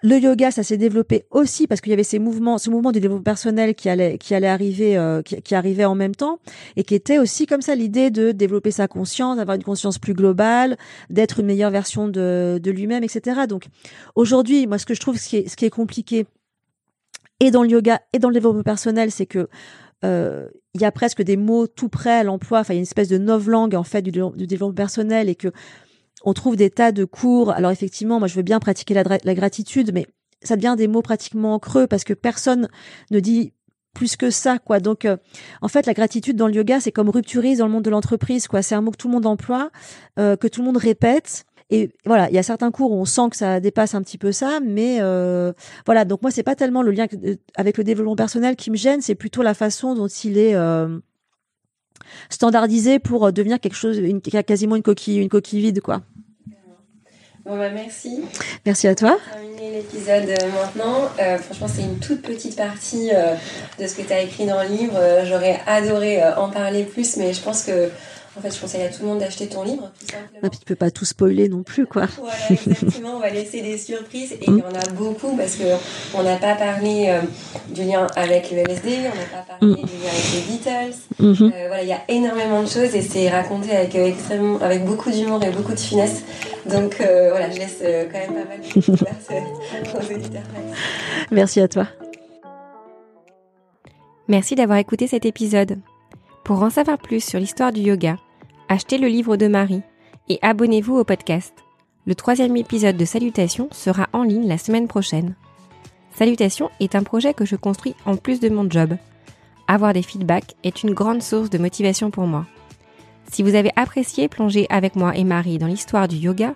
le 0.02 0.18
yoga, 0.18 0.50
ça 0.50 0.62
s'est 0.62 0.76
développé 0.76 1.26
aussi 1.30 1.66
parce 1.66 1.80
qu'il 1.80 1.90
y 1.90 1.92
avait 1.92 2.02
ces 2.02 2.18
mouvements, 2.18 2.58
ce 2.58 2.70
mouvement 2.70 2.90
du 2.90 3.00
développement 3.00 3.22
personnel 3.22 3.74
qui 3.74 3.88
allait, 3.88 4.18
qui 4.18 4.34
allait 4.34 4.48
arriver, 4.48 4.96
euh, 4.96 5.22
qui, 5.22 5.40
qui, 5.42 5.54
arrivait 5.54 5.84
en 5.84 5.94
même 5.94 6.14
temps 6.14 6.40
et 6.76 6.82
qui 6.82 6.94
était 6.94 7.18
aussi 7.18 7.46
comme 7.46 7.62
ça 7.62 7.74
l'idée 7.74 8.10
de 8.10 8.32
développer 8.32 8.72
sa 8.72 8.88
conscience, 8.88 9.36
d'avoir 9.36 9.56
une 9.56 9.62
conscience 9.62 9.98
plus 9.98 10.14
globale, 10.14 10.76
d'être 11.08 11.40
une 11.40 11.46
meilleure 11.46 11.70
version 11.70 12.08
de, 12.08 12.60
de 12.60 12.70
lui-même, 12.70 13.04
etc. 13.04 13.42
Donc 13.48 13.66
aujourd'hui, 14.16 14.66
moi, 14.66 14.78
ce 14.78 14.86
que 14.86 14.94
je 14.94 15.00
trouve, 15.00 15.18
ce 15.18 15.28
qui 15.28 15.36
est, 15.36 15.48
ce 15.48 15.56
qui 15.56 15.64
est 15.64 15.70
compliqué, 15.70 16.26
et 17.38 17.50
dans 17.50 17.62
le 17.62 17.70
yoga 17.70 18.00
et 18.12 18.18
dans 18.18 18.28
le 18.28 18.34
développement 18.34 18.62
personnel, 18.62 19.10
c'est 19.10 19.26
que 19.26 19.48
euh, 20.04 20.48
il 20.74 20.80
y 20.80 20.84
a 20.84 20.92
presque 20.92 21.22
des 21.22 21.36
mots 21.36 21.66
tout 21.66 21.88
prêts 21.88 22.18
à 22.18 22.24
l'emploi. 22.24 22.60
Enfin, 22.60 22.74
il 22.74 22.76
y 22.76 22.78
a 22.78 22.80
une 22.80 22.84
espèce 22.84 23.08
de 23.08 23.16
langue 23.18 23.74
en 23.74 23.84
fait 23.84 24.02
du, 24.02 24.10
du, 24.10 24.46
développement 24.46 24.74
personnel 24.74 25.28
et 25.28 25.34
que 25.34 25.48
on 26.24 26.32
trouve 26.32 26.56
des 26.56 26.70
tas 26.70 26.92
de 26.92 27.04
cours. 27.04 27.50
Alors 27.50 27.70
effectivement, 27.70 28.18
moi 28.18 28.28
je 28.28 28.34
veux 28.34 28.42
bien 28.42 28.60
pratiquer 28.60 28.94
la, 28.94 29.34
gratitude, 29.34 29.92
mais 29.92 30.06
ça 30.42 30.56
devient 30.56 30.74
des 30.76 30.88
mots 30.88 31.02
pratiquement 31.02 31.58
creux 31.58 31.86
parce 31.86 32.04
que 32.04 32.14
personne 32.14 32.68
ne 33.10 33.20
dit 33.20 33.52
plus 33.94 34.16
que 34.16 34.30
ça 34.30 34.58
quoi 34.58 34.80
donc 34.80 35.04
euh, 35.04 35.18
en 35.60 35.68
fait 35.68 35.84
la 35.84 35.92
gratitude 35.92 36.34
dans 36.34 36.46
le 36.46 36.54
yoga 36.54 36.80
c'est 36.80 36.92
comme 36.92 37.10
rupturise 37.10 37.58
dans 37.58 37.66
le 37.66 37.72
monde 37.72 37.84
de 37.84 37.90
l'entreprise 37.90 38.48
quoi 38.48 38.62
c'est 38.62 38.74
un 38.74 38.80
mot 38.80 38.90
que 38.90 38.96
tout 38.96 39.06
le 39.06 39.12
monde 39.12 39.26
emploie 39.26 39.70
euh, 40.18 40.34
que 40.34 40.48
tout 40.48 40.62
le 40.62 40.66
monde 40.66 40.78
répète 40.78 41.44
et 41.72 41.88
voilà, 42.04 42.28
il 42.28 42.34
y 42.34 42.38
a 42.38 42.42
certains 42.42 42.70
cours 42.70 42.92
où 42.92 42.96
on 42.96 43.06
sent 43.06 43.30
que 43.30 43.36
ça 43.36 43.58
dépasse 43.58 43.94
un 43.94 44.02
petit 44.02 44.18
peu 44.18 44.30
ça, 44.30 44.60
mais 44.62 44.98
euh, 45.00 45.54
voilà. 45.86 46.04
Donc 46.04 46.20
moi, 46.20 46.30
c'est 46.30 46.42
pas 46.42 46.54
tellement 46.54 46.82
le 46.82 46.90
lien 46.90 47.06
avec 47.56 47.78
le 47.78 47.84
développement 47.84 48.14
personnel 48.14 48.56
qui 48.56 48.70
me 48.70 48.76
gêne, 48.76 49.00
c'est 49.00 49.14
plutôt 49.14 49.40
la 49.40 49.54
façon 49.54 49.94
dont 49.94 50.06
il 50.06 50.36
est 50.36 50.54
euh, 50.54 50.98
standardisé 52.28 52.98
pour 52.98 53.24
euh, 53.24 53.32
devenir 53.32 53.58
quelque 53.58 53.74
chose, 53.74 53.96
une, 53.96 54.20
quasiment 54.20 54.76
une 54.76 54.82
coquille, 54.82 55.16
une 55.16 55.30
coquille 55.30 55.60
vide, 55.60 55.80
quoi. 55.80 56.02
Bon 57.44 57.56
bah 57.56 57.70
merci. 57.70 58.22
Merci 58.64 58.86
à 58.86 58.94
toi. 58.94 59.18
Terminer 59.32 59.72
l'épisode 59.78 60.28
maintenant. 60.54 61.10
franchement, 61.40 61.66
c'est 61.68 61.82
une 61.82 61.98
toute 61.98 62.22
petite 62.22 62.56
partie 62.56 63.10
de 63.78 63.86
ce 63.86 63.94
que 63.96 64.02
tu 64.02 64.12
as 64.12 64.20
écrit 64.20 64.46
dans 64.46 64.62
le 64.62 64.68
livre. 64.68 64.98
J'aurais 65.24 65.60
adoré 65.66 66.22
en 66.36 66.50
parler 66.50 66.84
plus, 66.84 67.16
mais 67.16 67.32
je 67.32 67.40
pense 67.40 67.64
que 67.64 67.90
en 68.34 68.40
fait, 68.40 68.54
je 68.54 68.60
conseille 68.60 68.82
à 68.82 68.88
tout 68.88 69.02
le 69.02 69.08
monde 69.08 69.18
d'acheter 69.18 69.46
ton 69.46 69.62
livre, 69.62 69.92
tout 70.00 70.06
simplement. 70.06 70.40
Ah, 70.42 70.48
puis 70.48 70.58
tu 70.58 70.64
peux 70.64 70.74
pas 70.74 70.90
tout 70.90 71.04
spoiler 71.04 71.50
non 71.50 71.62
plus, 71.62 71.86
quoi. 71.86 72.06
Voilà, 72.16 72.34
exactement. 72.50 73.16
on 73.16 73.20
va 73.20 73.28
laisser 73.28 73.60
des 73.60 73.76
surprises 73.76 74.32
et 74.32 74.44
il 74.46 74.56
y 74.56 74.62
en 74.62 74.74
a 74.74 74.90
beaucoup 74.94 75.36
parce 75.36 75.56
que 75.56 75.64
on 76.14 76.22
n'a 76.22 76.36
pas 76.36 76.54
parlé 76.54 77.08
euh, 77.08 77.20
du 77.74 77.82
lien 77.82 78.06
avec 78.16 78.50
le 78.50 78.58
LSD, 78.58 78.88
on 78.88 79.16
n'a 79.18 79.42
pas 79.42 79.44
parlé 79.46 79.66
mm. 79.66 79.74
du 79.74 79.92
lien 79.92 80.10
avec 80.10 80.32
les 80.32 80.40
Beatles. 80.50 80.98
Mm-hmm. 81.20 81.52
Euh, 81.52 81.66
voilà, 81.66 81.82
il 81.82 81.88
y 81.88 81.92
a 81.92 82.02
énormément 82.08 82.62
de 82.62 82.68
choses 82.68 82.94
et 82.94 83.02
c'est 83.02 83.28
raconté 83.28 83.76
avec 83.76 83.94
euh, 83.96 84.06
extrêmement, 84.06 84.58
avec 84.62 84.84
beaucoup 84.86 85.10
d'humour 85.10 85.42
et 85.44 85.50
beaucoup 85.50 85.72
de 85.72 85.80
finesse. 85.80 86.22
Donc 86.64 86.96
voilà, 86.98 87.50
je 87.50 87.58
laisse 87.58 87.78
quand 87.80 88.18
même 88.18 88.34
pas 88.34 88.48
mal 88.48 88.60
de 88.60 88.80
choses 88.80 88.88
aux 88.88 90.14
auditeurs. 90.14 90.42
Merci 91.30 91.60
à 91.60 91.68
toi. 91.68 91.86
Merci 94.28 94.54
d'avoir 94.54 94.78
écouté 94.78 95.06
cet 95.06 95.26
épisode. 95.26 95.78
Pour 96.44 96.60
en 96.62 96.70
savoir 96.70 96.98
plus 96.98 97.22
sur 97.22 97.38
l'histoire 97.38 97.72
du 97.72 97.82
yoga, 97.82 98.16
achetez 98.68 98.98
le 98.98 99.06
livre 99.06 99.36
de 99.36 99.46
Marie 99.46 99.82
et 100.28 100.40
abonnez-vous 100.42 100.96
au 100.96 101.04
podcast. 101.04 101.54
Le 102.04 102.16
troisième 102.16 102.56
épisode 102.56 102.96
de 102.96 103.04
Salutations 103.04 103.68
sera 103.70 104.08
en 104.12 104.24
ligne 104.24 104.48
la 104.48 104.58
semaine 104.58 104.88
prochaine. 104.88 105.36
Salutations 106.10 106.70
est 106.80 106.96
un 106.96 107.04
projet 107.04 107.32
que 107.32 107.44
je 107.44 107.54
construis 107.54 107.94
en 108.06 108.16
plus 108.16 108.40
de 108.40 108.48
mon 108.48 108.68
job. 108.68 108.96
Avoir 109.68 109.92
des 109.92 110.02
feedbacks 110.02 110.56
est 110.64 110.82
une 110.82 110.94
grande 110.94 111.22
source 111.22 111.48
de 111.48 111.58
motivation 111.58 112.10
pour 112.10 112.26
moi. 112.26 112.44
Si 113.30 113.44
vous 113.44 113.54
avez 113.54 113.70
apprécié 113.76 114.26
plonger 114.28 114.66
avec 114.68 114.96
moi 114.96 115.16
et 115.16 115.24
Marie 115.24 115.58
dans 115.58 115.68
l'histoire 115.68 116.08
du 116.08 116.16
yoga, 116.16 116.54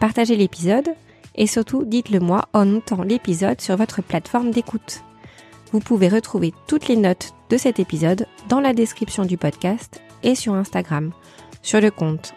partagez 0.00 0.36
l'épisode 0.36 0.90
et 1.34 1.46
surtout 1.46 1.86
dites-le 1.86 2.20
moi 2.20 2.44
en 2.52 2.66
notant 2.66 3.02
l'épisode 3.02 3.62
sur 3.62 3.78
votre 3.78 4.02
plateforme 4.02 4.50
d'écoute. 4.50 5.02
Vous 5.72 5.80
pouvez 5.80 6.08
retrouver 6.08 6.52
toutes 6.68 6.88
les 6.88 6.96
notes 6.96 7.32
de 7.48 7.56
cet 7.56 7.80
épisode 7.80 8.26
la 8.60 8.72
description 8.72 9.24
du 9.24 9.36
podcast 9.36 10.02
et 10.22 10.34
sur 10.34 10.54
Instagram, 10.54 11.12
sur 11.62 11.80
le 11.80 11.90
compte 11.90 12.34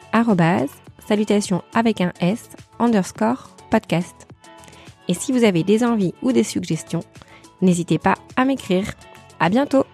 salutations 1.07 1.63
avec 1.73 2.01
un 2.01 2.13
S 2.19 2.49
underscore 2.79 3.49
podcast. 3.69 4.27
Et 5.07 5.13
si 5.13 5.31
vous 5.31 5.43
avez 5.43 5.63
des 5.63 5.83
envies 5.83 6.13
ou 6.21 6.31
des 6.31 6.43
suggestions, 6.43 7.03
n'hésitez 7.61 7.97
pas 7.97 8.15
à 8.35 8.45
m'écrire. 8.45 8.93
À 9.39 9.49
bientôt! 9.49 9.85